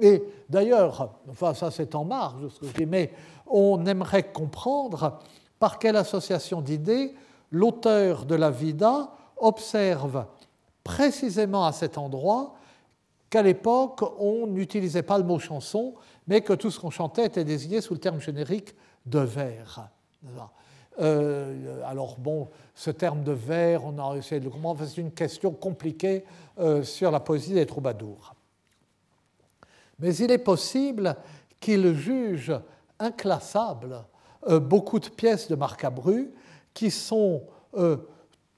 Et 0.00 0.22
d'ailleurs, 0.48 1.10
enfin 1.30 1.54
ça 1.54 1.70
c'est 1.70 1.94
en 1.94 2.04
marge 2.04 2.42
mais 2.88 3.12
on 3.46 3.84
aimerait 3.84 4.32
comprendre 4.32 5.18
par 5.58 5.78
quelle 5.78 5.96
association 5.96 6.62
d'idées 6.62 7.14
l'auteur 7.50 8.24
de 8.24 8.34
la 8.34 8.50
Vida 8.50 9.10
observe 9.36 10.24
précisément 10.82 11.66
à 11.66 11.72
cet 11.72 11.98
endroit 11.98 12.54
qu'à 13.30 13.42
l'époque, 13.42 14.02
on 14.18 14.46
n'utilisait 14.48 15.02
pas 15.02 15.16
le 15.16 15.24
mot 15.24 15.38
chanson, 15.38 15.94
mais 16.30 16.42
que 16.42 16.52
tout 16.52 16.70
ce 16.70 16.78
qu'on 16.78 16.90
chantait 16.90 17.26
était 17.26 17.44
désigné 17.44 17.80
sous 17.80 17.92
le 17.92 17.98
terme 17.98 18.20
générique 18.20 18.76
de 19.04 19.18
vers. 19.18 19.90
Euh, 21.00 21.82
alors 21.84 22.18
bon, 22.18 22.48
ce 22.76 22.92
terme 22.92 23.24
de 23.24 23.32
vers, 23.32 23.84
on 23.84 23.98
a 23.98 24.16
essayé 24.16 24.38
de 24.38 24.44
le 24.44 24.50
comprendre, 24.50 24.84
c'est 24.86 25.00
une 25.00 25.10
question 25.10 25.50
compliquée 25.50 26.24
euh, 26.60 26.84
sur 26.84 27.10
la 27.10 27.18
poésie 27.18 27.54
des 27.54 27.66
troubadours. 27.66 28.36
Mais 29.98 30.14
il 30.14 30.30
est 30.30 30.38
possible 30.38 31.16
qu'il 31.58 31.94
juge 31.96 32.52
inclassable 33.00 34.04
euh, 34.48 34.60
beaucoup 34.60 35.00
de 35.00 35.08
pièces 35.08 35.48
de 35.48 35.56
Marcabru 35.56 36.32
qui 36.72 36.92
sont 36.92 37.42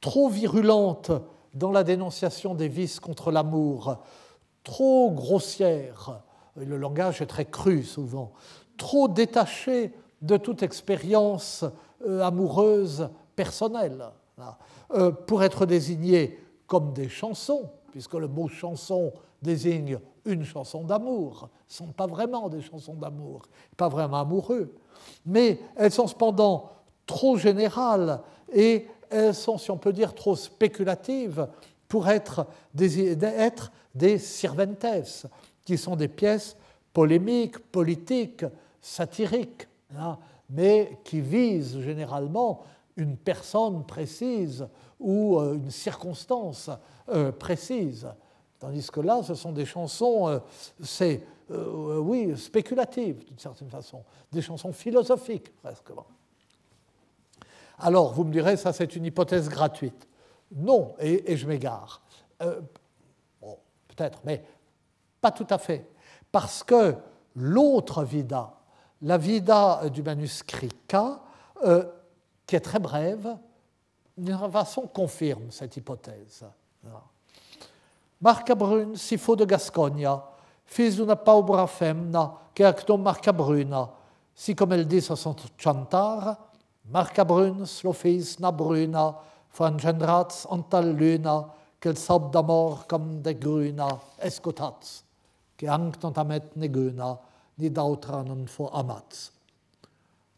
trop 0.01 0.29
virulentes 0.29 1.11
dans 1.55 1.71
la 1.71 1.85
dénonciation 1.85 2.55
des 2.55 2.69
vices 2.69 3.01
contre 3.01 3.31
l'amour, 3.31 3.99
trop 4.63 5.11
grossière, 5.11 6.23
le 6.57 6.77
langage 6.77 7.23
est 7.23 7.27
très 7.27 7.45
cru 7.45 7.83
souvent, 7.83 8.33
trop 8.77 9.09
détaché 9.09 9.93
de 10.21 10.37
toute 10.37 10.63
expérience 10.63 11.65
euh, 12.07 12.21
amoureuse 12.23 13.09
personnelle, 13.37 14.05
euh, 14.95 15.11
pour 15.11 15.43
être 15.43 15.67
désigné 15.67 16.39
comme 16.67 16.93
des 16.93 17.09
chansons, 17.09 17.71
puisque 17.91 18.15
le 18.15 18.29
mot 18.29 18.49
chanson 18.49 19.13
désigne 19.41 19.99
une 20.25 20.45
chanson 20.45 20.85
d'amour, 20.85 21.49
ne 21.69 21.75
sont 21.75 21.93
pas 21.93 22.07
vraiment 22.07 22.49
des 22.49 22.61
chansons 22.61 22.95
d'amour, 22.95 23.43
pas 23.77 23.89
vraiment 23.89 24.21
amoureux, 24.21 24.75
mais 25.27 25.59
elles 25.77 25.93
sont 25.93 26.07
cependant 26.07 26.71
trop 27.07 27.37
générales 27.37 28.21
et 28.53 28.87
elles 29.11 29.35
sont, 29.35 29.59
si 29.59 29.71
on 29.71 29.77
peut 29.77 29.93
dire, 29.93 30.15
trop 30.15 30.37
spéculatives 30.37 31.49
pour 31.89 32.09
être 32.09 32.47
des, 32.73 33.13
être 33.23 33.73
des 33.95 34.19
sirventes, 34.19 35.27
qui 35.65 35.79
sont 35.79 35.97
des 35.97 36.09
pièces 36.09 36.57
polémiques, 36.93 37.59
politiques, 37.59 38.45
satiriques, 38.81 39.69
hein, 39.97 40.19
mais 40.51 40.99
qui 41.05 41.21
visent 41.21 41.81
généralement 41.81 42.63
une 42.97 43.17
personne 43.17 43.85
précise 43.87 44.67
ou 45.01 45.39
euh, 45.39 45.55
une 45.55 45.71
circonstance 45.71 46.71
euh, 47.09 47.33
précise. 47.33 48.09
Tandis 48.59 48.91
que 48.91 49.01
là, 49.01 49.23
ce 49.23 49.35
sont 49.35 49.53
des 49.53 49.65
chansons, 49.65 50.41
c'est, 50.81 51.21
oui, 51.51 52.39
spéculatives 52.39 53.25
d'une 53.25 53.39
certaine 53.39 53.69
façon, 53.69 54.05
des 54.31 54.41
chansons 54.41 54.73
philosophiques 54.73 55.53
presque. 55.57 55.91
Alors, 57.81 58.13
vous 58.13 58.23
me 58.23 58.31
direz, 58.31 58.57
ça 58.57 58.73
c'est 58.73 58.95
une 58.95 59.05
hypothèse 59.05 59.49
gratuite. 59.49 60.07
Non, 60.55 60.95
et, 61.01 61.37
je 61.37 61.45
m'égare. 61.49 62.03
bon, 62.39 63.59
peut-être, 63.89 64.21
mais 64.25 64.45
pas 65.23 65.31
tout 65.31 65.47
à 65.49 65.57
fait. 65.57 65.89
Parce 66.31 66.63
que 66.63 66.95
l'autre 67.37 68.03
vida, 68.05 68.53
la 69.01 69.17
vida 69.17 69.89
du 69.89 70.03
manuscrit 70.03 70.69
K, 70.87 70.97
euh, 71.65 71.85
qui 72.47 72.57
est 72.57 72.61
très 72.61 72.81
brève, 72.81 73.37
d'une 74.19 74.51
façon 74.51 74.83
confirme 74.83 75.51
cette 75.51 75.77
hypothèse. 75.77 76.45
Marcabrune, 78.21 78.97
faux 78.97 79.37
de 79.37 79.45
Gascogne, 79.45 80.09
fils 80.67 80.97
d'une 80.97 81.15
pauvre 81.17 81.67
femme, 81.67 82.13
qui 82.55 82.65
a 82.65 82.75
Marcabruna, 82.99 83.91
si 84.35 84.55
comme 84.55 84.73
elle 84.73 84.87
dit 84.87 85.01
son 85.01 85.37
chantar, 85.57 86.37
Marcabrune, 86.87 87.65
fils 87.67 88.39
na 88.41 88.51
bruna, 88.51 89.17
frangendrats 89.51 90.47
antal 90.49 90.95
luna, 90.95 91.47
qu'elle 91.81 91.99
sab 91.99 92.31
d'amor 92.31 92.87
comme 92.87 93.23
des 93.23 93.35
gruna, 93.35 93.89
escotats, 95.67 96.13
qui 96.13 96.21
amet 96.21 96.57
neguna, 96.57 97.19
ni 97.59 97.71
d'autranen 97.71 98.47
for 98.49 98.77
amats. 98.77 99.31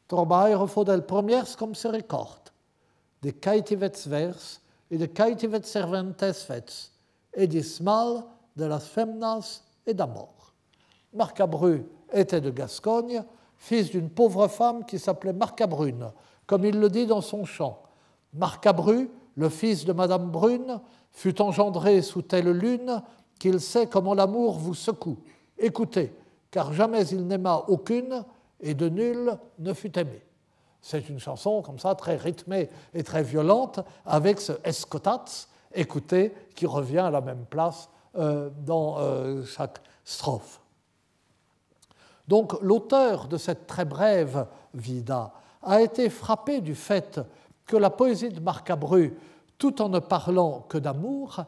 Trobaire 0.09 0.69
faut 0.69 0.85
del 0.85 1.07
premiers 1.07 1.57
comme 1.57 1.75
se 1.75 1.89
record, 1.89 2.41
de 3.23 3.31
kaitivets 3.31 4.07
vers 4.07 4.61
et 4.91 4.99
de 4.99 5.07
kaitivets 5.07 5.63
serventes 5.63 6.33
fets, 6.33 6.91
et 7.33 7.47
d'ismal 7.47 8.25
de 8.57 8.67
las 8.67 8.87
femnas 8.87 9.63
et 9.87 9.95
d'amor. 9.95 10.53
Marcabru 11.13 11.85
était 12.13 12.41
de 12.41 12.51
Gascogne, 12.51 13.25
fils 13.57 13.91
d'une 13.91 14.11
pauvre 14.11 14.49
femme 14.49 14.85
qui 14.85 14.99
s'appelait 14.99 15.33
Marcabrune, 15.33 16.13
comme 16.47 16.65
il 16.65 16.79
le 16.79 16.91
dit 16.91 17.07
dans 17.07 17.23
son 17.23 17.45
chant. 17.45 17.83
Marcabru, 18.35 19.09
le 19.37 19.49
fils 19.49 19.85
de 19.85 19.93
Madame 19.93 20.31
Brune, 20.31 20.81
fut 21.13 21.41
engendré 21.41 22.03
sous 22.03 22.23
telle 22.23 22.51
lune 22.51 23.03
sait 23.61 23.87
comment 23.87 24.15
l'amour 24.15 24.59
vous 24.59 24.75
secoue. 24.75 25.19
Écoutez, 25.59 26.13
car 26.51 26.73
jamais 26.73 27.07
il 27.09 27.27
n'aima 27.27 27.65
aucune 27.69 28.25
et 28.61 28.75
de 28.75 28.89
nul 28.89 29.37
ne 29.59 29.73
fut 29.73 29.99
aimé. 29.99 30.23
C'est 30.81 31.09
une 31.09 31.19
chanson 31.19 31.63
comme 31.63 31.79
ça, 31.79 31.95
très 31.95 32.17
rythmée 32.17 32.69
et 32.93 33.03
très 33.03 33.23
violente, 33.23 33.81
avec 34.05 34.41
ce 34.41 34.53
escotats, 34.65 35.25
écoutez, 35.73 36.33
qui 36.55 36.67
revient 36.67 36.99
à 36.99 37.11
la 37.11 37.21
même 37.21 37.47
place 37.49 37.89
euh, 38.17 38.51
dans 38.65 38.99
euh, 38.99 39.45
chaque 39.45 39.81
strophe. 40.05 40.61
Donc 42.29 42.61
l'auteur 42.63 43.29
de 43.29 43.37
cette 43.37 43.67
très 43.67 43.85
brève 43.85 44.47
vida 44.73 45.33
a 45.63 45.81
été 45.81 46.09
frappé 46.11 46.61
du 46.61 46.75
fait 46.75 47.21
que 47.67 47.77
la 47.77 47.91
poésie 47.91 48.29
de 48.29 48.41
Marcabru, 48.41 49.17
tout 49.59 49.81
en 49.83 49.89
ne 49.89 49.99
parlant 49.99 50.61
que 50.69 50.79
d'amour, 50.79 51.45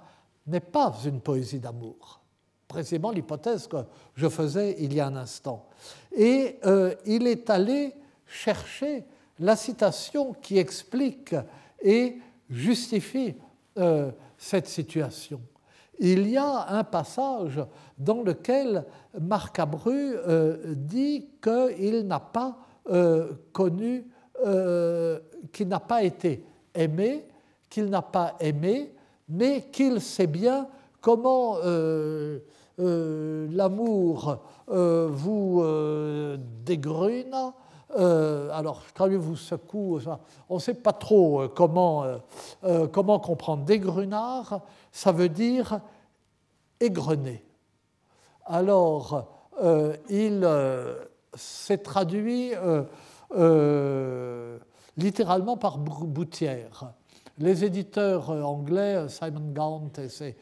n'est 0.47 0.61
pas 0.61 0.94
une 1.05 1.20
poésie 1.20 1.59
d'amour. 1.59 2.20
Précisément 2.68 3.11
l'hypothèse 3.11 3.66
que 3.66 3.76
je 4.14 4.28
faisais 4.28 4.76
il 4.80 4.94
y 4.94 5.01
a 5.01 5.07
un 5.07 5.16
instant. 5.16 5.68
Et 6.12 6.59
euh, 6.64 6.94
il 7.05 7.26
est 7.26 7.49
allé 7.51 7.94
chercher 8.26 9.05
la 9.38 9.55
citation 9.55 10.32
qui 10.34 10.59
explique 10.59 11.34
et 11.82 12.18
justifie 12.51 13.34
euh, 13.78 14.11
cette 14.36 14.66
situation. 14.66 15.40
Il 15.99 16.28
y 16.28 16.36
a 16.36 16.68
un 16.68 16.84
passage 16.84 17.61
dans 17.97 18.22
lequel 18.22 18.84
Marc 19.18 19.59
Abru 19.59 20.14
euh, 20.16 20.74
dit 20.74 21.28
qu'il 21.42 22.07
n'a 22.07 22.20
pas 22.20 22.59
connu, 23.53 24.07
qu'il 25.53 25.66
n'a 25.66 25.80
pas 25.80 26.05
été 26.05 26.44
aimé, 26.72 27.26
qu'il 27.68 27.86
n'a 27.86 28.03
pas 28.03 28.36
aimé, 28.38 28.94
mais 29.29 29.62
qu'il 29.70 30.01
sait 30.01 30.27
bien 30.27 30.68
comment 31.01 31.59
euh, 32.79 33.49
l'amour 33.53 34.39
euh, 34.68 35.09
vous 35.11 35.62
euh, 35.62 36.37
dégrune. 36.64 37.35
alors, 37.95 38.83
quand 38.95 39.07
il 39.07 39.16
vous 39.16 39.37
secoue, 39.37 40.01
on 40.51 40.57
ne 40.57 40.61
sait 40.61 40.74
pas 40.74 40.93
trop 40.93 41.49
comment, 41.49 42.05
comment 42.93 43.18
comprendre. 43.18 43.64
Dégrunard, 43.64 44.61
ça 44.93 45.12
veut 45.12 45.31
dire 45.31 45.81
égrener. 46.81 47.43
Alors, 48.45 49.24
il 50.11 50.47
s'est 51.35 51.79
traduit 51.79 52.53
littéralement 54.99 55.57
par 55.57 55.79
boutière. 55.79 56.93
Les 57.39 57.64
éditeurs 57.64 58.30
anglais, 58.30 59.09
Simon 59.09 59.53
Gaunt 59.53 59.93
et 59.99 60.09
ses 60.09 60.37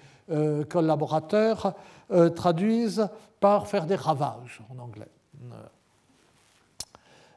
collaborateurs, 0.68 1.74
euh, 2.11 2.28
traduisent 2.28 3.09
par 3.40 3.66
faire 3.66 3.86
des 3.86 3.95
ravages 3.95 4.61
en 4.68 4.78
anglais. 4.78 5.09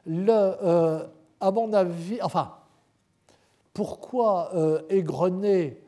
Le, 0.04 0.30
euh, 0.30 1.06
à 1.40 1.50
mon 1.50 1.72
avis, 1.72 2.20
enfin, 2.20 2.54
pourquoi 3.72 4.54
euh, 4.54 4.82
égrener 4.90 5.82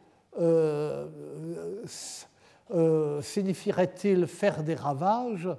signifierait-il 3.21 4.27
faire 4.27 4.63
des 4.63 4.75
ravages? 4.75 5.51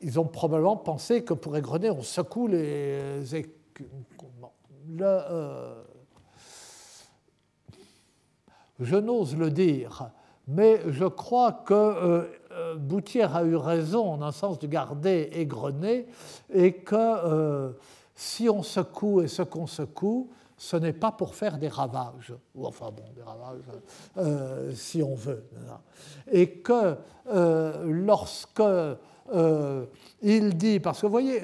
Ils 0.00 0.20
ont 0.20 0.26
probablement 0.26 0.76
pensé 0.76 1.24
que 1.24 1.32
pour 1.32 1.56
égrener, 1.56 1.88
on 1.88 2.02
secoue 2.02 2.48
les. 2.48 3.22
Le, 4.88 5.20
je 8.80 8.96
n'ose 8.96 9.36
le 9.36 9.50
dire, 9.50 10.10
mais 10.48 10.80
je 10.88 11.04
crois 11.04 11.52
que 11.52 11.74
euh, 11.74 12.22
euh, 12.52 12.76
Boutière 12.76 13.34
a 13.34 13.42
eu 13.42 13.56
raison 13.56 14.16
dans 14.16 14.26
le 14.26 14.32
sens 14.32 14.58
de 14.58 14.66
garder 14.66 15.28
égrené 15.32 16.06
et 16.52 16.74
que 16.74 16.94
euh, 16.94 17.72
si 18.14 18.48
on 18.48 18.62
secoue 18.62 19.22
et 19.22 19.28
ce 19.28 19.42
qu'on 19.42 19.66
secoue, 19.66 20.30
ce 20.56 20.76
n'est 20.76 20.92
pas 20.92 21.12
pour 21.12 21.34
faire 21.34 21.58
des 21.58 21.68
ravages, 21.68 22.32
ou 22.54 22.66
enfin 22.66 22.90
bon, 22.90 23.04
des 23.14 23.22
ravages 23.22 24.74
si 24.74 25.02
on 25.02 25.14
veut. 25.14 25.44
Et 26.32 26.60
que 26.60 26.96
lorsque 27.84 28.62
il 30.22 30.56
dit, 30.56 30.80
parce 30.80 31.02
que 31.02 31.06
vous 31.06 31.12
voyez, 31.12 31.42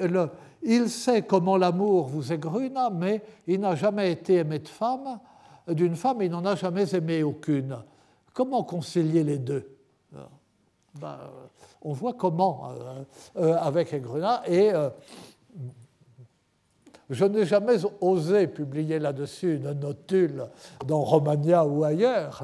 il 0.63 0.89
sait 0.89 1.21
comment 1.21 1.57
l'amour 1.57 2.07
vous 2.07 2.33
égrune, 2.33 2.79
mais 2.93 3.21
il 3.45 3.59
n'a 3.59 3.75
jamais 3.75 4.11
été 4.11 4.37
aimé 4.37 4.57
de 4.57 4.67
femme, 4.67 5.19
d'une 5.67 5.95
femme, 5.95 6.21
il 6.21 6.31
n'en 6.31 6.45
a 6.45 6.55
jamais 6.55 6.93
aimé 6.95 7.23
aucune. 7.23 7.77
Comment 8.33 8.63
concilier 8.63 9.23
les 9.23 9.37
deux? 9.37 9.73
Ben, 10.99 11.17
On 11.81 11.93
voit 11.93 12.13
comment 12.13 12.69
euh, 12.69 13.03
euh, 13.37 13.57
avec 13.57 13.99
Grenat 14.01 14.43
et 14.47 14.71
euh, 14.71 14.89
je 17.09 17.25
n'ai 17.25 17.45
jamais 17.45 17.77
osé 17.99 18.47
publier 18.47 18.99
là-dessus 18.99 19.55
une 19.55 19.71
notule 19.73 20.45
dans 20.85 21.01
Romania 21.01 21.65
ou 21.65 21.83
ailleurs, 21.83 22.43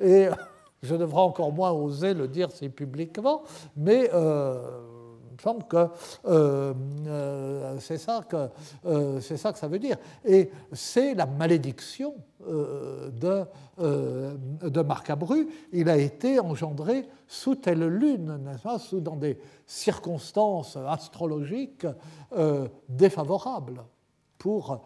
et 0.00 0.28
je 0.82 0.94
devrais 0.94 1.22
encore 1.22 1.52
moins 1.52 1.70
oser 1.70 2.12
le 2.12 2.26
dire 2.26 2.50
si 2.50 2.68
publiquement, 2.68 3.42
mais 3.76 4.10
me 5.34 5.42
semble 5.42 5.64
que 5.64 5.88
euh, 6.26 6.72
euh, 7.06 7.76
c'est 7.80 7.98
ça, 7.98 8.22
que 8.28 8.48
euh, 8.86 9.20
ça 9.20 9.52
que 9.52 9.58
ça 9.58 9.68
veut 9.68 9.78
dire. 9.78 9.96
Et 10.24 10.50
c'est 10.72 11.14
la 11.14 11.26
malédiction 11.26 12.14
de, 12.46 13.44
de 13.78 14.82
Marc 14.82 15.08
Abru. 15.08 15.48
Il 15.72 15.88
a 15.88 15.96
été 15.96 16.38
engendré 16.38 17.08
sous 17.26 17.54
telle 17.54 17.86
lune, 17.86 18.38
pas, 18.62 18.78
sous, 18.78 19.00
dans 19.00 19.16
des 19.16 19.38
circonstances 19.66 20.76
astrologiques 20.76 21.86
défavorables 22.90 23.82
pour, 24.36 24.84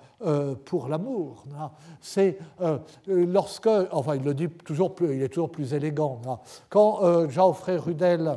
pour 0.64 0.86
l'amour. 0.86 1.46
C'est 2.01 2.38
lorsque, 3.09 3.68
enfin 3.90 4.14
il 4.14 4.22
le 4.22 4.34
dit 4.34 4.49
toujours 4.49 4.94
plus, 4.94 5.16
il 5.16 5.22
est 5.24 5.28
toujours 5.28 5.51
plus 5.51 5.74
élégant. 5.74 6.20
Quand 6.68 7.28
Geoffrey 7.28 7.76
Rudel 7.76 8.28
euh, 8.28 8.36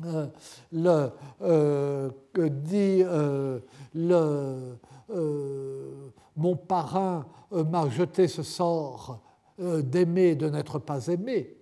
le, 0.00 1.10
euh, 1.42 2.10
dit 2.34 3.02
euh, 3.04 3.60
mon 6.36 6.56
parrain 6.56 7.26
m'a 7.50 7.88
jeté 7.88 8.26
ce 8.26 8.42
sort 8.42 9.20
d'aimer 9.58 10.34
de 10.34 10.48
n'être 10.48 10.78
pas 10.80 11.06
aimé. 11.06 11.56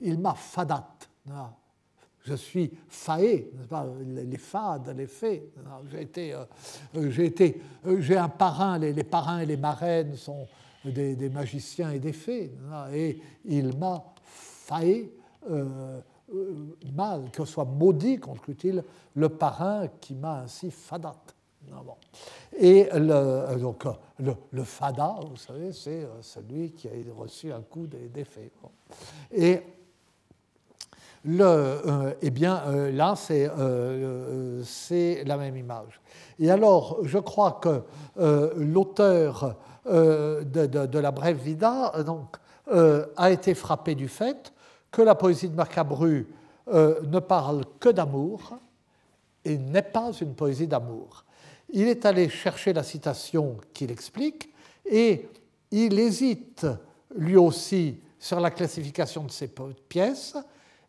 il 0.00 0.18
m'a 0.18 0.34
fadat. 0.34 0.88
Je 2.26 2.34
suis 2.34 2.72
faé, 2.88 3.52
les 4.00 4.38
fades, 4.38 4.94
les 4.96 5.06
fées. 5.06 5.52
J'ai 5.90 6.02
été, 6.02 6.34
j'ai 6.94 7.26
été, 7.26 7.60
j'ai 7.98 8.16
un 8.16 8.30
parrain. 8.30 8.78
Les, 8.78 8.92
les, 8.92 9.04
parrains 9.04 9.40
et 9.40 9.46
les 9.46 9.58
marraines 9.58 10.16
sont 10.16 10.46
des, 10.84 11.14
des 11.16 11.28
magiciens 11.28 11.90
et 11.90 11.98
des 11.98 12.14
fées. 12.14 12.50
Et 12.92 13.20
il 13.44 13.76
m'a 13.76 14.02
faé, 14.24 15.12
mal, 16.92 17.30
que 17.32 17.44
soit 17.44 17.64
maudit, 17.64 18.18
conclut-il, 18.18 18.82
le 19.14 19.28
parrain 19.28 19.88
qui 20.00 20.14
m'a 20.14 20.40
ainsi 20.40 20.70
fadat. 20.70 21.16
Et 22.58 22.88
le, 22.92 23.58
donc, 23.58 23.84
le, 24.18 24.64
fada, 24.64 25.16
vous 25.28 25.36
savez, 25.36 25.72
c'est 25.72 26.06
celui 26.20 26.72
qui 26.72 26.88
a 26.88 26.90
reçu 27.16 27.52
un 27.52 27.62
coup 27.62 27.86
des, 27.86 28.24
faits. 28.24 28.52
Et 29.32 29.62
euh, 31.40 32.12
eh 32.20 32.30
bien, 32.30 32.62
euh, 32.66 32.92
là, 32.92 33.14
euh, 33.30 34.62
c'est 34.64 35.24
la 35.24 35.36
même 35.36 35.56
image. 35.56 36.00
Et 36.38 36.50
alors, 36.50 36.98
je 37.02 37.18
crois 37.18 37.60
que 37.60 37.82
l'auteur 38.56 39.56
de, 39.86 40.98
la 40.98 41.10
Brève 41.10 41.38
Vida 41.38 41.92
donc, 42.04 42.36
a 42.70 43.30
été 43.30 43.54
frappé 43.54 43.94
du 43.94 44.08
fait 44.08 44.53
que 44.94 45.02
la 45.02 45.16
poésie 45.16 45.48
de 45.48 45.56
Marcabru 45.56 46.24
ne 46.68 47.18
parle 47.18 47.64
que 47.80 47.88
d'amour 47.88 48.56
et 49.44 49.58
n'est 49.58 49.82
pas 49.82 50.12
une 50.12 50.36
poésie 50.36 50.68
d'amour. 50.68 51.24
Il 51.70 51.88
est 51.88 52.06
allé 52.06 52.28
chercher 52.28 52.72
la 52.72 52.84
citation 52.84 53.56
qu'il 53.72 53.90
explique 53.90 54.54
et 54.86 55.28
il 55.72 55.98
hésite 55.98 56.64
lui 57.16 57.36
aussi 57.36 58.00
sur 58.20 58.38
la 58.38 58.52
classification 58.52 59.24
de 59.24 59.32
ses 59.32 59.50
pièces 59.88 60.36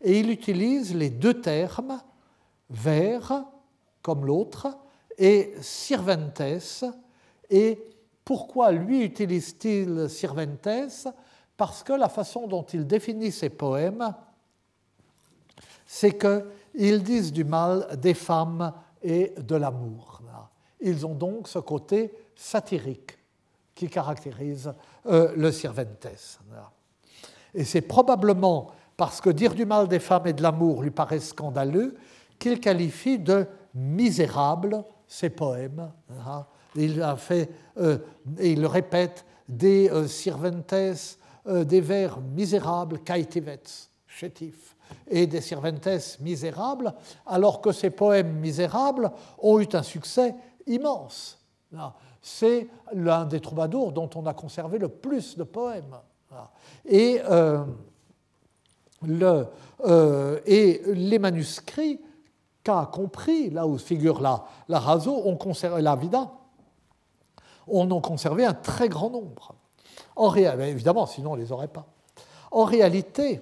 et 0.01 0.19
il 0.19 0.29
utilise 0.29 0.93
les 0.93 1.09
deux 1.09 1.41
termes, 1.41 1.99
vers, 2.69 3.43
comme 4.03 4.27
l'autre, 4.27 4.67
et 5.17 5.55
sirventes. 5.61 6.83
Et 7.49 7.83
pourquoi 8.23 8.71
lui 8.71 9.03
utilise-t-il 9.03 10.07
sirventes 10.09 11.07
Parce 11.57 11.83
que 11.83 11.93
la 11.93 12.09
façon 12.09 12.47
dont 12.47 12.63
il 12.63 12.85
définit 12.85 13.31
ses 13.31 13.49
poèmes, 13.49 14.13
c'est 15.85 16.17
qu'ils 16.17 17.03
disent 17.03 17.31
du 17.31 17.43
mal 17.43 17.97
des 17.97 18.13
femmes 18.13 18.73
et 19.01 19.33
de 19.37 19.55
l'amour. 19.55 20.21
Ils 20.81 21.05
ont 21.05 21.15
donc 21.15 21.47
ce 21.47 21.59
côté 21.59 22.13
satirique 22.35 23.17
qui 23.73 23.89
caractérise 23.89 24.73
euh, 25.05 25.33
le 25.35 25.51
Sirventes. 25.51 26.07
Et 27.53 27.63
c'est 27.63 27.81
probablement 27.81 28.71
parce 28.97 29.21
que 29.21 29.29
dire 29.29 29.53
du 29.53 29.65
mal 29.65 29.87
des 29.87 29.99
femmes 29.99 30.27
et 30.27 30.33
de 30.33 30.43
l'amour 30.43 30.81
lui 30.81 30.91
paraît 30.91 31.19
scandaleux, 31.19 31.95
qu'il 32.39 32.59
qualifie 32.59 33.19
de 33.19 33.47
misérables 33.73 34.83
ces 35.07 35.29
poèmes. 35.29 35.91
Il 36.75 37.01
euh, 37.77 37.97
le 38.37 38.65
répète, 38.65 39.25
des 39.47 39.89
euh, 39.89 40.07
sirventes, 40.07 40.73
euh, 40.73 40.95
des 41.47 41.81
vers 41.81 42.19
misérables, 42.19 42.99
kaitivets, 42.99 43.61
chétif, 44.07 44.75
et 45.07 45.27
des 45.27 45.41
sirventes 45.41 46.17
misérables, 46.19 46.93
alors 47.25 47.61
que 47.61 47.71
ces 47.71 47.89
poèmes 47.89 48.39
misérables 48.39 49.11
ont 49.39 49.59
eu 49.59 49.67
un 49.73 49.83
succès 49.83 50.35
immense. 50.67 51.39
C'est 52.21 52.67
l'un 52.93 53.25
des 53.25 53.39
troubadours 53.39 53.91
dont 53.91 54.09
on 54.15 54.25
a 54.25 54.33
conservé 54.33 54.79
le 54.79 54.87
plus 54.87 55.37
de 55.37 55.43
poèmes. 55.43 55.97
Et 56.85 57.21
le, 59.07 59.47
euh, 59.85 60.39
et 60.45 60.81
les 60.87 61.19
manuscrits 61.19 61.99
qu'a 62.63 62.89
compris, 62.91 63.49
là 63.49 63.67
où 63.67 63.77
figure 63.77 64.21
la, 64.21 64.45
la 64.67 64.79
Raso, 64.79 65.21
ont 65.25 65.37
conservé, 65.37 65.81
la 65.81 65.95
Vida, 65.95 66.31
on 67.67 67.89
en 67.91 68.01
conservé 68.01 68.45
un 68.45 68.53
très 68.53 68.89
grand 68.89 69.09
nombre. 69.09 69.55
En 70.15 70.29
réalité, 70.29 70.69
évidemment, 70.69 71.05
sinon 71.05 71.31
on 71.31 71.35
ne 71.35 71.41
les 71.41 71.51
aurait 71.51 71.67
pas. 71.67 71.85
En 72.51 72.63
réalité, 72.63 73.41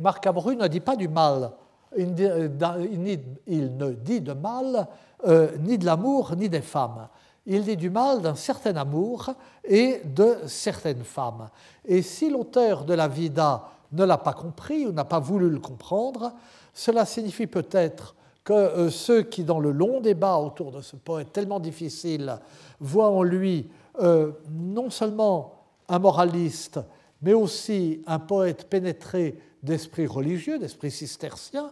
Marc 0.00 0.26
Abru 0.26 0.56
ne 0.56 0.66
dit 0.68 0.80
pas 0.80 0.96
du 0.96 1.08
mal, 1.08 1.52
il, 1.96 2.14
ne 2.14 3.90
dit 3.92 4.20
de 4.20 4.32
mal 4.32 4.86
euh, 5.26 5.56
ni 5.58 5.76
de 5.76 5.84
l'amour 5.84 6.34
ni 6.36 6.48
des 6.48 6.60
femmes. 6.60 7.08
Il 7.46 7.64
dit 7.64 7.76
du 7.76 7.90
mal 7.90 8.20
d'un 8.20 8.34
certain 8.34 8.76
amour 8.76 9.30
et 9.64 10.02
de 10.04 10.38
certaines 10.46 11.04
femmes. 11.04 11.48
Et 11.84 12.02
si 12.02 12.30
l'auteur 12.30 12.84
de 12.84 12.94
la 12.94 13.08
Vida 13.08 13.64
ne 13.92 14.04
l'a 14.04 14.18
pas 14.18 14.34
compris 14.34 14.86
ou 14.86 14.92
n'a 14.92 15.04
pas 15.04 15.18
voulu 15.18 15.50
le 15.50 15.58
comprendre, 15.58 16.32
cela 16.72 17.04
signifie 17.04 17.46
peut-être 17.46 18.14
que 18.44 18.52
euh, 18.52 18.90
ceux 18.90 19.22
qui, 19.22 19.42
dans 19.42 19.58
le 19.58 19.72
long 19.72 20.00
débat 20.00 20.36
autour 20.36 20.70
de 20.70 20.80
ce 20.80 20.96
poète 20.96 21.32
tellement 21.32 21.60
difficile, 21.60 22.38
voient 22.78 23.10
en 23.10 23.22
lui 23.22 23.68
euh, 24.00 24.32
non 24.50 24.88
seulement 24.88 25.66
un 25.88 25.98
moraliste, 25.98 26.80
mais 27.20 27.34
aussi 27.34 28.02
un 28.06 28.18
poète 28.18 28.68
pénétré 28.70 29.38
d'esprit 29.62 30.06
religieux, 30.06 30.58
d'esprit 30.58 30.90
cistercien, 30.90 31.70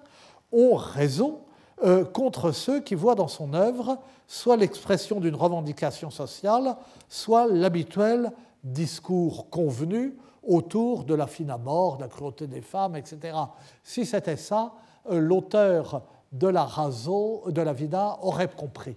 ont 0.52 0.74
raison 0.74 1.40
euh, 1.84 2.04
contre 2.04 2.52
ceux 2.52 2.80
qui 2.80 2.94
voient 2.94 3.14
dans 3.14 3.28
son 3.28 3.54
œuvre 3.54 3.98
soit 4.26 4.56
l'expression 4.56 5.20
d'une 5.20 5.36
revendication 5.36 6.10
sociale, 6.10 6.76
soit 7.08 7.46
l'habituel 7.46 8.32
discours 8.62 9.48
convenu 9.48 10.14
autour 10.42 11.04
de 11.04 11.14
la 11.14 11.26
fine 11.26 11.50
à 11.50 11.56
mort, 11.56 11.96
de 11.96 12.02
la 12.02 12.08
cruauté 12.08 12.46
des 12.46 12.60
femmes, 12.60 12.96
etc. 12.96 13.38
Si 13.82 14.04
c'était 14.04 14.36
ça, 14.36 14.74
euh, 15.10 15.18
l'auteur 15.18 16.02
de 16.32 16.48
la 16.48 16.64
Raso, 16.64 17.44
de 17.46 17.62
la 17.62 17.72
Vida, 17.72 18.18
aurait 18.20 18.48
compris. 18.48 18.96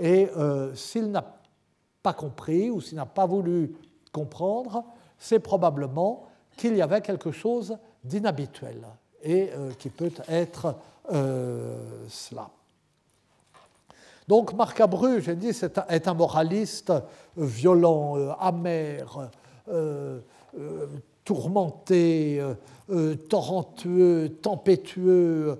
Et 0.00 0.28
s'il 0.74 1.10
n'a 1.10 1.37
pas 2.02 2.12
compris 2.12 2.70
ou 2.70 2.80
s'il 2.80 2.96
n'a 2.96 3.06
pas 3.06 3.26
voulu 3.26 3.74
comprendre, 4.12 4.84
c'est 5.18 5.40
probablement 5.40 6.26
qu'il 6.56 6.76
y 6.76 6.82
avait 6.82 7.00
quelque 7.00 7.30
chose 7.30 7.76
d'inhabituel 8.04 8.86
et 9.22 9.50
euh, 9.54 9.70
qui 9.78 9.90
peut 9.90 10.12
être 10.28 10.76
cela. 12.08 12.50
Donc 14.28 14.52
Marc 14.52 14.78
Abru, 14.78 15.22
j'ai 15.22 15.34
dit, 15.34 15.52
est 15.88 16.06
un 16.06 16.12
moraliste 16.12 16.92
violent, 17.34 18.36
amer, 18.38 19.30
euh, 19.70 20.20
euh, 20.58 20.86
tourmenté, 21.24 22.42
euh, 22.90 23.14
torrentueux, 23.14 24.38
tempétueux, 24.40 25.58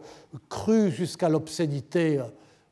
cru 0.49 0.91
jusqu'à 0.91 1.29
l'obscénité 1.29 2.23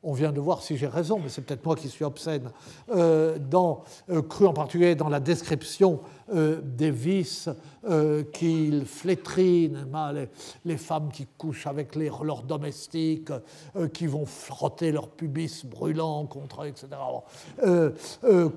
on 0.03 0.13
vient 0.13 0.31
de 0.31 0.39
voir 0.39 0.61
si 0.61 0.77
j'ai 0.77 0.87
raison, 0.87 1.19
mais 1.21 1.29
c'est 1.29 1.41
peut-être 1.41 1.65
moi 1.65 1.75
qui 1.75 1.89
suis 1.89 2.05
obscène, 2.05 2.51
euh, 2.89 3.37
dans, 3.39 3.83
euh, 4.09 4.21
cru 4.21 4.45
en 4.45 4.53
particulier 4.53 4.95
dans 4.95 5.09
la 5.09 5.19
description 5.19 5.99
euh, 6.33 6.61
des 6.63 6.91
vices 6.91 7.49
qu'il 8.33 8.85
flétrine, 8.85 9.87
les, 10.13 10.27
les, 10.65 10.75
femmes 10.75 11.09
qui 11.09 11.25
couchent 11.37 11.67
avec 11.67 11.95
leurs 11.95 12.43
domestiques, 12.43 13.31
qui 13.93 14.07
vont 14.07 14.25
frotter 14.25 14.91
leur 14.91 15.07
pubis 15.07 15.63
brûlant 15.63 16.25
contre, 16.25 16.65
etc. 16.65 16.89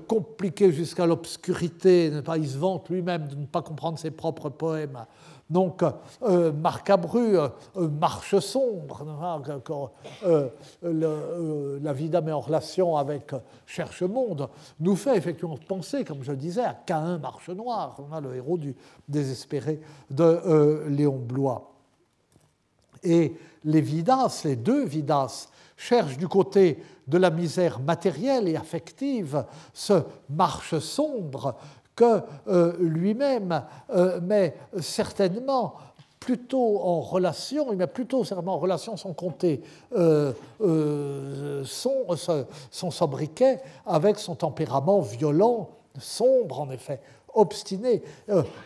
compliqué 0.09 0.73
jusqu'à 0.73 1.05
l'obscurité, 1.05 2.11
il 2.35 2.49
se 2.49 2.57
vante 2.57 2.89
lui-même 2.89 3.29
de 3.29 3.35
ne 3.35 3.45
pas 3.45 3.61
comprendre 3.61 3.97
ses 3.97 4.11
propres 4.11 4.49
poèmes. 4.49 5.05
Donc, 5.51 5.83
euh, 6.23 6.53
Marc 6.53 6.89
Abru, 6.89 7.37
euh, 7.37 7.49
marche 7.75 8.39
sombre, 8.39 9.05
euh, 10.23 10.49
la 11.81 11.93
vie 11.93 12.07
d'âme 12.07 12.29
en 12.29 12.39
relation 12.39 12.95
avec 12.95 13.33
Cherche 13.65 14.01
Monde, 14.03 14.47
nous 14.79 14.95
fait 14.95 15.17
effectivement 15.17 15.57
penser, 15.67 16.05
comme 16.05 16.23
je 16.23 16.31
disais, 16.31 16.63
à 16.63 16.73
Cain 16.73 17.17
Marche 17.17 17.49
Noire, 17.49 17.97
le 18.23 18.33
héros 18.33 18.57
du 18.57 18.73
désespéré 19.09 19.81
de 20.09 20.85
Léon 20.87 21.17
Blois. 21.17 21.73
Et 23.03 23.35
les 23.65 23.81
Vidas, 23.81 24.43
les 24.45 24.55
deux 24.55 24.85
Vidas, 24.85 25.49
cherchent 25.75 26.17
du 26.17 26.29
côté 26.29 26.81
de 27.07 27.17
la 27.17 27.29
misère 27.29 27.81
matérielle 27.81 28.47
et 28.47 28.55
affective 28.55 29.43
ce 29.73 30.03
marche 30.29 30.77
sombre 30.79 31.55
que 31.95 32.21
euh, 32.47 32.75
lui-même 32.79 33.63
euh, 33.89 34.49
certainement 34.79 35.75
plutôt 36.19 36.79
en 36.79 37.01
relation, 37.01 37.71
il 37.71 37.77
met 37.77 37.87
plutôt 37.87 38.23
certainement 38.23 38.53
en 38.53 38.59
relation 38.59 38.95
sans 38.95 39.13
compter 39.13 39.61
euh, 39.93 40.33
son, 41.65 42.05
son 42.69 42.91
sobriquet 42.91 43.59
avec 43.87 44.19
son 44.19 44.35
tempérament 44.35 45.01
violent, 45.01 45.69
sombre 45.97 46.61
en 46.61 46.69
effet, 46.69 47.01
obstiné. 47.33 48.03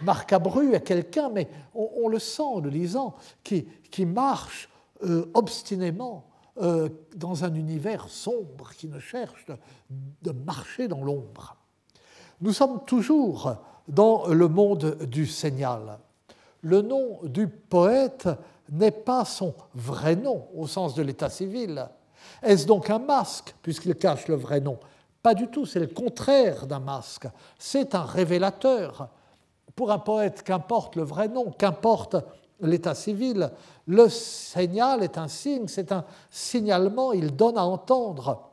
Marc 0.01 0.33
Abru 0.33 0.73
est 0.73 0.81
quelqu'un, 0.81 1.29
mais 1.29 1.47
on, 1.73 2.09
le 2.09 2.19
sent 2.19 2.41
en 2.41 2.59
le 2.59 2.69
lisant, 2.69 3.15
qui, 3.41 3.65
qui 3.89 4.05
marche 4.05 4.67
obstinément 5.33 6.25
dans 6.57 7.45
un 7.45 7.53
univers 7.55 8.09
sombre, 8.09 8.71
qui 8.77 8.89
ne 8.89 8.99
cherche 8.99 9.45
de 9.89 10.31
marcher 10.31 10.89
dans 10.89 11.05
l'ombre. 11.05 11.55
Nous 12.41 12.53
sommes 12.53 12.83
toujours 12.85 13.55
dans 13.87 14.27
le 14.27 14.47
monde 14.47 14.97
du 15.03 15.25
signal. 15.25 15.99
Le 16.61 16.81
nom 16.81 17.19
du 17.23 17.47
poète 17.47 18.27
n'est 18.69 18.91
pas 18.91 19.25
son 19.25 19.53
vrai 19.73 20.15
nom 20.15 20.47
au 20.55 20.67
sens 20.67 20.95
de 20.95 21.03
l'état 21.03 21.29
civil. 21.29 21.87
Est-ce 22.41 22.65
donc 22.65 22.89
un 22.89 22.99
masque 22.99 23.55
puisqu'il 23.61 23.95
cache 23.95 24.27
le 24.27 24.35
vrai 24.35 24.59
nom? 24.59 24.77
Pas 25.21 25.33
du 25.33 25.47
tout, 25.47 25.65
c'est 25.65 25.79
le 25.79 25.87
contraire 25.87 26.67
d'un 26.67 26.79
masque. 26.79 27.27
C'est 27.57 27.95
un 27.95 28.03
révélateur 28.03 29.09
pour 29.75 29.91
un 29.91 29.99
poète, 29.99 30.43
qu'importe 30.43 30.95
le 30.95 31.03
vrai 31.03 31.27
nom, 31.27 31.51
qu'importe 31.51 32.15
l'état 32.61 32.95
civil, 32.95 33.51
le 33.87 34.07
signal 34.09 35.03
est 35.03 35.17
un 35.17 35.27
signe, 35.27 35.67
c'est 35.67 35.91
un 35.91 36.05
signalement, 36.29 37.11
il 37.11 37.35
donne 37.35 37.57
à 37.57 37.65
entendre. 37.65 38.49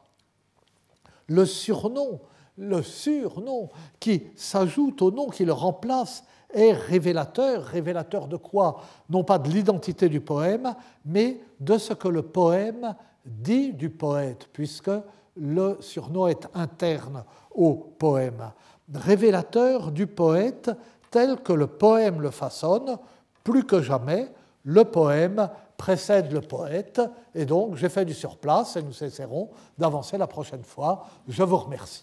Le 1.28 1.46
surnom, 1.46 2.20
le 2.58 2.82
surnom 2.82 3.70
qui 3.98 4.24
s'ajoute 4.36 5.02
au 5.02 5.10
nom 5.10 5.28
qui 5.28 5.44
le 5.44 5.52
remplace 5.52 6.24
est 6.52 6.72
révélateur. 6.72 7.64
Révélateur 7.64 8.28
de 8.28 8.36
quoi? 8.36 8.80
Non 9.08 9.24
pas 9.24 9.38
de 9.38 9.48
l'identité 9.48 10.08
du 10.08 10.20
poème, 10.20 10.74
mais 11.04 11.40
de 11.60 11.78
ce 11.78 11.94
que 11.94 12.08
le 12.08 12.22
poème 12.22 12.94
dit 13.24 13.72
du 13.72 13.90
poète, 13.90 14.48
puisque 14.52 14.90
le 15.36 15.78
surnom 15.80 16.26
est 16.26 16.46
interne 16.54 17.24
au 17.54 17.74
poème. 17.74 18.50
Révélateur 18.92 19.92
du 19.92 20.06
poète 20.06 20.70
tel 21.10 21.36
que 21.36 21.52
le 21.52 21.66
poème 21.66 22.20
le 22.20 22.30
façonne, 22.30 22.98
plus 23.44 23.64
que 23.64 23.80
jamais, 23.80 24.28
le 24.64 24.84
poème 24.84 25.48
précède 25.76 26.32
le 26.32 26.40
poète, 26.40 27.00
et 27.34 27.44
donc 27.44 27.76
j'ai 27.76 27.88
fait 27.88 28.04
du 28.04 28.14
surplace 28.14 28.76
et 28.76 28.82
nous 28.82 29.02
essaierons 29.02 29.50
d'avancer 29.76 30.16
la 30.16 30.26
prochaine 30.26 30.62
fois. 30.62 31.06
Je 31.28 31.42
vous 31.42 31.56
remercie. 31.56 32.02